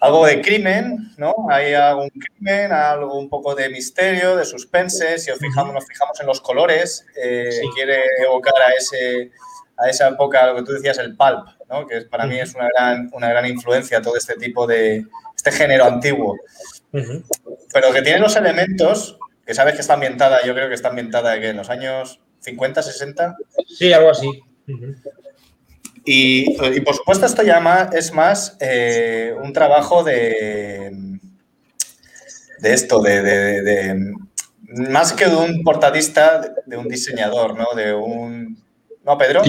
algo 0.00 0.26
de 0.26 0.40
crimen, 0.40 1.12
¿no? 1.16 1.34
Hay 1.50 1.74
algún 1.74 2.08
crimen, 2.08 2.72
algo 2.72 3.18
un 3.18 3.28
poco 3.28 3.54
de 3.54 3.68
misterio, 3.68 4.36
de 4.36 4.44
suspense. 4.44 5.18
Si 5.18 5.30
os 5.30 5.38
fijamos, 5.38 5.74
nos 5.74 5.86
fijamos 5.86 6.18
en 6.20 6.26
los 6.26 6.40
colores, 6.40 7.06
eh, 7.22 7.60
quiere 7.74 8.02
evocar 8.24 8.54
a 8.66 8.72
ese 8.72 9.30
a 9.82 9.88
esa 9.88 10.08
época, 10.08 10.46
lo 10.46 10.56
que 10.56 10.62
tú 10.62 10.72
decías, 10.72 10.98
el 10.98 11.16
pulp, 11.16 11.46
¿no? 11.70 11.86
que 11.86 12.02
para 12.02 12.26
mí 12.26 12.38
es 12.38 12.54
una 12.54 12.68
gran, 12.68 13.08
una 13.14 13.30
gran 13.30 13.46
influencia 13.46 14.02
todo 14.02 14.14
este 14.14 14.34
tipo 14.34 14.66
de, 14.66 15.06
este 15.34 15.52
género 15.52 15.86
antiguo. 15.86 16.36
Pero 16.92 17.92
que 17.92 18.02
tiene 18.02 18.18
los 18.18 18.36
elementos, 18.36 19.18
que 19.46 19.54
sabes 19.54 19.74
que 19.74 19.80
está 19.80 19.94
ambientada, 19.94 20.44
yo 20.44 20.54
creo 20.54 20.68
que 20.68 20.74
está 20.74 20.88
ambientada 20.88 21.36
en 21.36 21.56
los 21.56 21.70
años 21.70 22.20
50, 22.40 22.82
60. 22.82 23.36
Sí, 23.66 23.92
algo 23.92 24.10
así. 24.10 24.42
Y, 26.04 26.54
por 26.54 26.94
supuesto 26.94 27.26
esto 27.26 27.42
ya 27.42 27.90
es 27.92 28.12
más 28.12 28.56
eh, 28.60 29.34
un 29.42 29.52
trabajo 29.52 30.02
de, 30.02 31.18
de 32.60 32.72
esto, 32.72 33.00
de, 33.00 34.14
más 34.88 35.12
que 35.12 35.26
de 35.26 35.36
un 35.36 35.62
portadista, 35.62 36.54
de 36.66 36.76
un 36.76 36.88
diseñador, 36.88 37.56
¿no? 37.56 37.66
De 37.74 37.94
un... 37.94 38.62
¿No, 39.04 39.16
Pedro? 39.16 39.42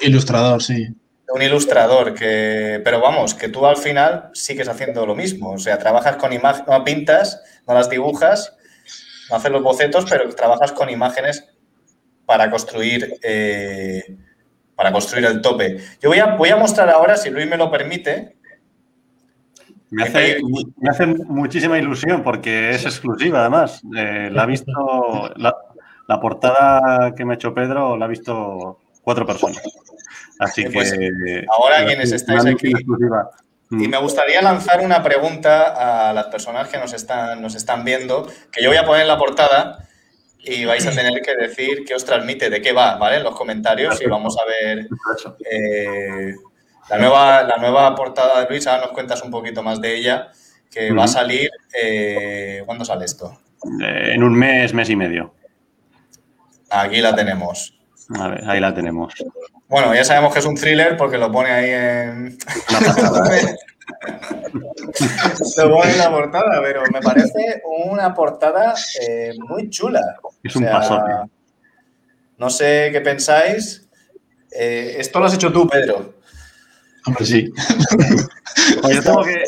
Ilustrador, 0.00 0.62
sí 0.62 0.88
un 1.30 1.42
ilustrador, 1.42 2.14
que, 2.14 2.80
pero 2.82 3.00
vamos, 3.00 3.34
que 3.34 3.48
tú 3.48 3.66
al 3.66 3.76
final 3.76 4.30
sigues 4.32 4.68
haciendo 4.68 5.04
lo 5.04 5.14
mismo. 5.14 5.52
O 5.52 5.58
sea, 5.58 5.78
trabajas 5.78 6.16
con 6.16 6.32
imágenes, 6.32 6.66
no 6.68 6.84
pintas, 6.84 7.42
no 7.66 7.74
las 7.74 7.90
dibujas, 7.90 8.56
no 9.30 9.36
haces 9.36 9.50
los 9.50 9.62
bocetos, 9.62 10.06
pero 10.08 10.28
trabajas 10.34 10.72
con 10.72 10.88
imágenes 10.88 11.44
para 12.24 12.50
construir, 12.50 13.18
eh, 13.22 14.16
para 14.78 14.92
construir 14.92 15.24
el 15.26 15.42
tope. 15.42 15.76
Yo 16.00 16.08
voy 16.08 16.20
a, 16.20 16.36
voy 16.36 16.50
a 16.50 16.56
mostrar 16.56 16.88
ahora, 16.88 17.16
si 17.16 17.30
Luis 17.30 17.48
me 17.48 17.56
lo 17.56 17.68
permite. 17.68 18.36
Me 19.90 20.04
hace, 20.04 20.38
me 20.76 20.88
hace 20.88 21.04
muchísima 21.04 21.76
ilusión 21.80 22.22
porque 22.22 22.70
es 22.70 22.84
exclusiva, 22.84 23.40
además. 23.40 23.82
Eh, 23.96 24.28
la 24.30 24.44
ha 24.44 24.46
visto, 24.46 24.70
la, 25.34 25.52
la, 26.06 26.20
portada 26.20 27.12
que 27.16 27.24
me 27.24 27.32
ha 27.32 27.34
hecho 27.34 27.52
Pedro 27.52 27.96
la 27.96 28.04
ha 28.04 28.08
visto 28.08 28.78
cuatro 29.02 29.26
personas. 29.26 29.60
Así 30.38 30.62
pues, 30.72 30.92
que. 30.92 31.44
Ahora, 31.58 31.84
quienes 31.84 32.12
estáis 32.12 32.46
aquí. 32.46 32.70
Y 33.70 33.88
me 33.88 33.98
gustaría 33.98 34.40
lanzar 34.40 34.80
una 34.84 35.02
pregunta 35.02 36.08
a 36.08 36.12
las 36.12 36.26
personas 36.26 36.68
que 36.68 36.78
nos 36.78 36.92
están, 36.92 37.42
nos 37.42 37.56
están 37.56 37.84
viendo, 37.84 38.28
que 38.52 38.62
yo 38.62 38.70
voy 38.70 38.78
a 38.78 38.84
poner 38.84 39.02
en 39.02 39.08
la 39.08 39.18
portada 39.18 39.87
y 40.40 40.64
vais 40.64 40.86
a 40.86 40.90
tener 40.90 41.20
que 41.20 41.34
decir 41.36 41.84
qué 41.86 41.94
os 41.94 42.04
transmite, 42.04 42.50
de 42.50 42.62
qué 42.62 42.72
va, 42.72 42.96
¿vale? 42.96 43.16
En 43.16 43.24
los 43.24 43.34
comentarios 43.34 44.00
y 44.00 44.06
vamos 44.06 44.36
a 44.38 44.44
ver 44.46 44.88
eh, 45.50 46.34
la, 46.88 46.98
nueva, 46.98 47.42
la 47.42 47.56
nueva 47.56 47.94
portada 47.94 48.40
de 48.40 48.48
Luis. 48.48 48.66
Ahora 48.66 48.86
nos 48.86 48.92
cuentas 48.92 49.22
un 49.22 49.30
poquito 49.30 49.62
más 49.62 49.80
de 49.80 49.96
ella, 49.96 50.30
que 50.70 50.92
va 50.92 51.04
a 51.04 51.08
salir. 51.08 51.50
Eh, 51.80 52.62
¿Cuándo 52.64 52.84
sale 52.84 53.04
esto? 53.04 53.38
Eh, 53.82 54.12
en 54.14 54.22
un 54.22 54.34
mes, 54.34 54.72
mes 54.72 54.88
y 54.88 54.96
medio. 54.96 55.34
Aquí 56.70 57.00
la 57.00 57.14
tenemos. 57.14 57.74
A 58.18 58.28
ver, 58.28 58.48
ahí 58.48 58.60
la 58.60 58.72
tenemos. 58.72 59.14
Bueno, 59.68 59.94
ya 59.94 60.04
sabemos 60.04 60.32
que 60.32 60.38
es 60.38 60.46
un 60.46 60.54
thriller 60.54 60.96
porque 60.96 61.18
lo 61.18 61.30
pone 61.30 61.50
ahí 61.50 61.70
en. 61.70 62.38
lo 65.56 65.70
pone 65.70 65.92
en 65.92 65.98
la 65.98 66.10
portada, 66.10 66.60
pero 66.62 66.82
me 66.92 67.00
parece 67.00 67.62
una 67.90 68.14
portada 68.14 68.74
eh, 69.00 69.32
muy 69.48 69.70
chula. 69.70 70.16
Es 70.42 70.56
un 70.56 70.64
paso. 70.64 71.00
No 72.38 72.50
sé 72.50 72.90
qué 72.92 73.00
pensáis. 73.00 73.88
Eh, 74.50 74.96
esto 74.98 75.18
lo 75.18 75.26
has 75.26 75.34
hecho 75.34 75.52
tú, 75.52 75.68
Pedro. 75.68 76.14
Hombre, 77.06 77.24
sí. 77.24 77.50
Oye, 78.82 79.02
tengo 79.02 79.24
que. 79.24 79.44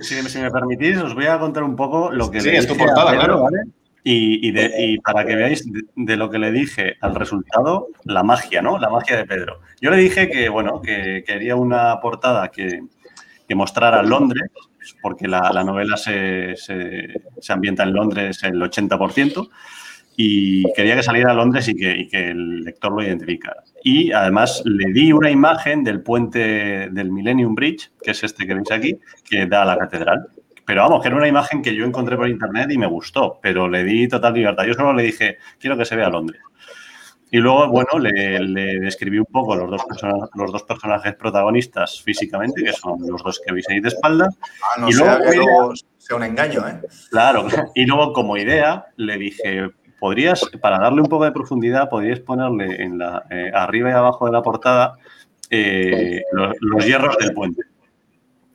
Si, 0.00 0.38
me 0.38 0.50
permitís, 0.50 0.96
os 0.96 1.14
voy 1.14 1.26
a 1.26 1.38
contar 1.38 1.62
un 1.62 1.76
poco 1.76 2.10
lo 2.10 2.30
que. 2.30 2.40
Sí, 2.40 2.48
es 2.50 2.66
tu 2.66 2.76
portada, 2.76 3.12
claro. 3.12 3.42
¿vale? 3.42 3.64
Y, 4.06 4.98
para 4.98 5.24
que 5.24 5.34
veáis 5.34 5.64
de, 5.96 6.16
lo 6.16 6.28
que 6.28 6.38
le 6.38 6.52
dije 6.52 6.96
al 7.00 7.14
resultado, 7.14 7.88
la 8.04 8.22
magia, 8.22 8.60
¿no? 8.60 8.78
La 8.78 8.90
magia 8.90 9.16
de 9.16 9.24
Pedro. 9.24 9.60
Yo 9.80 9.90
le 9.90 9.96
dije 9.96 10.28
que, 10.28 10.50
bueno, 10.50 10.82
que 10.82 11.24
quería 11.26 11.56
una 11.56 12.00
portada 12.00 12.48
que, 12.48 12.82
mostrara 13.54 14.02
Londres, 14.02 14.50
porque 15.02 15.28
la, 15.28 15.64
novela 15.64 15.96
se, 15.96 16.54
ambienta 17.48 17.82
en 17.82 17.92
Londres 17.92 18.42
el 18.42 18.60
80%, 18.60 19.48
y 20.16 20.62
quería 20.74 20.94
que 20.94 21.02
saliera 21.02 21.32
a 21.32 21.34
Londres 21.34 21.68
y 21.68 21.74
que, 21.74 21.90
y 21.90 22.08
que 22.08 22.30
el 22.30 22.62
lector 22.62 22.92
lo 22.92 23.02
identificara. 23.02 23.64
Y 23.82 24.12
además 24.12 24.62
le 24.64 24.92
di 24.92 25.12
una 25.12 25.30
imagen 25.30 25.82
del 25.82 26.02
puente 26.02 26.88
del 26.90 27.10
Millennium 27.10 27.54
Bridge, 27.54 27.90
que 28.00 28.12
es 28.12 28.22
este 28.22 28.46
que 28.46 28.54
veis 28.54 28.70
aquí, 28.70 28.98
que 29.28 29.46
da 29.46 29.62
a 29.62 29.64
la 29.64 29.76
catedral. 29.76 30.28
Pero 30.64 30.82
vamos, 30.82 31.02
que 31.02 31.08
era 31.08 31.16
una 31.16 31.28
imagen 31.28 31.60
que 31.60 31.74
yo 31.74 31.84
encontré 31.84 32.16
por 32.16 32.28
internet 32.28 32.70
y 32.70 32.78
me 32.78 32.86
gustó, 32.86 33.38
pero 33.42 33.68
le 33.68 33.84
di 33.84 34.08
total 34.08 34.34
libertad. 34.34 34.64
Yo 34.64 34.74
solo 34.74 34.94
le 34.94 35.02
dije, 35.02 35.38
quiero 35.58 35.76
que 35.76 35.84
se 35.84 35.96
vea 35.96 36.08
Londres. 36.08 36.40
Y 37.34 37.38
luego, 37.38 37.66
bueno, 37.66 37.98
le, 37.98 38.78
describí 38.78 39.18
un 39.18 39.24
poco 39.24 39.56
los 39.56 39.68
dos, 39.68 39.82
los 40.36 40.52
dos 40.52 40.62
personajes 40.62 41.16
protagonistas 41.16 42.00
físicamente, 42.00 42.62
que 42.62 42.72
son 42.72 43.00
los 43.08 43.20
dos 43.24 43.40
que 43.44 43.52
veis 43.52 43.68
ahí 43.68 43.80
de 43.80 43.88
espalda. 43.88 44.28
Ah, 44.62 44.80
no 44.80 44.88
y 44.88 44.92
luego, 44.92 45.72
sea 45.98 46.16
un 46.16 46.22
engaño, 46.22 46.64
¿eh? 46.68 46.80
Claro, 47.10 47.48
y 47.74 47.86
luego 47.86 48.12
como 48.12 48.36
idea 48.36 48.86
le 48.94 49.18
dije, 49.18 49.68
podrías, 49.98 50.48
para 50.62 50.78
darle 50.78 51.00
un 51.00 51.08
poco 51.08 51.24
de 51.24 51.32
profundidad, 51.32 51.88
podrías 51.88 52.20
ponerle 52.20 52.80
en 52.80 52.98
la, 52.98 53.24
eh, 53.28 53.50
arriba 53.52 53.90
y 53.90 53.94
abajo 53.94 54.26
de 54.26 54.32
la 54.32 54.40
portada 54.40 54.94
eh, 55.50 56.22
los 56.60 56.86
hierros 56.86 57.18
del 57.18 57.34
puente 57.34 57.62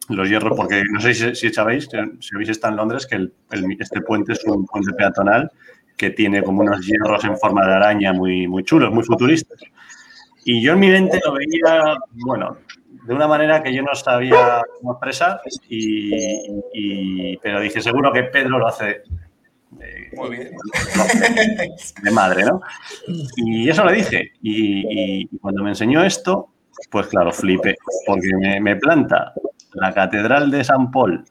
los 0.07 0.27
hierros, 0.27 0.57
porque 0.57 0.81
no 0.89 0.99
sé 1.01 1.35
si, 1.35 1.49
sabéis, 1.49 1.87
si 2.19 2.33
habéis 2.33 2.49
estado 2.49 2.71
en 2.73 2.77
Londres, 2.77 3.05
que 3.05 3.29
este 3.79 4.01
puente 4.01 4.33
es 4.33 4.43
un 4.45 4.65
puente 4.65 4.91
peatonal 4.93 5.51
que 5.99 6.11
tiene 6.11 6.41
como 6.41 6.61
unos 6.61 6.79
hierros 6.87 7.25
en 7.25 7.37
forma 7.37 7.67
de 7.67 7.73
araña 7.73 8.13
muy, 8.13 8.47
muy 8.47 8.63
chulos, 8.63 8.89
muy 8.89 9.03
futuristas. 9.03 9.59
Y 10.45 10.61
yo 10.63 10.71
en 10.71 10.79
mi 10.79 10.87
mente 10.87 11.19
lo 11.25 11.33
veía, 11.33 11.97
bueno, 12.25 12.55
de 13.05 13.13
una 13.13 13.27
manera 13.27 13.61
que 13.61 13.73
yo 13.73 13.81
no 13.81 13.93
sabía 13.93 14.61
cómo 14.77 14.93
expresar, 14.93 15.41
y, 15.67 17.35
pero 17.39 17.59
dije, 17.59 17.81
seguro 17.81 18.13
que 18.13 18.23
Pedro 18.23 18.59
lo 18.59 18.67
hace 18.67 19.01
muy 20.13 20.29
bien. 20.29 20.51
De 22.01 22.11
madre, 22.11 22.45
¿no? 22.45 22.61
Y 23.35 23.69
eso 23.69 23.83
le 23.83 23.95
dije. 23.95 24.31
Y, 24.41 25.27
cuando 25.39 25.63
me 25.63 25.71
enseñó 25.71 26.01
esto, 26.01 26.47
pues 26.89 27.07
claro, 27.07 27.33
flipé, 27.33 27.75
porque 28.07 28.29
me, 28.39 28.61
me, 28.61 28.77
planta 28.77 29.33
la 29.73 29.93
Catedral 29.93 30.49
de 30.49 30.63
San 30.63 30.91
Paul, 30.91 31.25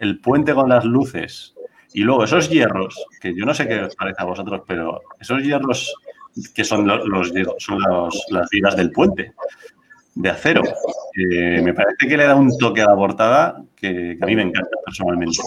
el 0.00 0.20
puente 0.20 0.52
con 0.52 0.68
las 0.68 0.84
luces 0.84 1.54
y 1.92 2.02
luego 2.02 2.24
esos 2.24 2.48
hierros, 2.48 2.94
que 3.20 3.34
yo 3.34 3.44
no 3.44 3.54
sé 3.54 3.66
qué 3.66 3.80
os 3.80 3.96
parece 3.96 4.22
a 4.22 4.26
vosotros, 4.26 4.62
pero 4.66 5.00
esos 5.18 5.42
hierros 5.42 5.94
que 6.54 6.64
son 6.64 6.86
los, 6.86 7.32
son 7.58 7.78
las 8.30 8.48
vigas 8.50 8.76
del 8.76 8.92
puente 8.92 9.32
de 10.14 10.30
acero, 10.30 10.62
me 11.14 11.72
parece 11.74 12.08
que 12.08 12.16
le 12.16 12.26
da 12.26 12.34
un 12.34 12.56
toque 12.58 12.82
a 12.82 12.88
la 12.88 12.96
portada 12.96 13.62
que, 13.76 14.18
a 14.20 14.26
mí 14.26 14.36
me 14.36 14.42
encanta 14.42 14.70
personalmente. 14.84 15.38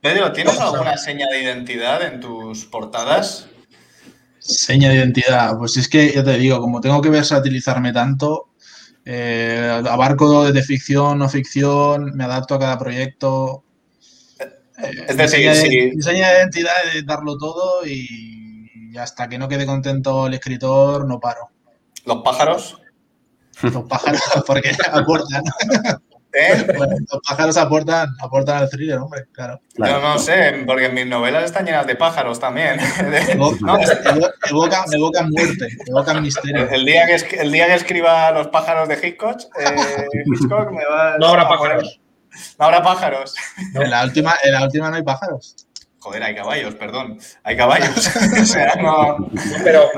Pedro, 0.00 0.32
¿tienes 0.32 0.58
alguna 0.58 0.96
seña 0.96 1.26
de 1.30 1.42
identidad 1.42 2.02
en 2.02 2.20
tus 2.20 2.64
portadas? 2.64 3.48
Seña 4.38 4.88
de 4.88 4.96
identidad, 4.96 5.56
pues 5.58 5.76
es 5.76 5.88
que 5.88 6.12
ya 6.12 6.24
te 6.24 6.36
digo, 6.38 6.60
como 6.60 6.80
tengo 6.80 7.00
que 7.00 7.10
versatilizarme 7.10 7.92
tanto, 7.92 8.48
eh, 9.04 9.82
abarco 9.88 10.44
desde 10.44 10.62
ficción, 10.62 11.18
no 11.18 11.28
ficción, 11.28 12.12
me 12.14 12.24
adapto 12.24 12.54
a 12.54 12.58
cada 12.58 12.78
proyecto. 12.78 13.64
Es 15.08 15.16
decir, 15.16 15.54
sí. 15.54 15.90
Diseño 15.90 16.26
de 16.26 16.32
identidad 16.34 16.72
es 16.94 17.06
darlo 17.06 17.38
todo 17.38 17.86
y 17.86 18.96
hasta 18.98 19.28
que 19.28 19.38
no 19.38 19.48
quede 19.48 19.66
contento 19.66 20.26
el 20.26 20.34
escritor 20.34 21.06
no 21.06 21.20
paro. 21.20 21.50
¿Los 22.04 22.22
pájaros? 22.22 22.78
Los 23.62 23.84
pájaros, 23.84 24.20
porque 24.46 24.72
aportan. 24.90 25.42
¿Eh? 26.34 26.66
los 27.12 27.20
pájaros 27.28 27.58
aportan, 27.58 28.08
aportan 28.18 28.56
al 28.56 28.70
thriller, 28.70 28.96
hombre, 28.96 29.26
claro. 29.32 29.60
Yo 29.76 30.00
no 30.00 30.18
sé, 30.18 30.64
porque 30.64 30.88
mis 30.88 31.06
novelas 31.06 31.44
están 31.44 31.66
llenas 31.66 31.86
de 31.86 31.94
pájaros 31.94 32.40
también. 32.40 32.78
¿No? 33.36 33.50
evocan, 34.48 35.30
muerte, 35.30 35.68
evocan 35.86 36.22
misterio. 36.22 36.70
El 36.70 36.86
día 36.86 37.04
que, 37.04 37.36
el 37.36 37.52
día 37.52 37.66
que 37.66 37.74
escriba 37.74 38.30
Los 38.30 38.48
pájaros 38.48 38.88
de 38.88 38.94
Hitchcock, 38.94 39.42
eh, 39.60 40.06
Hitchcock 40.24 40.70
me 40.70 40.86
va 40.86 41.18
No 41.18 41.26
habrá 41.28 41.46
pájaros. 41.46 42.00
No 42.58 42.64
habrá 42.66 42.82
pájaros. 42.82 43.34
En, 43.74 43.90
la 43.90 44.04
última, 44.04 44.34
en 44.42 44.52
la 44.52 44.64
última 44.64 44.90
no 44.90 44.96
hay 44.96 45.02
pájaros. 45.02 45.56
Joder, 46.02 46.22
hay 46.24 46.34
caballos, 46.34 46.74
perdón. 46.74 47.18
Hay 47.44 47.56
caballos. 47.56 48.10
o 48.42 48.44
sea, 48.44 48.74
no. 48.74 49.30
pero 49.62 49.88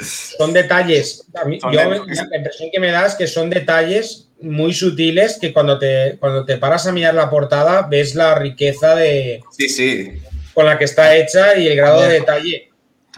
son 0.00 0.54
detalles. 0.54 1.26
A 1.34 1.44
mí, 1.44 1.58
yo, 1.60 1.70
la 1.70 2.36
impresión 2.36 2.70
que 2.72 2.80
me 2.80 2.90
da 2.90 3.06
es 3.06 3.14
que 3.14 3.26
son 3.26 3.50
detalles 3.50 4.30
muy 4.40 4.72
sutiles 4.72 5.38
que 5.38 5.52
cuando 5.52 5.78
te, 5.78 6.16
cuando 6.18 6.46
te 6.46 6.56
paras 6.56 6.86
a 6.86 6.92
mirar 6.92 7.14
la 7.14 7.28
portada 7.28 7.82
ves 7.82 8.14
la 8.14 8.34
riqueza 8.36 8.94
de. 8.94 9.42
Sí, 9.50 9.68
sí. 9.68 10.12
Con 10.54 10.64
la 10.64 10.78
que 10.78 10.84
está 10.84 11.14
hecha 11.14 11.58
y 11.58 11.68
el 11.68 11.76
grado 11.76 12.00
de 12.00 12.08
detalle. 12.08 12.70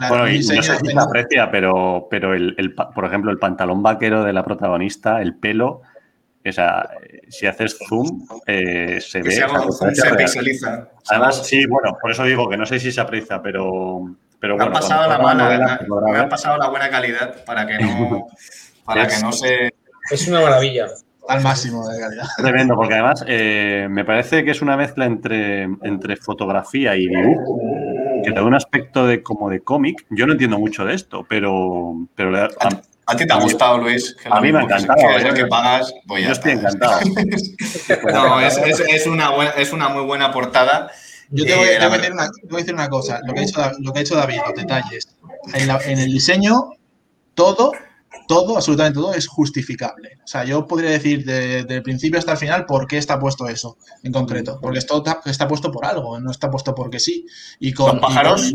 bueno, 0.09 0.29
y 0.29 0.39
no 0.39 0.63
sé 0.63 0.79
si 0.79 0.87
se 0.87 0.99
aprecia, 0.99 1.49
pero, 1.51 2.09
pero 2.11 2.35
el, 2.35 2.75
por 2.75 3.05
ejemplo, 3.05 3.31
el 3.31 3.39
pantalón 3.39 3.85
vaquero 3.85 4.25
de 4.25 4.33
la 4.33 4.43
protagonista, 4.43 5.23
el 5.23 5.37
pelo, 5.37 5.83
o 6.51 6.53
sea, 6.53 6.89
si 7.29 7.47
haces 7.47 7.79
zoom, 7.89 8.27
eh, 8.47 9.01
se 9.01 9.23
ve. 9.23 9.33
se 9.33 10.15
pixeliza. 10.17 10.89
Además, 11.09 11.47
sí, 11.47 11.67
bueno, 11.67 11.97
por 12.01 12.11
eso 12.11 12.25
digo 12.25 12.49
que 12.49 12.57
no 12.57 12.67
sé 12.67 12.79
si 12.79 12.93
se 12.93 13.01
aprecia, 13.01 13.43
pero. 13.43 14.17
pero 14.41 14.57
me 14.57 14.65
bueno, 14.65 14.77
ha 14.77 14.81
pasado 14.81 15.09
la 15.09 15.19
mala, 15.19 15.81
me 16.13 16.19
ha 16.19 16.29
pasado 16.29 16.59
la 16.59 16.69
buena 16.69 16.91
calidad 16.91 17.45
para 17.45 17.67
que 17.67 17.79
no, 17.79 18.27
para 18.85 19.07
que 19.07 19.19
no 19.21 19.33
se. 19.33 19.73
Es 20.11 20.29
una 20.29 20.41
maravilla 20.41 20.87
al 21.29 21.43
máximo 21.43 21.89
de 21.89 21.99
calidad. 21.99 22.25
Tremendo, 22.37 22.77
porque 22.77 22.95
además 22.95 23.25
eh, 23.27 23.89
me 23.91 24.05
parece 24.05 24.45
que 24.45 24.53
es 24.53 24.63
una 24.63 24.77
mezcla 24.77 25.05
entre, 25.05 25.65
entre 25.83 26.17
fotografía 26.17 26.97
y 26.97 27.09
dibujo, 27.09 27.61
que 28.25 28.31
da 28.31 28.43
un 28.43 28.55
aspecto 28.55 29.07
de 29.07 29.23
como 29.23 29.51
de 29.51 29.61
cómic. 29.61 30.07
Yo 30.11 30.27
no 30.27 30.33
entiendo 30.33 30.59
mucho 30.59 30.85
de 30.85 30.95
esto, 30.95 31.27
pero... 31.29 31.95
pero 32.15 32.37
a, 32.37 32.49
ti 33.15 33.27
te 33.27 33.33
ha 33.33 33.39
gustado, 33.39 33.79
Luis. 33.79 34.17
a 34.29 34.41
mí 34.41 34.51
me 34.51 34.59
ha 34.59 34.63
encantado. 34.63 34.99
Que 34.99 35.17
es 35.17 35.25
el 35.25 35.35
que 35.35 35.47
pagas, 35.47 35.95
pues 36.07 36.25
Yo 36.25 36.33
estoy 36.33 36.53
encantado. 36.53 37.01
no, 38.13 38.41
es, 38.41 38.57
es, 38.59 38.81
es, 38.81 39.07
una 39.07 39.31
buena, 39.31 39.51
es 39.53 39.73
una 39.73 39.89
muy 39.89 40.03
buena 40.03 40.33
portada. 40.33 40.91
Yo 41.31 41.45
te 41.45 41.55
voy, 41.55 41.69
eh, 41.69 41.79
te 41.79 41.87
voy, 41.87 41.95
a, 41.95 41.99
decir 41.99 42.13
una, 42.13 42.31
voy 42.45 42.55
a, 42.55 42.59
decir 42.59 42.75
una, 42.75 42.89
cosa, 42.89 43.21
lo 43.25 43.35
que 43.35 43.41
ha 43.41 43.43
hecho, 43.45 43.73
lo 43.81 43.93
que 43.93 43.99
ha 43.99 44.03
hecho 44.03 44.17
David, 44.17 44.39
los 44.47 44.55
detalles. 44.55 45.09
En, 45.55 45.67
la, 45.69 45.81
en 45.85 45.99
el 45.99 46.13
diseño, 46.13 46.73
todo 47.35 47.73
todo, 48.27 48.57
absolutamente 48.57 48.99
todo, 48.99 49.15
es 49.15 49.27
justificable. 49.27 50.19
O 50.25 50.27
sea, 50.27 50.45
yo 50.45 50.67
podría 50.67 50.91
decir 50.91 51.25
desde 51.25 51.75
el 51.75 51.83
principio 51.83 52.19
hasta 52.19 52.33
el 52.33 52.39
final 52.39 52.67
por 52.67 52.87
qué 52.87 52.99
está 52.99 53.19
puesto 53.19 53.49
eso 53.49 53.77
en 54.03 54.13
concreto. 54.13 54.59
Porque 54.61 54.79
esto 54.79 55.03
está, 55.25 55.49
puesto 55.49 55.71
por 55.71 55.85
algo, 55.85 56.19
no 56.21 56.31
está 56.31 56.51
puesto 56.51 56.75
porque 56.75 56.99
sí. 56.99 57.27
Y 57.61 57.73
con, 57.73 58.01
pájaros? 58.01 58.55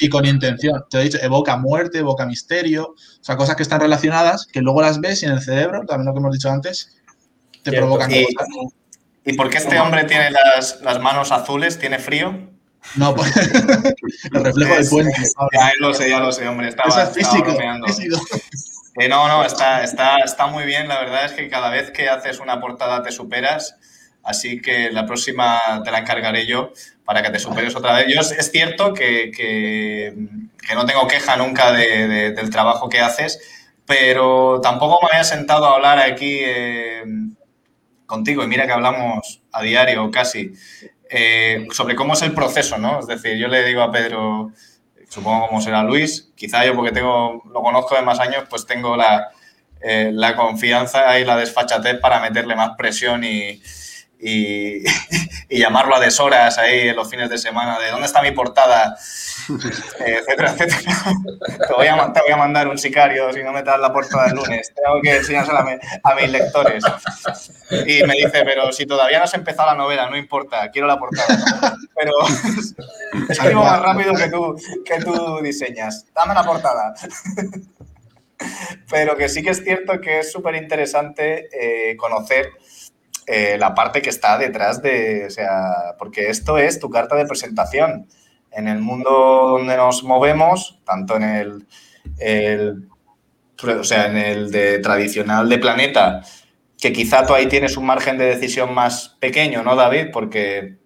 Y 0.00 0.08
con, 0.08 0.26
intención. 0.26 0.84
Te 0.90 1.00
he 1.00 1.04
dicho, 1.04 1.18
evoca 1.20 1.56
muerte, 1.56 1.98
evoca 1.98 2.26
misterio. 2.26 2.94
O 2.96 3.24
sea, 3.24 3.36
cosas 3.36 3.56
que 3.56 3.62
están 3.62 3.80
relacionadas, 3.80 4.46
que 4.46 4.60
luego 4.60 4.82
las 4.82 5.00
ves 5.00 5.22
y 5.22 5.26
en 5.26 5.32
el 5.32 5.40
cerebro, 5.40 5.84
también 5.86 6.06
lo 6.06 6.12
que 6.12 6.18
hemos 6.18 6.32
dicho 6.32 6.50
antes, 6.50 6.96
te 7.62 7.72
provocan 7.72 8.10
y, 8.10 8.26
¿Y 9.24 9.34
por 9.34 9.50
qué 9.50 9.58
este 9.58 9.78
hombre 9.78 10.04
tiene 10.04 10.30
las, 10.30 10.80
las 10.82 11.00
manos 11.00 11.30
azules? 11.30 11.78
¿Tiene 11.78 11.98
frío? 11.98 12.50
No, 12.96 13.14
pues 13.14 13.34
el 14.32 14.44
reflejo 14.44 14.74
del 14.74 14.88
puente. 14.88 15.22
Ya 15.52 15.70
lo 15.80 15.94
sé, 15.94 16.10
ya 16.10 16.20
lo 16.20 16.32
sé, 16.32 16.48
hombre. 16.48 16.68
Estaba, 16.68 17.04
es 17.04 17.10
físico. 17.10 17.56
No, 18.96 19.26
no, 19.26 19.44
está, 19.44 19.82
está, 19.82 20.18
está 20.18 20.46
muy 20.46 20.64
bien. 20.64 20.86
La 20.88 21.00
verdad 21.00 21.24
es 21.24 21.32
que 21.32 21.48
cada 21.48 21.70
vez 21.70 21.90
que 21.90 22.08
haces 22.08 22.40
una 22.40 22.60
portada 22.60 23.02
te 23.02 23.10
superas. 23.10 23.76
Así 24.22 24.60
que 24.60 24.90
la 24.92 25.06
próxima 25.06 25.82
te 25.84 25.90
la 25.90 25.98
encargaré 25.98 26.46
yo 26.46 26.72
para 27.04 27.22
que 27.22 27.30
te 27.30 27.38
superes 27.38 27.74
otra 27.74 27.94
vez. 27.94 28.06
Yo 28.08 28.20
es, 28.20 28.50
cierto 28.52 28.94
que, 28.94 29.30
que, 29.34 30.14
no 30.74 30.86
tengo 30.86 31.06
queja 31.08 31.36
nunca 31.36 31.72
de, 31.72 32.32
del 32.32 32.50
trabajo 32.50 32.88
que 32.88 33.00
haces, 33.00 33.40
pero 33.84 34.60
tampoco 34.62 35.00
me 35.02 35.08
había 35.16 35.24
sentado 35.24 35.66
a 35.66 35.74
hablar 35.74 35.98
aquí 35.98 36.38
eh, 36.40 37.02
contigo. 38.06 38.44
Y 38.44 38.46
mira 38.46 38.66
que 38.66 38.72
hablamos 38.72 39.42
a 39.50 39.62
diario 39.62 40.10
casi 40.10 40.52
eh, 41.10 41.66
sobre 41.72 41.96
cómo 41.96 42.12
es 42.12 42.22
el 42.22 42.32
proceso, 42.32 42.78
¿no? 42.78 43.00
Es 43.00 43.06
decir, 43.06 43.36
yo 43.36 43.48
le 43.48 43.64
digo 43.64 43.82
a 43.82 43.90
Pedro, 43.90 44.52
supongo 45.12 45.48
cómo 45.48 45.60
será 45.60 45.82
Luis, 45.82 46.30
quizá 46.34 46.64
yo 46.64 46.74
porque 46.74 46.90
tengo, 46.90 47.42
lo 47.52 47.60
conozco 47.60 47.94
de 47.94 48.00
más 48.00 48.18
años, 48.18 48.44
pues 48.48 48.64
tengo 48.64 48.96
la, 48.96 49.28
eh, 49.82 50.10
la 50.10 50.34
confianza 50.34 51.18
y 51.18 51.26
la 51.26 51.36
desfachatez 51.36 52.00
para 52.00 52.18
meterle 52.20 52.56
más 52.56 52.70
presión 52.78 53.22
y, 53.22 53.60
y, 54.24 54.84
llamarlo 55.50 55.96
a 55.96 56.00
deshoras 56.00 56.56
ahí 56.56 56.88
en 56.88 56.96
los 56.96 57.10
fines 57.10 57.28
de 57.28 57.36
semana 57.38 57.78
de 57.80 57.90
dónde 57.90 58.06
está 58.06 58.22
mi 58.22 58.30
portada, 58.30 58.96
etcétera, 59.98 60.52
etcétera. 60.52 60.80
Te 61.66 61.74
voy, 61.74 61.88
a, 61.88 62.12
te 62.12 62.20
voy, 62.20 62.30
a, 62.30 62.36
mandar 62.36 62.68
un 62.68 62.78
sicario 62.78 63.32
si 63.32 63.42
no 63.42 63.52
me 63.52 63.64
das 63.64 63.80
la 63.80 63.92
portada 63.92 64.28
el 64.28 64.36
lunes. 64.36 64.72
Tengo 64.74 65.00
que 65.02 65.16
enseñársela 65.16 65.66
a, 66.04 66.14
mis 66.14 66.30
lectores. 66.30 66.84
Y 67.84 68.04
me 68.04 68.14
dice, 68.14 68.44
pero 68.44 68.72
si 68.72 68.86
todavía 68.86 69.18
no 69.18 69.24
has 69.24 69.34
empezado 69.34 69.70
la 69.70 69.74
novela, 69.74 70.08
no 70.08 70.16
importa, 70.16 70.70
quiero 70.70 70.86
la 70.86 70.98
portada. 70.98 71.76
Pero 71.94 72.12
escribo 73.28 73.64
más 73.64 73.82
rápido 73.82 74.14
que 74.14 74.28
tú, 74.28 74.56
que 74.84 74.98
tú 75.00 75.40
diseñas. 75.42 76.06
Dame 76.14 76.34
la 76.34 76.44
portada. 76.44 76.94
Pero 78.88 79.16
que 79.16 79.28
sí 79.28 79.42
que 79.42 79.50
es 79.50 79.62
cierto 79.62 80.00
que 80.00 80.20
es 80.20 80.30
súper 80.30 80.54
interesante 80.54 81.48
eh, 81.52 81.96
conocer 81.96 82.52
eh, 83.26 83.56
la 83.58 83.74
parte 83.74 84.02
que 84.02 84.10
está 84.10 84.38
detrás 84.38 84.82
de, 84.82 85.26
o 85.26 85.30
sea, 85.30 85.94
porque 85.98 86.28
esto 86.28 86.58
es 86.58 86.80
tu 86.80 86.90
carta 86.90 87.16
de 87.16 87.26
presentación. 87.26 88.06
En 88.50 88.68
el 88.68 88.80
mundo 88.80 89.10
donde 89.58 89.76
nos 89.76 90.02
movemos, 90.02 90.80
tanto 90.84 91.16
en 91.16 91.22
el, 91.22 92.88
o 93.78 93.84
sea, 93.84 94.06
en 94.06 94.16
el 94.16 94.50
de 94.50 94.78
tradicional 94.80 95.48
de 95.48 95.58
planeta, 95.58 96.22
que 96.78 96.92
quizá 96.92 97.24
tú 97.24 97.32
ahí 97.32 97.46
tienes 97.46 97.76
un 97.76 97.86
margen 97.86 98.18
de 98.18 98.26
decisión 98.26 98.74
más 98.74 99.16
pequeño, 99.20 99.62
¿no, 99.62 99.76
David? 99.76 100.08
Porque 100.12 100.78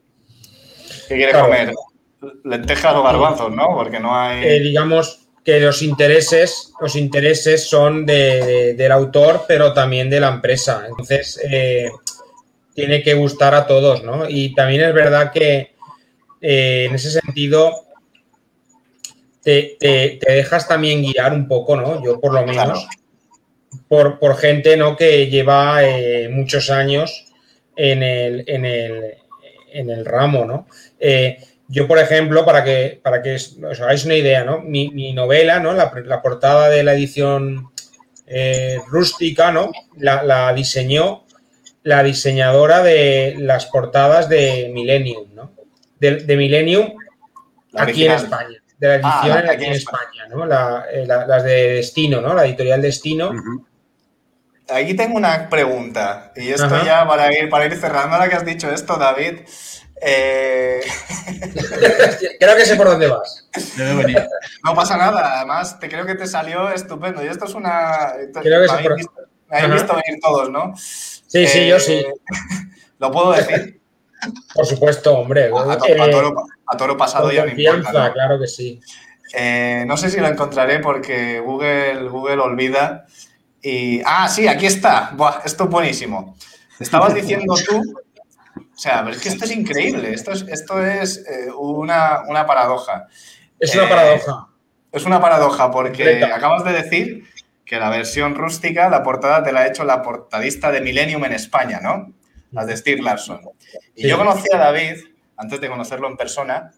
¿qué 1.08 1.16
quieres 1.16 1.36
comer? 1.36 1.72
Lentejas 2.44 2.94
o 2.94 3.02
garbanzos, 3.02 3.50
¿no? 3.50 3.68
Porque 3.74 3.98
no 3.98 4.14
hay. 4.14 4.44
Eh, 4.44 4.60
digamos 4.60 5.26
que 5.42 5.60
los 5.60 5.80
intereses, 5.80 6.72
los 6.80 6.96
intereses 6.96 7.68
son 7.68 8.04
del 8.04 8.92
autor, 8.92 9.44
pero 9.46 9.72
también 9.72 10.10
de 10.10 10.20
la 10.20 10.28
empresa. 10.28 10.84
Entonces, 10.88 11.40
eh, 11.48 11.88
tiene 12.76 13.02
que 13.02 13.14
gustar 13.14 13.54
a 13.54 13.66
todos, 13.66 14.04
¿no? 14.04 14.28
Y 14.28 14.54
también 14.54 14.82
es 14.82 14.92
verdad 14.92 15.32
que 15.32 15.74
eh, 16.42 16.84
en 16.88 16.94
ese 16.94 17.10
sentido 17.10 17.72
te, 19.42 19.78
dejas 19.80 20.68
también 20.68 21.02
guiar 21.02 21.32
un 21.32 21.48
poco, 21.48 21.76
¿no? 21.76 22.04
Yo 22.04 22.20
por 22.20 22.34
lo 22.34 22.44
menos, 22.44 22.86
por, 23.88 24.36
gente, 24.36 24.76
¿no? 24.76 24.94
Que 24.94 25.28
lleva 25.28 25.84
eh, 25.84 26.28
muchos 26.28 26.68
años 26.68 27.32
en 27.76 28.02
el, 28.02 28.44
en 28.46 28.66
el, 29.90 30.04
ramo, 30.04 30.44
¿no? 30.44 30.66
Eh, 31.00 31.38
yo, 31.68 31.88
por 31.88 31.98
ejemplo, 31.98 32.44
para 32.44 32.62
que, 32.62 33.00
para 33.02 33.22
que 33.22 33.36
os 33.36 33.80
hagáis 33.80 34.04
una 34.04 34.16
idea, 34.16 34.44
¿no? 34.44 34.60
Mi, 34.60 35.14
novela, 35.14 35.60
¿no? 35.60 35.72
La, 35.72 36.20
portada 36.20 36.68
de 36.68 36.84
la 36.84 36.92
edición 36.92 37.70
rústica, 38.88 39.50
¿no? 39.50 39.72
La, 39.96 40.22
la 40.22 40.52
diseñó 40.52 41.25
la 41.86 42.02
diseñadora 42.02 42.82
de 42.82 43.36
las 43.38 43.66
portadas 43.66 44.28
de 44.28 44.70
Millennium, 44.74 45.32
¿no? 45.32 45.52
De, 46.00 46.36
Millennium 46.36 46.92
aquí 47.76 48.06
en 48.06 48.12
España, 48.12 48.60
de 48.76 48.88
la 48.88 48.94
ah, 49.04 49.20
edición 49.22 49.48
aquí, 49.48 49.64
en 49.66 49.72
España, 49.72 50.26
¿no? 50.28 50.44
Eh, 50.90 51.06
las 51.06 51.44
de 51.44 51.74
Destino, 51.74 52.20
¿no? 52.20 52.34
La 52.34 52.44
editorial 52.44 52.82
Destino. 52.82 53.30
Aquí 54.68 54.94
tengo 54.94 55.16
una 55.16 55.48
pregunta, 55.48 56.32
y 56.34 56.48
esto 56.48 56.84
ya 56.84 57.06
para 57.06 57.32
ir, 57.32 57.48
para 57.48 57.66
ir 57.66 57.76
cerrando, 57.76 58.16
ahora 58.16 58.28
que 58.28 58.34
has 58.34 58.44
dicho 58.44 58.68
esto, 58.68 58.96
David. 58.96 59.42
Eh, 60.02 60.80
creo 62.40 62.56
que 62.56 62.64
sé 62.66 62.74
por 62.74 62.88
dónde 62.88 63.06
vas. 63.06 63.48
No 64.64 64.74
pasa 64.74 64.96
nada, 64.96 65.36
además 65.36 65.78
te 65.78 65.88
creo 65.88 66.04
que 66.04 66.16
te 66.16 66.26
salió 66.26 66.68
estupendo. 66.70 67.24
Y 67.24 67.28
esto 67.28 67.44
es 67.44 67.54
una. 67.54 68.12
Creo 68.42 68.66
que 68.66 68.88
me, 68.88 68.94
visto, 68.96 69.12
me 69.48 69.68
visto 69.68 69.94
venir 69.94 70.20
todos, 70.20 70.50
¿no? 70.50 70.74
Sí, 71.36 71.46
sí, 71.46 71.68
yo 71.68 71.78
sí. 71.78 71.92
Eh, 71.92 72.14
¿Lo 72.98 73.10
puedo 73.12 73.32
decir? 73.32 73.80
Por 74.54 74.64
supuesto, 74.64 75.18
hombre. 75.18 75.50
A, 75.54 76.76
toro, 76.76 76.96
pasado 76.96 77.30
ya 77.30 77.44
no 77.44 77.52
importa. 77.52 78.12
claro 78.12 78.40
que 78.40 78.46
sí. 78.46 78.80
Eh, 79.34 79.84
no 79.86 79.96
sé 79.96 80.10
si 80.10 80.18
lo 80.18 80.28
encontraré 80.28 80.78
porque 80.78 81.40
Google, 81.40 82.08
Google 82.08 82.40
olvida. 82.40 83.04
Y, 83.60 84.00
ah, 84.04 84.28
sí, 84.28 84.48
aquí 84.48 84.64
está. 84.64 85.10
Buah, 85.14 85.42
esto 85.44 85.64
es 85.64 85.70
buenísimo. 85.70 86.36
Estabas 86.80 87.14
diciendo 87.14 87.54
tú. 87.66 87.82
O 88.56 88.78
sea, 88.78 89.02
pero 89.04 89.16
es 89.16 89.22
que 89.22 89.28
esto 89.28 89.44
es 89.44 89.50
increíble. 89.50 90.12
Esto 90.12 90.32
es, 90.32 90.42
esto 90.48 90.82
es 90.82 91.18
eh, 91.26 91.50
una, 91.54 92.22
paradoja. 92.46 93.08
Es 93.60 93.74
una 93.74 93.88
paradoja. 93.88 94.48
Es 94.90 95.04
una 95.04 95.20
paradoja 95.20 95.70
porque 95.70 96.24
acabas 96.24 96.64
de 96.64 96.72
decir 96.72 97.24
que 97.66 97.78
la 97.78 97.90
versión 97.90 98.36
rústica, 98.36 98.88
la 98.88 99.02
portada 99.02 99.42
te 99.42 99.52
la 99.52 99.60
ha 99.60 99.66
hecho 99.66 99.84
la 99.84 100.00
portadista 100.00 100.70
de 100.70 100.80
Millennium 100.80 101.24
en 101.24 101.32
España, 101.32 101.80
¿no? 101.82 102.14
Las 102.52 102.68
de 102.68 102.76
Steve 102.76 103.02
Larson. 103.02 103.40
Y 103.96 104.08
yo 104.08 104.16
conocí 104.16 104.48
a 104.54 104.56
David, 104.56 104.98
antes 105.36 105.60
de 105.60 105.68
conocerlo 105.68 106.08
en 106.08 106.16
persona, 106.16 106.70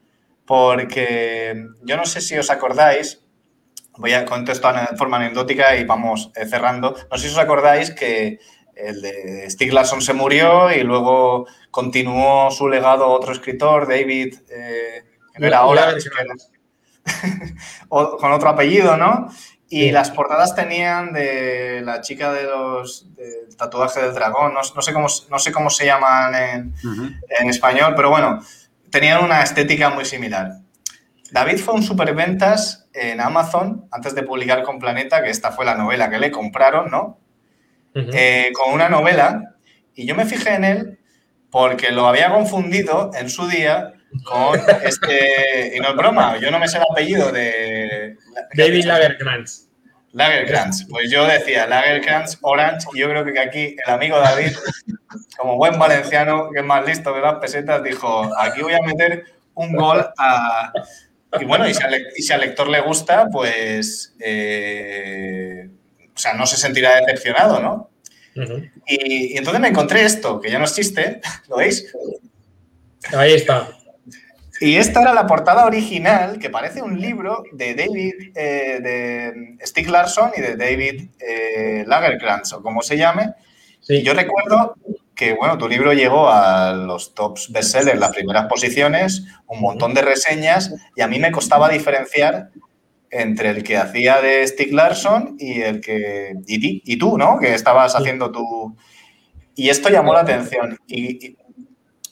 porque 0.46 1.66
yo 1.82 1.96
no 1.98 2.06
sé 2.06 2.22
si 2.22 2.38
os 2.38 2.50
acordáis, 2.50 3.22
voy 3.98 4.14
a 4.14 4.24
contar 4.24 4.54
esto 4.54 4.72
de 4.72 4.96
forma 4.96 5.18
anecdótica 5.18 5.76
y 5.76 5.84
vamos 5.84 6.32
eh, 6.34 6.46
cerrando. 6.46 6.96
No 7.10 7.18
sé 7.18 7.28
si 7.28 7.34
os 7.34 7.38
acordáis 7.38 7.90
que 7.90 8.38
el 8.74 9.02
de 9.02 9.50
Steve 9.50 9.72
Larson 9.72 10.00
se 10.00 10.14
murió 10.14 10.72
y 10.72 10.82
luego 10.84 11.46
continuó 11.70 12.50
su 12.50 12.66
legado 12.66 13.08
otro 13.08 13.32
escritor, 13.32 13.86
David, 13.86 14.36
eh, 14.48 15.04
que 15.34 15.38
no 15.38 15.46
era 15.46 15.58
ahora, 15.58 15.94
con 17.88 18.32
otro 18.32 18.48
apellido, 18.48 18.96
¿no? 18.96 19.28
Y 19.70 19.90
las 19.90 20.10
portadas 20.10 20.54
tenían 20.54 21.12
de 21.12 21.82
la 21.84 22.00
chica 22.00 22.32
de 22.32 22.44
los 22.44 23.14
del 23.14 23.54
tatuaje 23.56 24.00
del 24.00 24.14
dragón, 24.14 24.54
no, 24.54 24.62
sé, 24.62 24.92
cómo, 24.92 25.08
no 25.30 25.38
sé 25.38 25.52
cómo 25.52 25.68
se 25.68 25.84
llaman 25.84 26.34
en, 26.34 26.74
en, 27.40 27.50
español, 27.50 27.92
pero 27.94 28.08
bueno, 28.08 28.40
tenían 28.90 29.22
una 29.22 29.42
estética 29.42 29.90
muy 29.90 30.06
similar. 30.06 30.60
David 31.30 31.58
fue 31.58 31.74
un 31.74 31.82
superventas 31.82 32.88
en 32.94 33.20
Amazon 33.20 33.86
antes 33.90 34.14
de 34.14 34.22
publicar 34.22 34.62
con 34.62 34.78
Planeta, 34.78 35.22
que 35.22 35.28
esta 35.28 35.52
fue 35.52 35.66
la 35.66 35.74
novela 35.74 36.08
que 36.08 36.18
le 36.18 36.30
compraron, 36.30 36.90
¿no? 36.90 37.18
Eh, 37.94 38.52
con 38.54 38.72
una 38.72 38.88
novela, 38.88 39.56
y 39.94 40.06
yo 40.06 40.14
me 40.14 40.24
fijé 40.24 40.54
en 40.54 40.64
él 40.64 40.98
porque 41.50 41.90
lo 41.90 42.06
había 42.06 42.30
confundido 42.30 43.10
en 43.14 43.28
su 43.28 43.48
día 43.48 43.94
con 44.24 44.60
este. 44.82 45.72
Y 45.76 45.80
no 45.80 45.90
es 45.90 45.96
broma, 45.96 46.38
yo 46.38 46.50
no 46.50 46.58
me 46.58 46.68
sé 46.68 46.78
el 46.78 46.84
apellido 46.90 47.30
de. 47.32 48.16
David 48.54 48.84
Lagerkrantz. 48.84 49.68
Lagerkrantz. 50.12 50.86
Pues 50.88 51.10
yo 51.10 51.26
decía 51.26 51.66
Lagerkrantz 51.66 52.38
Orange, 52.42 52.88
y 52.94 53.00
yo 53.00 53.08
creo 53.08 53.24
que 53.24 53.38
aquí 53.38 53.76
el 53.84 53.92
amigo 53.92 54.18
David, 54.18 54.52
como 55.36 55.56
buen 55.56 55.78
valenciano, 55.78 56.50
que 56.50 56.60
es 56.60 56.64
más 56.64 56.84
listo 56.86 57.12
de 57.12 57.20
las 57.20 57.34
pesetas, 57.36 57.82
dijo: 57.82 58.30
aquí 58.38 58.62
voy 58.62 58.74
a 58.74 58.82
meter 58.82 59.24
un 59.54 59.74
gol 59.74 60.06
a. 60.18 60.72
Y 61.40 61.44
bueno, 61.44 61.68
y 61.68 61.74
si 61.74 62.32
al, 62.32 62.40
lector 62.40 62.68
le 62.68 62.80
gusta, 62.80 63.28
pues. 63.30 64.14
Eh, 64.20 65.68
o 66.14 66.20
sea, 66.20 66.34
no 66.34 66.46
se 66.46 66.56
sentirá 66.56 66.96
decepcionado, 66.96 67.60
¿no? 67.60 67.90
y, 68.86 69.34
y 69.34 69.36
entonces 69.36 69.60
me 69.60 69.68
encontré 69.68 70.04
esto, 70.04 70.40
que 70.40 70.50
ya 70.50 70.58
no 70.58 70.64
existe, 70.64 71.20
¿lo 71.48 71.56
veis? 71.56 71.92
Ahí 73.12 73.34
está. 73.34 73.77
Y 74.60 74.76
esta 74.76 75.02
era 75.02 75.14
la 75.14 75.26
portada 75.26 75.66
original, 75.66 76.38
que 76.38 76.50
parece 76.50 76.82
un 76.82 77.00
libro 77.00 77.44
de 77.52 77.74
David, 77.74 78.14
eh, 78.34 78.80
de 78.80 79.66
Stieg 79.66 79.88
Larsson 79.88 80.32
y 80.36 80.40
de 80.40 80.56
David 80.56 81.10
eh, 81.20 81.84
Lagerkrantz, 81.86 82.52
o 82.54 82.62
como 82.62 82.82
se 82.82 82.96
llame. 82.96 83.34
Y 83.88 84.02
yo 84.02 84.14
recuerdo 84.14 84.74
que, 85.14 85.34
bueno, 85.34 85.58
tu 85.58 85.68
libro 85.68 85.92
llegó 85.92 86.28
a 86.28 86.72
los 86.72 87.14
tops 87.14 87.50
bestsellers, 87.52 87.98
las 87.98 88.14
primeras 88.14 88.46
posiciones, 88.46 89.24
un 89.46 89.60
montón 89.60 89.94
de 89.94 90.02
reseñas, 90.02 90.74
y 90.96 91.02
a 91.02 91.08
mí 91.08 91.18
me 91.18 91.32
costaba 91.32 91.68
diferenciar 91.68 92.50
entre 93.10 93.50
el 93.50 93.62
que 93.62 93.76
hacía 93.76 94.20
de 94.20 94.46
Stieg 94.46 94.72
Larsson 94.72 95.36
y 95.38 95.60
el 95.62 95.80
que. 95.80 96.34
Y, 96.46 96.82
y 96.92 96.98
tú, 96.98 97.16
¿no? 97.16 97.38
Que 97.38 97.54
estabas 97.54 97.94
haciendo 97.94 98.30
tu. 98.30 98.76
Y 99.54 99.70
esto 99.70 99.88
llamó 99.88 100.12
la 100.14 100.20
atención. 100.20 100.78
Y, 100.86 101.36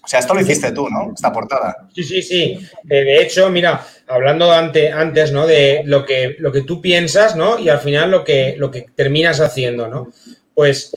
o 0.07 0.09
sea, 0.09 0.21
esto 0.21 0.35
lo 0.35 0.41
hiciste 0.41 0.71
tú, 0.71 0.89
¿no? 0.89 1.13
Esta 1.13 1.33
portada. 1.33 1.89
Sí, 1.93 2.05
sí, 2.05 2.23
sí. 2.23 2.57
Eh, 2.89 3.03
de 3.03 3.23
hecho, 3.23 3.51
mira, 3.51 3.85
hablando 4.07 4.53
antes, 4.53 5.33
¿no? 5.33 5.49
De 5.49 5.83
lo 5.85 6.07
que, 6.07 6.37
lo 6.39 6.53
que 6.53 6.63
tú 6.63 6.81
piensas, 6.81 7.35
¿no? 7.35 7.59
Y 7.59 7.69
al 7.69 7.81
final 7.81 8.13
lo 8.13 8.23
que, 8.23 8.55
lo 8.57 8.71
que 8.71 8.87
terminas 8.95 9.41
haciendo, 9.41 9.89
¿no? 9.89 10.13
Pues 10.55 10.93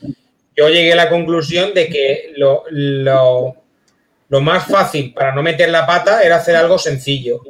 yo 0.56 0.70
llegué 0.70 0.94
a 0.94 0.96
la 0.96 1.10
conclusión 1.10 1.74
de 1.74 1.88
que 1.88 2.34
lo, 2.38 2.66
lo, 2.70 3.56
lo 4.28 4.42
más 4.42 4.68
fácil 4.68 5.12
para 5.12 5.34
no 5.34 5.42
meter 5.42 5.70
la 5.70 5.88
pata 5.88 6.22
era 6.22 6.36
hacer 6.36 6.56
algo 6.56 6.78
sencillo. 6.78 7.42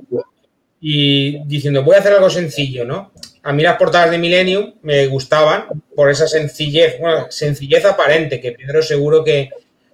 Y 0.79 1.43
diciendo, 1.43 1.83
voy 1.83 1.95
a 1.95 1.99
hacer 1.99 2.13
algo 2.13 2.29
sencillo, 2.29 2.85
¿no? 2.85 3.11
A 3.43 3.51
mí 3.51 3.63
las 3.63 3.75
portadas 3.75 4.11
de 4.11 4.17
Millennium 4.17 4.75
me 4.81 5.07
gustaban 5.07 5.65
por 5.93 6.09
esa 6.09 6.25
sencillez, 6.25 6.97
bueno, 7.01 7.27
sencillez 7.29 7.83
aparente, 7.83 8.39
que 8.39 8.53
Pedro 8.53 8.81
seguro 8.81 9.25
que, 9.25 9.49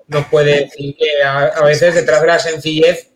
nos 0.08 0.26
puede 0.28 0.66
decir 0.66 0.96
que 0.96 1.24
a, 1.24 1.62
veces 1.64 1.96
detrás 1.96 2.22
de 2.22 2.28
la 2.28 2.40
sencillez 2.40 3.12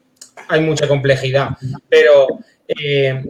hay 0.48 0.62
mucha 0.62 0.88
complejidad. 0.88 1.50
Pero 1.88 2.40
eh, 2.68 3.24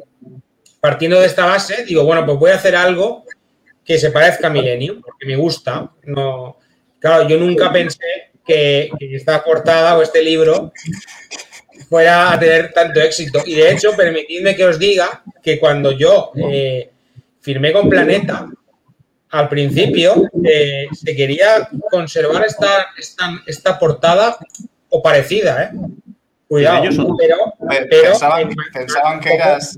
partiendo 0.80 1.20
de 1.20 1.28
esta 1.28 1.46
base, 1.46 1.84
digo, 1.86 2.04
bueno, 2.04 2.26
pues 2.26 2.38
voy 2.38 2.52
a 2.52 2.56
hacer 2.56 2.76
algo 2.76 3.26
que 3.84 3.98
se 3.98 4.12
parezca 4.12 4.48
a 4.48 4.52
Millennium, 4.52 5.02
porque 5.02 5.26
me 5.26 5.36
gusta. 5.36 5.92
No, 6.04 6.58
claro, 7.00 7.28
yo 7.28 7.38
nunca 7.38 7.72
pensé 7.72 8.32
que, 8.46 8.90
esta 9.00 9.44
portada 9.44 9.98
o 9.98 10.02
este 10.02 10.22
libro 10.22 10.72
fuera 11.90 12.32
a 12.32 12.40
tener 12.40 12.72
tanto 12.72 13.02
éxito. 13.02 13.42
Y 13.46 13.56
de 13.56 13.72
hecho, 13.72 13.96
permitidme 13.96 14.56
que 14.56 14.66
os 14.66 14.80
diga 14.80 15.24
que 15.42 15.60
cuando 15.60 15.92
yo 15.92 16.32
eh, 16.36 16.90
firmé 17.42 17.74
con 17.74 17.90
Planeta 17.90 18.48
al 19.32 19.50
principio 19.50 20.24
eh, 20.44 20.88
se 20.94 21.16
quería 21.16 21.70
conservar 21.92 22.46
esta, 22.46 22.88
esta, 23.46 23.78
portada 23.78 24.38
o 24.90 25.02
parecida, 25.02 25.64
¿eh? 25.64 25.72
Cuidado, 26.48 27.16
pero, 27.18 27.38
pero, 27.90 28.12
pensaban, 28.74 29.20
que 29.20 29.34
eras 29.36 29.78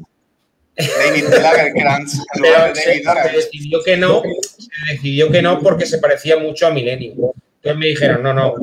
David 0.78 1.26
Lagerkrantz 1.28 2.20
pero 2.42 2.74
se, 2.74 3.04
se, 3.04 3.36
decidió 3.36 3.84
que 3.84 3.98
no, 3.98 4.22
se 4.22 4.94
decidió 4.94 5.30
que 5.30 5.42
no 5.42 5.60
porque 5.60 5.86
se 5.86 5.98
parecía 5.98 6.38
mucho 6.38 6.68
a 6.68 6.72
Millennium. 6.72 7.32
Entonces 7.56 7.78
me 7.78 7.88
dijeron, 7.88 8.24
no, 8.24 8.34
no, 8.34 8.56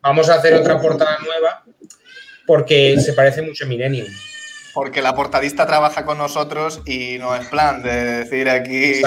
vamos 0.00 0.28
a 0.28 0.34
hacer 0.34 0.54
otra 0.54 0.80
portada 0.80 1.18
nueva 1.24 1.64
porque 2.46 3.00
se 3.00 3.12
parece 3.12 3.42
mucho 3.42 3.64
a 3.64 3.68
Millennium. 3.68 4.08
Porque 4.74 5.02
la 5.02 5.14
portadista 5.14 5.66
trabaja 5.66 6.04
con 6.04 6.18
nosotros 6.18 6.80
y 6.84 7.18
no 7.18 7.36
es 7.36 7.46
plan 7.46 7.82
de 7.82 8.24
decir 8.24 8.48
aquí 8.48 9.02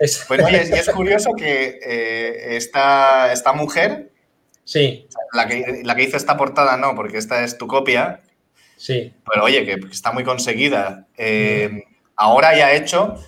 es, 0.00 0.24
pues 0.26 0.40
y 0.50 0.54
es 0.54 0.88
curioso 0.94 1.34
que 1.36 1.78
eh, 1.84 2.56
esta, 2.56 3.32
esta, 3.32 3.52
mujer, 3.52 4.10
sí. 4.64 5.06
la 5.34 5.46
que, 5.46 5.82
la 5.84 5.94
que 5.94 6.04
hizo 6.04 6.16
esta 6.16 6.38
portada 6.38 6.78
no, 6.78 6.94
porque 6.94 7.18
esta 7.18 7.44
es 7.44 7.58
tu 7.58 7.66
copia, 7.66 8.22
sí. 8.78 9.12
pero 9.30 9.44
oye, 9.44 9.66
que 9.66 9.74
está 9.92 10.10
muy 10.10 10.24
conseguida. 10.24 11.06
Eh, 11.18 11.84
ahora 12.16 12.56
ya 12.56 12.68
ha 12.68 12.72
hecho 12.72 13.22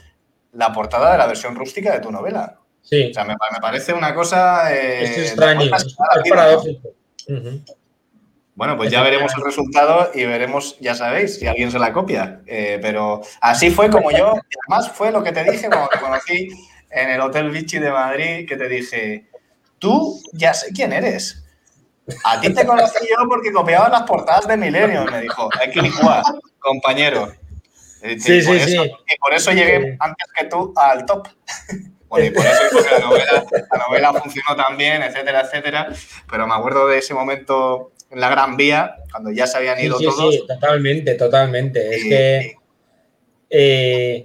la 0.53 0.73
portada 0.73 1.12
de 1.12 1.18
la 1.18 1.27
versión 1.27 1.55
rústica 1.55 1.93
de 1.93 2.01
tu 2.01 2.11
novela. 2.11 2.59
Sí. 2.81 3.11
O 3.11 3.14
sea, 3.14 3.25
me, 3.25 3.35
me 3.35 3.61
parece 3.61 3.93
una 3.93 4.14
cosa... 4.14 4.75
Eh, 4.75 5.05
es 5.05 5.18
extraño, 5.18 5.70
es, 5.77 5.97
paradójico. 6.29 6.95
Bueno, 8.55 8.76
pues 8.76 8.90
ya 8.90 9.03
veremos 9.03 9.32
el 9.34 9.44
resultado 9.44 10.11
y 10.14 10.24
veremos, 10.26 10.76
ya 10.78 10.94
sabéis, 10.94 11.38
si 11.38 11.46
alguien 11.46 11.70
se 11.70 11.78
la 11.78 11.92
copia. 11.92 12.42
Eh, 12.46 12.78
pero 12.82 13.22
así 13.40 13.70
fue 13.70 13.88
como 13.88 14.11
yo, 14.11 14.34
y 14.36 14.57
además 14.66 14.92
fue 14.92 15.11
lo 15.11 15.22
que 15.22 15.32
te 15.32 15.42
dije 15.44 15.68
cuando 15.68 15.88
te 15.88 15.98
conocí 15.98 16.48
en 16.90 17.11
el 17.11 17.20
Hotel 17.20 17.50
Vichy 17.50 17.78
de 17.78 17.90
Madrid, 17.90 18.46
que 18.46 18.57
te 18.57 18.68
dije, 18.68 19.26
tú 19.78 20.20
ya 20.32 20.53
sé 20.53 20.70
quién 20.72 20.92
eres. 20.92 21.42
A 22.24 22.40
ti 22.40 22.53
te 22.53 22.66
conocí 22.66 22.98
yo 23.09 23.28
porque 23.28 23.53
copiabas 23.53 23.90
las 23.90 24.03
portadas 24.03 24.46
de 24.46 24.57
Milenio, 24.57 25.05
me 25.07 25.22
dijo. 25.22 25.48
Hay 25.59 25.70
que 25.70 25.88
jugar, 25.88 26.22
compañero. 26.59 27.32
Sí, 28.18 28.42
sí, 28.42 28.61
sí. 28.61 28.76
Y 28.76 29.18
por 29.18 29.32
eso 29.32 29.53
llegué 29.53 29.96
antes 29.98 30.26
que 30.36 30.44
tú 30.46 30.72
al 30.76 31.07
top. 31.07 31.28
Bueno, 32.12 32.26
y 32.26 32.30
por 32.30 32.44
eso 32.44 32.61
la 32.90 32.98
novela, 32.98 33.44
la 33.72 33.78
novela 33.88 34.12
funcionó 34.12 34.55
tan 34.55 34.76
bien, 34.76 35.03
etcétera, 35.03 35.40
etcétera. 35.40 35.88
Pero 36.30 36.46
me 36.46 36.53
acuerdo 36.53 36.86
de 36.86 36.98
ese 36.98 37.14
momento 37.14 37.92
en 38.12 38.20
la 38.20 38.28
Gran 38.28 38.56
Vía, 38.56 38.96
cuando 39.10 39.30
ya 39.30 39.46
se 39.46 39.56
habían 39.56 39.80
ido 39.80 39.98
todos. 39.98 40.34
Sí, 40.34 40.42
totalmente, 40.46 41.14
totalmente. 41.14 41.96
es 41.96 42.04
que 42.04 42.56
eh, 43.48 44.24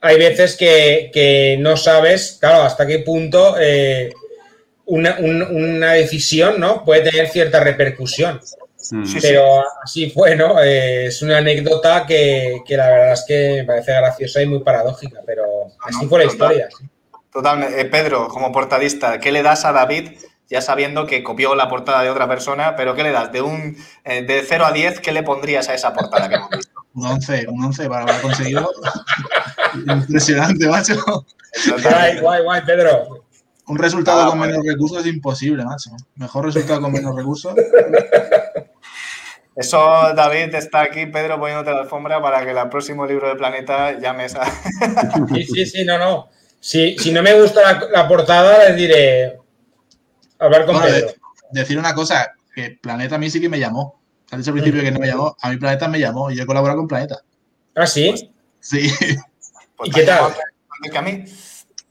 hay 0.00 0.18
veces 0.18 0.56
que, 0.56 1.56
no 1.60 1.76
sabes, 1.76 2.38
claro, 2.40 2.62
hasta 2.62 2.86
qué 2.86 3.00
punto 3.00 3.56
eh, 3.60 4.12
una, 4.86 5.92
decisión 5.92 6.58
¿no? 6.58 6.84
puede 6.84 7.10
tener 7.10 7.28
cierta 7.28 7.60
repercusión. 7.60 8.40
Mm. 8.90 9.04
Pero 9.20 9.64
así 9.82 10.10
fue, 10.10 10.36
¿no? 10.36 10.62
Eh, 10.62 11.06
es 11.06 11.20
una 11.20 11.38
anécdota 11.38 12.06
que, 12.06 12.62
la 12.68 12.88
verdad 12.88 13.12
es 13.14 13.24
que 13.26 13.54
me 13.56 13.64
parece 13.64 13.92
graciosa 13.92 14.40
y 14.42 14.46
muy 14.46 14.60
paradójica, 14.60 15.20
pero 15.26 15.44
así 15.80 16.06
fue 16.06 16.20
la 16.20 16.24
historia. 16.26 16.68
Totalmente. 17.32 17.84
Pedro, 17.86 18.28
como 18.28 18.52
portadista, 18.52 19.18
¿qué 19.18 19.32
le 19.32 19.42
das 19.42 19.64
a 19.64 19.72
David 19.72 20.10
ya 20.48 20.60
sabiendo 20.60 21.06
que 21.06 21.22
copió 21.22 21.54
la 21.54 21.68
portada 21.68 22.02
de 22.02 22.10
otra 22.10 22.28
persona, 22.28 22.76
pero 22.76 22.94
¿qué 22.94 23.02
le 23.02 23.12
das? 23.12 23.32
De 23.32 23.42
un 23.42 23.76
eh, 24.04 24.22
de 24.22 24.42
0 24.46 24.66
a 24.66 24.72
10, 24.72 25.00
¿qué 25.00 25.12
le 25.12 25.22
pondrías 25.22 25.68
a 25.68 25.74
esa 25.74 25.92
portada 25.92 26.28
que 26.28 26.36
hemos 26.36 26.50
visto? 26.50 26.72
Un 26.96 27.04
11, 27.04 27.44
un 27.48 27.62
11 27.62 27.90
para 27.90 28.04
haber 28.04 28.22
conseguido. 28.22 28.70
Impresionante, 29.86 30.66
macho. 30.66 30.94
Guay, 31.82 32.20
guay, 32.20 32.42
guay, 32.42 32.62
Pedro. 32.64 33.22
Un 33.66 33.76
resultado 33.76 34.30
con 34.30 34.38
menos 34.38 34.64
recursos 34.64 35.00
es 35.00 35.06
imposible, 35.06 35.62
macho. 35.66 35.90
Mejor 36.14 36.46
resultado 36.46 36.80
con 36.80 36.92
menos 36.92 37.14
recursos. 37.14 37.54
Eso, 39.56 40.14
David, 40.14 40.54
está 40.54 40.82
aquí, 40.82 41.04
Pedro, 41.04 41.38
poniéndote 41.38 41.72
la 41.72 41.80
alfombra 41.80 42.22
para 42.22 42.42
que 42.44 42.52
el 42.52 42.68
próximo 42.70 43.04
libro 43.04 43.28
de 43.28 43.36
Planeta 43.36 43.98
llames 43.98 44.34
a. 44.34 44.46
Sí, 45.34 45.44
sí, 45.44 45.66
sí, 45.66 45.84
no, 45.84 45.98
no. 45.98 46.28
Si, 46.60 46.96
si 46.98 47.12
no 47.12 47.22
me 47.22 47.38
gusta 47.38 47.88
la 47.92 48.08
portada, 48.08 48.68
les 48.68 48.76
diré, 48.76 49.38
Hablar 50.38 50.66
con 50.66 50.80
Pedro. 50.80 51.08
decir 51.50 51.78
una 51.78 51.94
cosa, 51.94 52.32
que 52.54 52.78
Planeta 52.80 53.16
a 53.16 53.18
mí 53.18 53.30
sí 53.30 53.40
que 53.40 53.48
me 53.48 53.58
llamó. 53.58 54.00
Al 54.30 54.40
dicho 54.40 54.50
al 54.50 54.54
principio 54.54 54.82
que 54.82 54.90
no 54.90 54.98
me 54.98 55.06
llamó, 55.06 55.36
a 55.40 55.50
mi 55.50 55.56
Planeta 55.56 55.88
me 55.88 56.00
llamó 56.00 56.30
y 56.30 56.36
yo 56.36 56.42
he 56.42 56.46
colaborado 56.46 56.78
con 56.78 56.88
Planeta. 56.88 57.20
¿Ah, 57.74 57.86
sí? 57.86 58.32
Sí. 58.60 58.90
¿Y 59.84 59.90
qué 59.90 60.02
tal? 60.02 60.32
a 60.94 61.02
mí. 61.02 61.24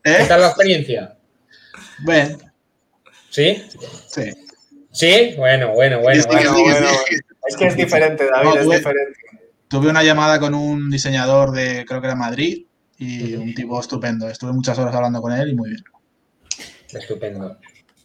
¿Eh? 0.03 0.17
¿Qué 0.19 0.25
tal 0.27 0.41
la 0.41 0.47
experiencia? 0.47 1.17
Bueno. 2.03 2.37
¿Sí? 3.29 3.63
Sí. 4.07 4.33
¿Sí? 4.91 5.33
Bueno, 5.37 5.71
bueno, 5.73 5.99
bueno. 6.01 6.19
Es 7.47 7.55
que 7.55 7.67
es 7.67 7.75
diferente, 7.75 8.27
David, 8.27 8.59
es 8.59 8.69
diferente. 8.69 9.19
Tuve 9.67 9.89
una 9.89 10.03
llamada 10.03 10.39
con 10.39 10.53
un 10.53 10.89
diseñador 10.89 11.51
de, 11.51 11.85
creo 11.85 12.01
que 12.01 12.07
era 12.07 12.15
Madrid, 12.15 12.65
y 12.97 13.35
un 13.35 13.53
tipo 13.53 13.79
estupendo. 13.79 14.29
Estuve 14.29 14.53
muchas 14.53 14.77
horas 14.79 14.95
hablando 14.95 15.21
con 15.21 15.33
él 15.33 15.49
y 15.49 15.55
muy 15.55 15.69
bien. 15.69 15.83
Estupendo. 16.91 17.57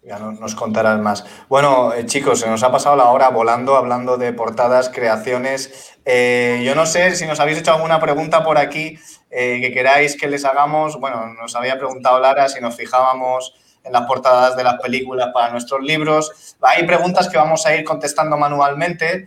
Ya 0.02 0.18
nos 0.18 0.54
contarás 0.54 0.98
más. 0.98 1.26
Bueno, 1.50 1.92
eh, 1.92 2.06
chicos, 2.06 2.40
se 2.40 2.48
nos 2.48 2.62
ha 2.62 2.72
pasado 2.72 2.96
la 2.96 3.10
hora 3.10 3.28
volando, 3.28 3.76
hablando 3.76 4.16
de 4.16 4.32
portadas, 4.32 4.88
creaciones. 4.88 5.98
Eh, 6.06 6.62
yo 6.64 6.74
no 6.74 6.86
sé 6.86 7.14
si 7.16 7.26
nos 7.26 7.38
habéis 7.38 7.58
hecho 7.58 7.74
alguna 7.74 8.00
pregunta 8.00 8.42
por 8.42 8.56
aquí 8.56 8.98
eh, 9.30 9.60
que 9.60 9.72
queráis 9.72 10.16
que 10.18 10.26
les 10.26 10.46
hagamos. 10.46 10.98
Bueno, 10.98 11.26
nos 11.34 11.54
había 11.54 11.76
preguntado 11.76 12.18
Lara 12.18 12.48
si 12.48 12.62
nos 12.62 12.76
fijábamos 12.76 13.54
en 13.84 13.92
las 13.92 14.06
portadas 14.06 14.56
de 14.56 14.64
las 14.64 14.80
películas 14.80 15.28
para 15.34 15.52
nuestros 15.52 15.82
libros. 15.82 16.56
Hay 16.62 16.86
preguntas 16.86 17.28
que 17.28 17.36
vamos 17.36 17.66
a 17.66 17.74
ir 17.74 17.84
contestando 17.84 18.38
manualmente 18.38 19.26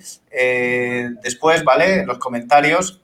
después, 1.22 1.64
¿vale? 1.64 2.00
En 2.00 2.08
los 2.08 2.18
comentarios. 2.18 3.00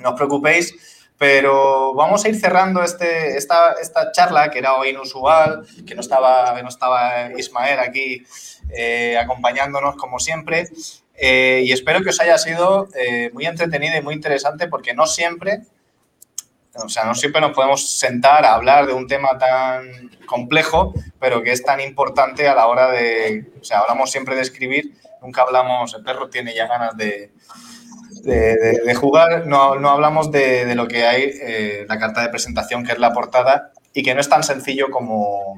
No 0.00 0.10
os 0.10 0.16
preocupéis. 0.16 0.95
Pero 1.18 1.94
vamos 1.94 2.24
a 2.24 2.28
ir 2.28 2.38
cerrando 2.38 2.82
este, 2.82 3.36
esta, 3.38 3.72
esta 3.80 4.12
charla, 4.12 4.50
que 4.50 4.58
era 4.58 4.74
hoy 4.74 4.90
inusual, 4.90 5.66
que 5.86 5.94
no 5.94 6.02
estaba, 6.02 6.60
no 6.60 6.68
estaba 6.68 7.30
Ismael 7.36 7.80
aquí 7.80 8.22
eh, 8.70 9.16
acompañándonos 9.18 9.96
como 9.96 10.18
siempre. 10.18 10.68
Eh, 11.14 11.62
y 11.64 11.72
espero 11.72 12.02
que 12.02 12.10
os 12.10 12.20
haya 12.20 12.36
sido 12.36 12.88
eh, 12.94 13.30
muy 13.32 13.46
entretenida 13.46 13.96
y 13.96 14.02
muy 14.02 14.14
interesante 14.14 14.68
porque 14.68 14.92
no 14.92 15.06
siempre, 15.06 15.62
o 16.74 16.88
sea, 16.90 17.04
no 17.04 17.14
siempre 17.14 17.40
nos 17.40 17.52
podemos 17.52 17.98
sentar 17.98 18.44
a 18.44 18.54
hablar 18.54 18.86
de 18.86 18.92
un 18.92 19.06
tema 19.06 19.38
tan 19.38 20.10
complejo, 20.26 20.92
pero 21.18 21.42
que 21.42 21.52
es 21.52 21.64
tan 21.64 21.80
importante 21.80 22.46
a 22.48 22.54
la 22.54 22.66
hora 22.66 22.90
de, 22.90 23.50
o 23.58 23.64
sea, 23.64 23.78
hablamos 23.78 24.10
siempre 24.10 24.34
de 24.34 24.42
escribir, 24.42 24.92
nunca 25.22 25.40
hablamos, 25.40 25.94
el 25.94 26.02
perro 26.02 26.28
tiene 26.28 26.54
ya 26.54 26.66
ganas 26.66 26.94
de, 26.98 27.32
de, 28.26 28.94
jugar, 28.94 29.46
no, 29.46 29.72
hablamos 29.88 30.30
de, 30.30 30.74
lo 30.74 30.88
que 30.88 31.06
hay, 31.06 31.30
eh, 31.40 31.86
la 31.88 31.98
carta 31.98 32.22
de 32.22 32.28
presentación, 32.28 32.84
que 32.84 32.92
es 32.92 32.98
la 32.98 33.12
portada, 33.12 33.72
y 33.92 34.02
que 34.02 34.14
no 34.14 34.20
es 34.20 34.28
tan 34.28 34.42
sencillo 34.42 34.90
como, 34.90 35.56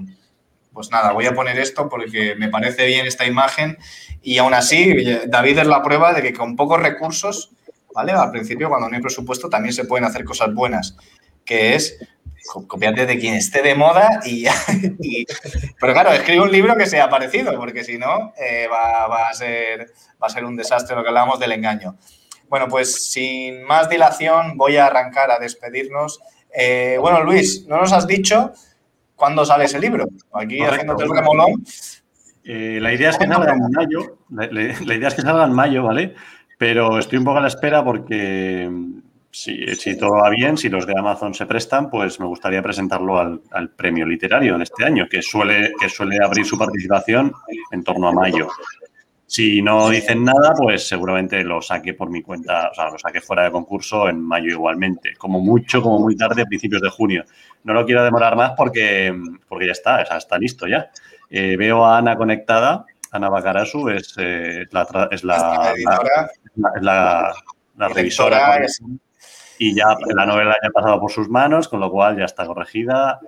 pues 0.73 0.91
nada, 0.91 1.13
voy 1.13 1.27
a 1.27 1.35
poner 1.35 1.59
esto 1.59 1.89
porque 1.89 2.35
me 2.37 2.49
parece 2.49 2.87
bien 2.87 3.07
esta 3.07 3.27
imagen, 3.27 3.79
y 4.23 4.39
aún 4.39 4.55
así, 4.55 4.95
David 5.27 5.59
es 5.59 5.67
la 5.67 5.83
prueba 5.83 6.13
de 6.13 6.23
que 6.23 6.33
con 6.33 6.57
pocos 6.57 6.81
recursos, 6.81 7.53
¿vale? 7.95 8.13
Al 8.13 8.31
principio, 8.31 8.69
cuando 8.69 8.89
no 8.89 8.97
hay 8.97 9.03
presupuesto, 9.03 9.49
también 9.49 9.73
se 9.73 9.85
pueden 9.85 10.05
hacer 10.05 10.25
cosas 10.25 10.53
buenas, 10.53 10.97
que 11.45 11.75
es 11.75 11.99
copiarte 12.67 13.07
de 13.07 13.19
quien 13.19 13.35
esté 13.35 13.63
de 13.63 13.75
moda 13.75 14.21
y, 14.25 14.47
pero 15.81 15.93
claro, 15.93 16.13
escribe 16.13 16.41
un 16.41 16.53
libro 16.53 16.77
que 16.77 16.87
sea 16.87 17.09
parecido, 17.09 17.55
porque 17.57 17.85
si 17.85 17.99
no 17.99 18.33
eh, 18.37 18.67
va, 18.71 19.29
a 19.29 19.35
ser, 19.35 19.93
va 20.23 20.27
a 20.27 20.31
ser 20.31 20.45
un 20.45 20.57
desastre 20.57 20.97
lo 20.97 21.03
que 21.03 21.09
hablábamos 21.09 21.39
del 21.39 21.53
engaño. 21.53 21.97
Bueno, 22.49 22.67
pues 22.69 23.11
sin 23.11 23.63
más 23.65 23.89
dilación 23.89 24.57
voy 24.57 24.77
a 24.77 24.87
arrancar 24.87 25.31
a 25.31 25.39
despedirnos. 25.39 26.21
Eh, 26.55 26.97
bueno, 27.01 27.23
Luis, 27.23 27.67
¿no 27.67 27.79
nos 27.79 27.93
has 27.93 28.07
dicho 28.07 28.53
cuándo 29.15 29.45
sale 29.45 29.65
ese 29.65 29.79
libro? 29.79 30.07
Aquí 30.33 30.61
haciéndote 30.63 31.05
el 31.05 31.11
remolón. 31.15 31.65
Eh, 32.45 32.79
la 32.81 32.95
idea 32.95 33.11
es 33.11 33.19
que 33.19 33.27
salga 33.27 33.53
en 33.53 33.71
mayo, 33.71 34.19
la, 34.31 34.47
idea 34.95 35.09
es 35.09 35.15
que 35.15 35.21
salga 35.21 35.45
en 35.45 35.53
mayo, 35.53 35.83
¿vale? 35.83 36.15
Pero 36.57 36.99
estoy 36.99 37.19
un 37.19 37.25
poco 37.25 37.39
a 37.39 37.43
la 37.43 37.49
espera 37.49 37.85
porque 37.85 38.71
si, 39.31 39.67
si, 39.77 39.99
todo 39.99 40.13
va 40.13 40.31
bien, 40.31 40.57
si 40.57 40.71
los 40.71 40.87
de 40.87 40.99
Amazon 40.99 41.35
se 41.35 41.45
prestan, 41.45 41.91
pues 41.91 42.19
me 42.19 42.27
gustaría 42.27 42.63
presentarlo 42.63 43.19
al, 43.19 43.43
al, 43.51 43.69
premio 43.71 44.07
literario 44.07 44.55
en 44.55 44.63
este 44.63 44.83
año, 44.83 45.07
que 45.11 45.21
suele, 45.21 45.73
que 45.79 45.91
suele 45.91 46.17
abrir 46.25 46.47
su 46.47 46.57
participación 46.57 47.33
en 47.71 47.85
torno 47.85 48.09
a 48.09 48.13
mayo. 48.13 48.49
Si 49.29 49.61
no 49.61 49.91
dicen 49.91 50.25
nada, 50.25 50.55
pues 50.57 50.89
seguramente 50.89 51.45
lo 51.45 51.61
saque 51.61 51.93
por 51.93 52.09
mi 52.09 52.23
cuenta, 52.23 52.71
o 52.71 52.75
sea, 52.75 52.89
lo 52.89 52.99
saque 52.99 53.21
fuera 53.21 53.45
de 53.45 53.51
concurso 53.53 54.09
en 54.09 54.23
mayo 54.23 54.51
igualmente. 54.51 55.15
Como 55.19 55.39
mucho, 55.41 55.83
como 55.83 55.99
muy 55.99 56.17
tarde, 56.17 56.41
a 56.41 56.47
principios 56.47 56.81
de 56.81 56.89
junio. 56.89 57.25
No 57.65 57.75
lo 57.75 57.85
quiero 57.85 58.03
demorar 58.03 58.37
más 58.37 58.53
porque, 58.57 59.15
porque 59.47 59.67
ya 59.67 59.73
está, 59.73 60.01
está 60.01 60.39
listo 60.39 60.67
ya. 60.67 60.91
Eh, 61.29 61.57
veo 61.59 61.85
a 61.85 61.99
Ana 61.99 62.17
conectada. 62.17 62.87
Ana 63.13 63.29
Bacarasu 63.29 63.91
es, 63.91 64.15
eh, 64.17 64.65
la, 64.71 65.09
es 65.11 65.23
la, 65.25 65.75
la, 66.81 67.35
la, 67.77 67.89
revisora. 67.89 68.59
Y 69.59 69.75
ya 69.75 69.95
la 70.17 70.25
novela 70.25 70.57
ya 70.63 70.69
ha 70.69 70.73
pasado 70.73 70.99
por 70.99 71.11
sus 71.11 71.29
manos, 71.29 71.69
con 71.69 71.81
lo 71.81 71.91
cual 71.91 72.17
ya 72.17 72.25
está 72.25 72.47
corregida 72.47 73.21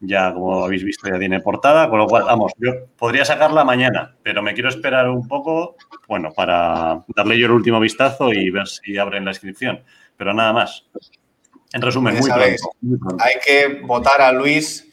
ya 0.00 0.32
como 0.32 0.64
habéis 0.64 0.84
visto 0.84 1.08
ya 1.08 1.18
tiene 1.18 1.40
portada, 1.40 1.88
con 1.88 1.98
lo 1.98 2.06
cual, 2.06 2.24
vamos, 2.24 2.52
yo 2.58 2.72
podría 2.98 3.24
sacarla 3.24 3.64
mañana, 3.64 4.14
pero 4.22 4.42
me 4.42 4.54
quiero 4.54 4.68
esperar 4.68 5.08
un 5.08 5.26
poco, 5.26 5.76
bueno, 6.06 6.32
para 6.32 7.04
darle 7.14 7.38
yo 7.38 7.46
el 7.46 7.52
último 7.52 7.80
vistazo 7.80 8.32
y 8.32 8.50
ver 8.50 8.66
si 8.66 8.98
abren 8.98 9.24
la 9.24 9.30
inscripción, 9.30 9.82
pero 10.16 10.34
nada 10.34 10.52
más. 10.52 10.86
En 11.72 11.82
resumen, 11.82 12.16
muy 12.18 12.30
pronto, 12.30 13.16
Hay 13.18 13.34
que 13.44 13.80
votar 13.82 14.20
a 14.20 14.32
Luis 14.32 14.86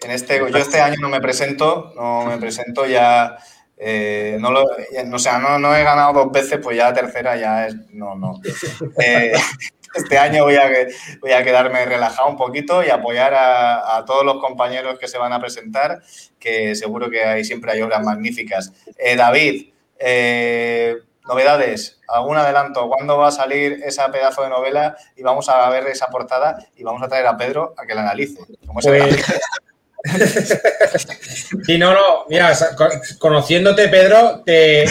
en 0.00 0.10
este, 0.12 0.38
yo 0.38 0.58
este 0.58 0.80
año 0.80 0.96
no 1.00 1.08
me 1.08 1.20
presento, 1.20 1.92
no 1.96 2.26
me 2.26 2.38
presento 2.38 2.86
ya, 2.86 3.36
eh, 3.76 4.36
no 4.40 4.52
lo, 4.52 4.64
o 5.12 5.18
sea, 5.18 5.38
no, 5.38 5.58
no, 5.58 5.74
he 5.74 5.82
ganado 5.82 6.12
dos 6.12 6.32
veces, 6.32 6.60
pues 6.62 6.76
ya 6.76 6.84
la 6.84 6.94
tercera 6.94 7.36
ya 7.36 7.66
es, 7.66 7.74
no, 7.90 8.14
no. 8.14 8.40
Eh, 9.04 9.32
este 9.94 10.18
año 10.18 10.44
voy 10.44 10.56
a, 10.56 10.70
voy 11.20 11.32
a 11.32 11.42
quedarme 11.42 11.84
relajado 11.84 12.28
un 12.28 12.36
poquito 12.36 12.82
y 12.82 12.90
apoyar 12.90 13.34
a, 13.34 14.04
todos 14.06 14.24
los 14.24 14.38
compañeros 14.40 14.98
que 14.98 15.08
se 15.08 15.18
van 15.18 15.32
a 15.32 15.40
presentar, 15.40 16.00
que 16.38 16.74
seguro 16.74 17.10
que 17.10 17.24
hay, 17.24 17.44
siempre 17.44 17.72
hay 17.72 17.82
obras 17.82 18.02
magníficas. 18.02 18.72
Eh, 18.96 19.16
David, 19.16 19.70
eh, 19.98 20.96
novedades, 21.26 22.00
algún 22.08 22.36
adelanto, 22.36 22.88
¿cuándo 22.88 23.18
va 23.18 23.28
a 23.28 23.32
salir 23.32 23.80
esa 23.84 24.10
pedazo 24.10 24.42
de 24.42 24.48
novela? 24.48 24.96
Y 25.16 25.22
vamos 25.22 25.48
a 25.48 25.68
ver 25.68 25.86
esa 25.86 26.08
portada 26.08 26.66
y 26.76 26.82
vamos 26.82 27.02
a 27.02 27.08
traer 27.08 27.26
a 27.26 27.36
Pedro 27.36 27.74
a 27.76 27.86
que 27.86 27.94
la 27.94 28.02
analice. 28.02 28.40
¿Cómo 28.66 28.80
pues... 28.80 29.24
sí, 31.66 31.76
no, 31.76 31.92
no, 31.92 32.24
mira, 32.28 32.52
conociéndote, 33.18 33.88
Pedro, 33.88 34.42
te, 34.44 34.86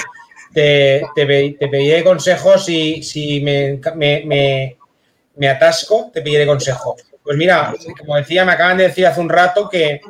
te, 0.54 1.08
te, 1.16 1.26
pediré 1.68 2.04
consejos 2.04 2.66
si, 2.66 3.02
si 3.02 3.42
me, 3.42 3.80
me 3.96 4.77
atasco, 5.46 6.10
te 6.12 6.22
pediré 6.22 6.48
consejo. 6.48 6.96
Pues 7.22 7.38
mira, 7.38 7.74
como 8.00 8.16
decía, 8.16 8.46
me 8.46 8.54
acaban 8.54 8.78
de 8.78 8.86
decir 8.86 9.06
hace 9.06 9.20
un 9.20 9.30
rato 9.30 9.70
que 9.70 10.02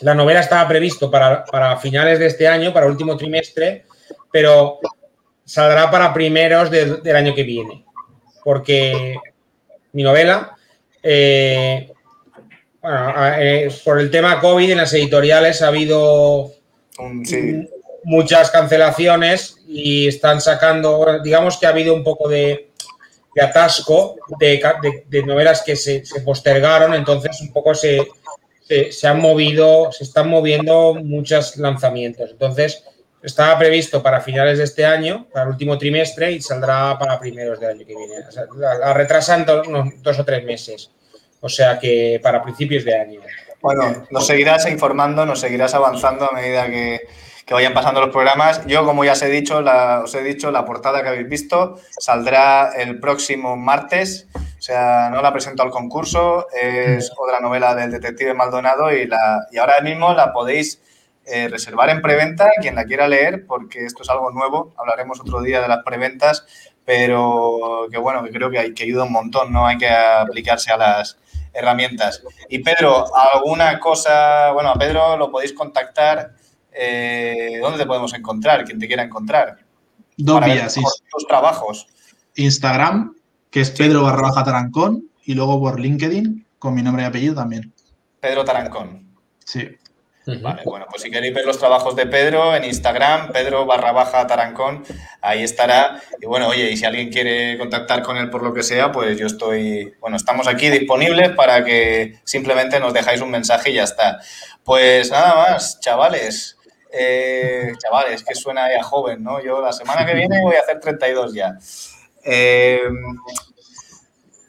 la 0.00 0.14
novela 0.14 0.40
estaba 0.40 0.66
previsto 0.66 1.10
para, 1.10 1.76
finales 1.78 2.18
de 2.18 2.26
este 2.26 2.48
año, 2.48 2.72
para 2.72 2.86
último 2.86 3.16
trimestre, 3.16 3.84
pero 4.32 4.80
saldrá 5.44 5.90
para 5.90 6.12
primeros 6.12 6.70
del 6.70 7.16
año 7.16 7.34
que 7.34 7.42
viene. 7.42 7.84
Porque 8.42 9.16
mi 9.92 10.02
novela, 10.02 10.56
eh, 11.02 11.90
eh, 12.82 13.68
por 13.84 14.00
el 14.00 14.10
tema 14.10 14.40
COVID 14.40 14.70
en 14.70 14.78
las 14.78 14.94
editoriales 14.94 15.62
ha 15.62 15.68
habido 15.68 16.52
muchas 18.04 18.50
cancelaciones 18.50 19.58
y 19.66 20.08
están 20.08 20.40
sacando, 20.40 21.20
digamos 21.22 21.58
que 21.58 21.66
ha 21.66 21.70
habido 21.70 21.94
un 21.94 22.04
poco 22.04 22.28
de, 22.28 22.67
atasco 23.40 24.16
de, 24.38 25.22
novelas 25.24 25.62
que 25.62 25.76
se, 25.76 26.02
postergaron, 26.24 26.94
entonces 26.94 27.40
un 27.40 27.52
poco 27.52 27.74
se, 27.74 28.06
se, 28.90 29.06
han 29.06 29.20
movido, 29.20 29.92
se 29.92 30.04
están 30.04 30.28
moviendo 30.28 30.94
muchos 30.94 31.56
lanzamientos. 31.56 32.30
Entonces, 32.30 32.84
estaba 33.22 33.58
previsto 33.58 34.02
para 34.02 34.20
finales 34.20 34.58
de 34.58 34.64
este 34.64 34.84
año, 34.84 35.26
para 35.32 35.44
el 35.44 35.50
último 35.50 35.76
trimestre, 35.76 36.32
y 36.32 36.40
saldrá 36.40 36.98
para 36.98 37.18
primeros 37.18 37.58
del 37.60 37.70
año 37.70 37.86
que 37.86 37.96
viene. 37.96 38.14
la, 38.56 38.92
retrasan 38.92 39.44
dos 39.44 40.18
o 40.18 40.24
tres 40.24 40.44
meses. 40.44 40.90
O 41.40 41.48
sea 41.48 41.78
que 41.78 42.20
para 42.22 42.42
principios 42.42 42.84
de 42.84 42.98
año. 42.98 43.20
Bueno, 43.60 44.06
nos 44.10 44.26
seguirás 44.26 44.68
informando, 44.68 45.24
nos 45.26 45.40
seguirás 45.40 45.74
avanzando 45.74 46.30
a 46.30 46.34
medida 46.34 46.66
que, 46.66 47.00
que 47.48 47.54
vayan 47.54 47.72
pasando 47.72 48.02
los 48.02 48.10
programas. 48.10 48.66
Yo, 48.66 48.84
como 48.84 49.06
ya 49.06 49.12
os 49.12 49.22
he 49.22 49.30
dicho, 49.30 49.62
la, 49.62 50.02
os 50.04 50.14
he 50.14 50.22
dicho, 50.22 50.50
la 50.50 50.66
portada 50.66 51.02
que 51.02 51.08
habéis 51.08 51.30
visto 51.30 51.80
saldrá 51.98 52.72
el 52.76 53.00
próximo 53.00 53.56
martes. 53.56 54.28
O 54.34 54.60
sea, 54.60 55.08
no 55.10 55.22
la 55.22 55.32
presento 55.32 55.62
al 55.62 55.70
concurso, 55.70 56.46
es 56.52 57.10
otra 57.16 57.40
novela 57.40 57.74
del 57.74 57.90
detective 57.90 58.34
Maldonado 58.34 58.92
y, 58.92 59.06
la, 59.06 59.46
y 59.50 59.56
ahora 59.56 59.80
mismo 59.80 60.12
la 60.12 60.34
podéis 60.34 60.82
eh, 61.24 61.48
reservar 61.48 61.88
en 61.88 62.02
preventa, 62.02 62.50
quien 62.60 62.74
la 62.74 62.84
quiera 62.84 63.08
leer, 63.08 63.46
porque 63.46 63.86
esto 63.86 64.02
es 64.02 64.10
algo 64.10 64.30
nuevo. 64.30 64.74
Hablaremos 64.76 65.18
otro 65.18 65.40
día 65.40 65.62
de 65.62 65.68
las 65.68 65.82
preventas, 65.84 66.44
pero 66.84 67.86
que 67.90 67.96
bueno, 67.96 68.22
que 68.24 68.30
creo 68.30 68.50
que, 68.50 68.58
hay, 68.58 68.74
que 68.74 68.84
ayuda 68.84 69.04
un 69.04 69.12
montón, 69.12 69.54
¿no? 69.54 69.66
Hay 69.66 69.78
que 69.78 69.88
aplicarse 69.88 70.70
a 70.70 70.76
las 70.76 71.16
herramientas. 71.54 72.22
Y 72.50 72.58
Pedro, 72.58 73.06
alguna 73.16 73.80
cosa, 73.80 74.50
bueno, 74.52 74.68
a 74.68 74.74
Pedro 74.74 75.16
lo 75.16 75.30
podéis 75.30 75.54
contactar 75.54 76.32
eh, 76.78 77.58
¿dónde 77.60 77.78
te 77.78 77.86
podemos 77.86 78.14
encontrar? 78.14 78.64
Quien 78.64 78.78
te 78.78 78.86
quiera 78.86 79.02
encontrar. 79.02 79.58
Dos 80.16 80.44
vías. 80.44 80.72
Sí. 80.72 80.82
Tus 81.10 81.26
trabajos. 81.26 81.86
Instagram, 82.34 83.16
que 83.50 83.60
es 83.60 83.70
Pedro 83.70 84.02
barra 84.02 84.22
baja 84.22 84.44
Tarancón, 84.44 85.08
y 85.24 85.34
luego 85.34 85.60
por 85.60 85.80
LinkedIn, 85.80 86.46
con 86.58 86.74
mi 86.74 86.82
nombre 86.82 87.02
y 87.02 87.06
apellido 87.06 87.34
también. 87.34 87.72
Pedro 88.20 88.44
Tarancón. 88.44 89.06
Sí. 89.44 89.68
Vale, 90.42 90.62
bueno, 90.66 90.86
pues 90.90 91.02
si 91.02 91.10
queréis 91.10 91.34
ver 91.34 91.46
los 91.46 91.58
trabajos 91.58 91.96
de 91.96 92.04
Pedro 92.06 92.54
en 92.54 92.64
Instagram, 92.64 93.32
Pedro 93.32 93.64
barra 93.64 93.92
baja 93.92 94.26
Tarancón, 94.26 94.84
ahí 95.22 95.42
estará. 95.42 96.02
Y 96.20 96.26
bueno, 96.26 96.48
oye, 96.48 96.70
y 96.70 96.76
si 96.76 96.84
alguien 96.84 97.10
quiere 97.10 97.56
contactar 97.56 98.02
con 98.02 98.18
él 98.18 98.28
por 98.28 98.42
lo 98.42 98.52
que 98.52 98.62
sea, 98.62 98.92
pues 98.92 99.18
yo 99.18 99.26
estoy, 99.26 99.94
bueno, 100.00 100.18
estamos 100.18 100.46
aquí 100.46 100.68
disponibles 100.68 101.30
para 101.30 101.64
que 101.64 102.20
simplemente 102.24 102.78
nos 102.78 102.92
dejáis 102.92 103.22
un 103.22 103.30
mensaje 103.30 103.70
y 103.70 103.74
ya 103.74 103.84
está. 103.84 104.20
Pues 104.64 105.10
nada 105.10 105.34
más, 105.34 105.80
chavales, 105.80 106.57
eh, 106.92 107.72
chavales, 107.78 108.24
que 108.24 108.34
suena 108.34 108.72
ya 108.72 108.82
joven, 108.82 109.22
¿no? 109.22 109.42
Yo 109.42 109.60
la 109.60 109.72
semana 109.72 110.06
que 110.06 110.14
viene 110.14 110.40
voy 110.42 110.56
a 110.56 110.60
hacer 110.60 110.80
32 110.80 111.34
ya. 111.34 111.58
Eh, 112.24 112.82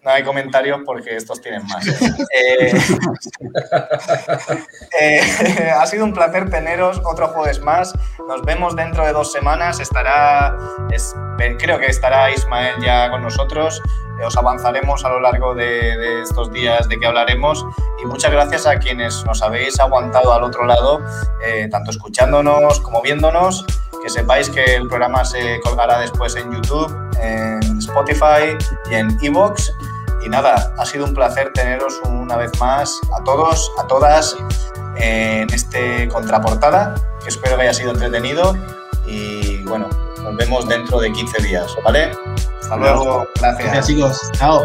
no 0.04 0.12
hay 0.12 0.24
comentarios 0.24 0.82
porque 0.86 1.16
estos 1.16 1.42
tienen 1.42 1.66
más. 1.68 1.86
Eh, 5.00 5.22
ha 5.72 5.86
sido 5.86 6.04
un 6.04 6.14
placer 6.14 6.50
teneros 6.50 7.00
otro 7.06 7.30
jueves 7.30 7.62
más. 7.62 7.94
Nos 8.28 8.42
vemos 8.42 8.76
dentro 8.76 9.06
de 9.06 9.14
dos 9.14 9.32
semanas. 9.32 9.80
Estará, 9.80 10.58
creo 11.58 11.80
que 11.80 11.86
estará 11.86 12.32
Ismael 12.32 12.76
ya 12.84 13.10
con 13.10 13.22
nosotros. 13.22 13.82
Eh, 14.20 14.26
os 14.26 14.36
avanzaremos 14.36 15.06
a 15.06 15.10
lo 15.10 15.20
largo 15.20 15.56
de, 15.56 16.22
estos 16.22 16.52
días 16.52 16.90
de 16.90 17.00
que 17.00 17.06
hablaremos 17.06 17.66
y 18.02 18.06
muchas 18.06 18.32
gracias 18.32 18.68
a 18.68 18.78
quienes 18.78 19.24
nos 19.26 19.42
habéis 19.42 19.80
aguantado 19.80 20.34
al 20.34 20.44
otro 20.44 20.66
lado, 20.66 21.02
eh, 21.46 21.68
tanto 21.72 21.92
escuchándonos 21.92 22.80
como 22.82 23.02
viéndonos. 23.02 23.66
Que 24.02 24.10
sepáis 24.10 24.50
que 24.50 24.76
el 24.76 24.88
programa 24.88 25.26
se 25.26 25.60
colgará 25.60 26.00
después 26.00 26.34
en 26.38 26.54
YouTube, 26.54 26.90
en 27.22 27.60
Spotify 27.80 28.56
y 28.90 28.96
en 28.96 29.18
Evox. 29.22 29.74
Y 30.22 30.30
nada, 30.30 30.74
ha 30.78 30.86
sido 30.86 31.06
un 31.06 31.14
placer 31.14 31.52
teneros 31.54 32.00
una 32.06 32.36
vez 32.36 32.52
más 32.60 33.00
a 33.18 33.24
todos, 33.24 33.72
a 33.78 33.88
todas 33.88 34.36
en 34.98 35.52
este 35.54 36.08
contraportada, 36.10 36.96
que 37.24 37.30
espero 37.30 37.56
que 37.56 37.64
haya 37.64 37.74
sido 37.74 37.92
entretenido 37.92 38.56
y 39.06 39.64
bueno, 39.64 39.88
nos 40.24 40.36
vemos 40.36 40.68
dentro 40.68 41.00
de 41.00 41.12
15 41.12 41.44
días, 41.44 41.76
¿vale? 41.84 42.12
Hasta 42.62 42.76
luego. 42.76 43.28
Gracias. 43.40 43.64
Gracias, 43.64 43.88
chicos. 43.88 44.32
Chao. 44.34 44.62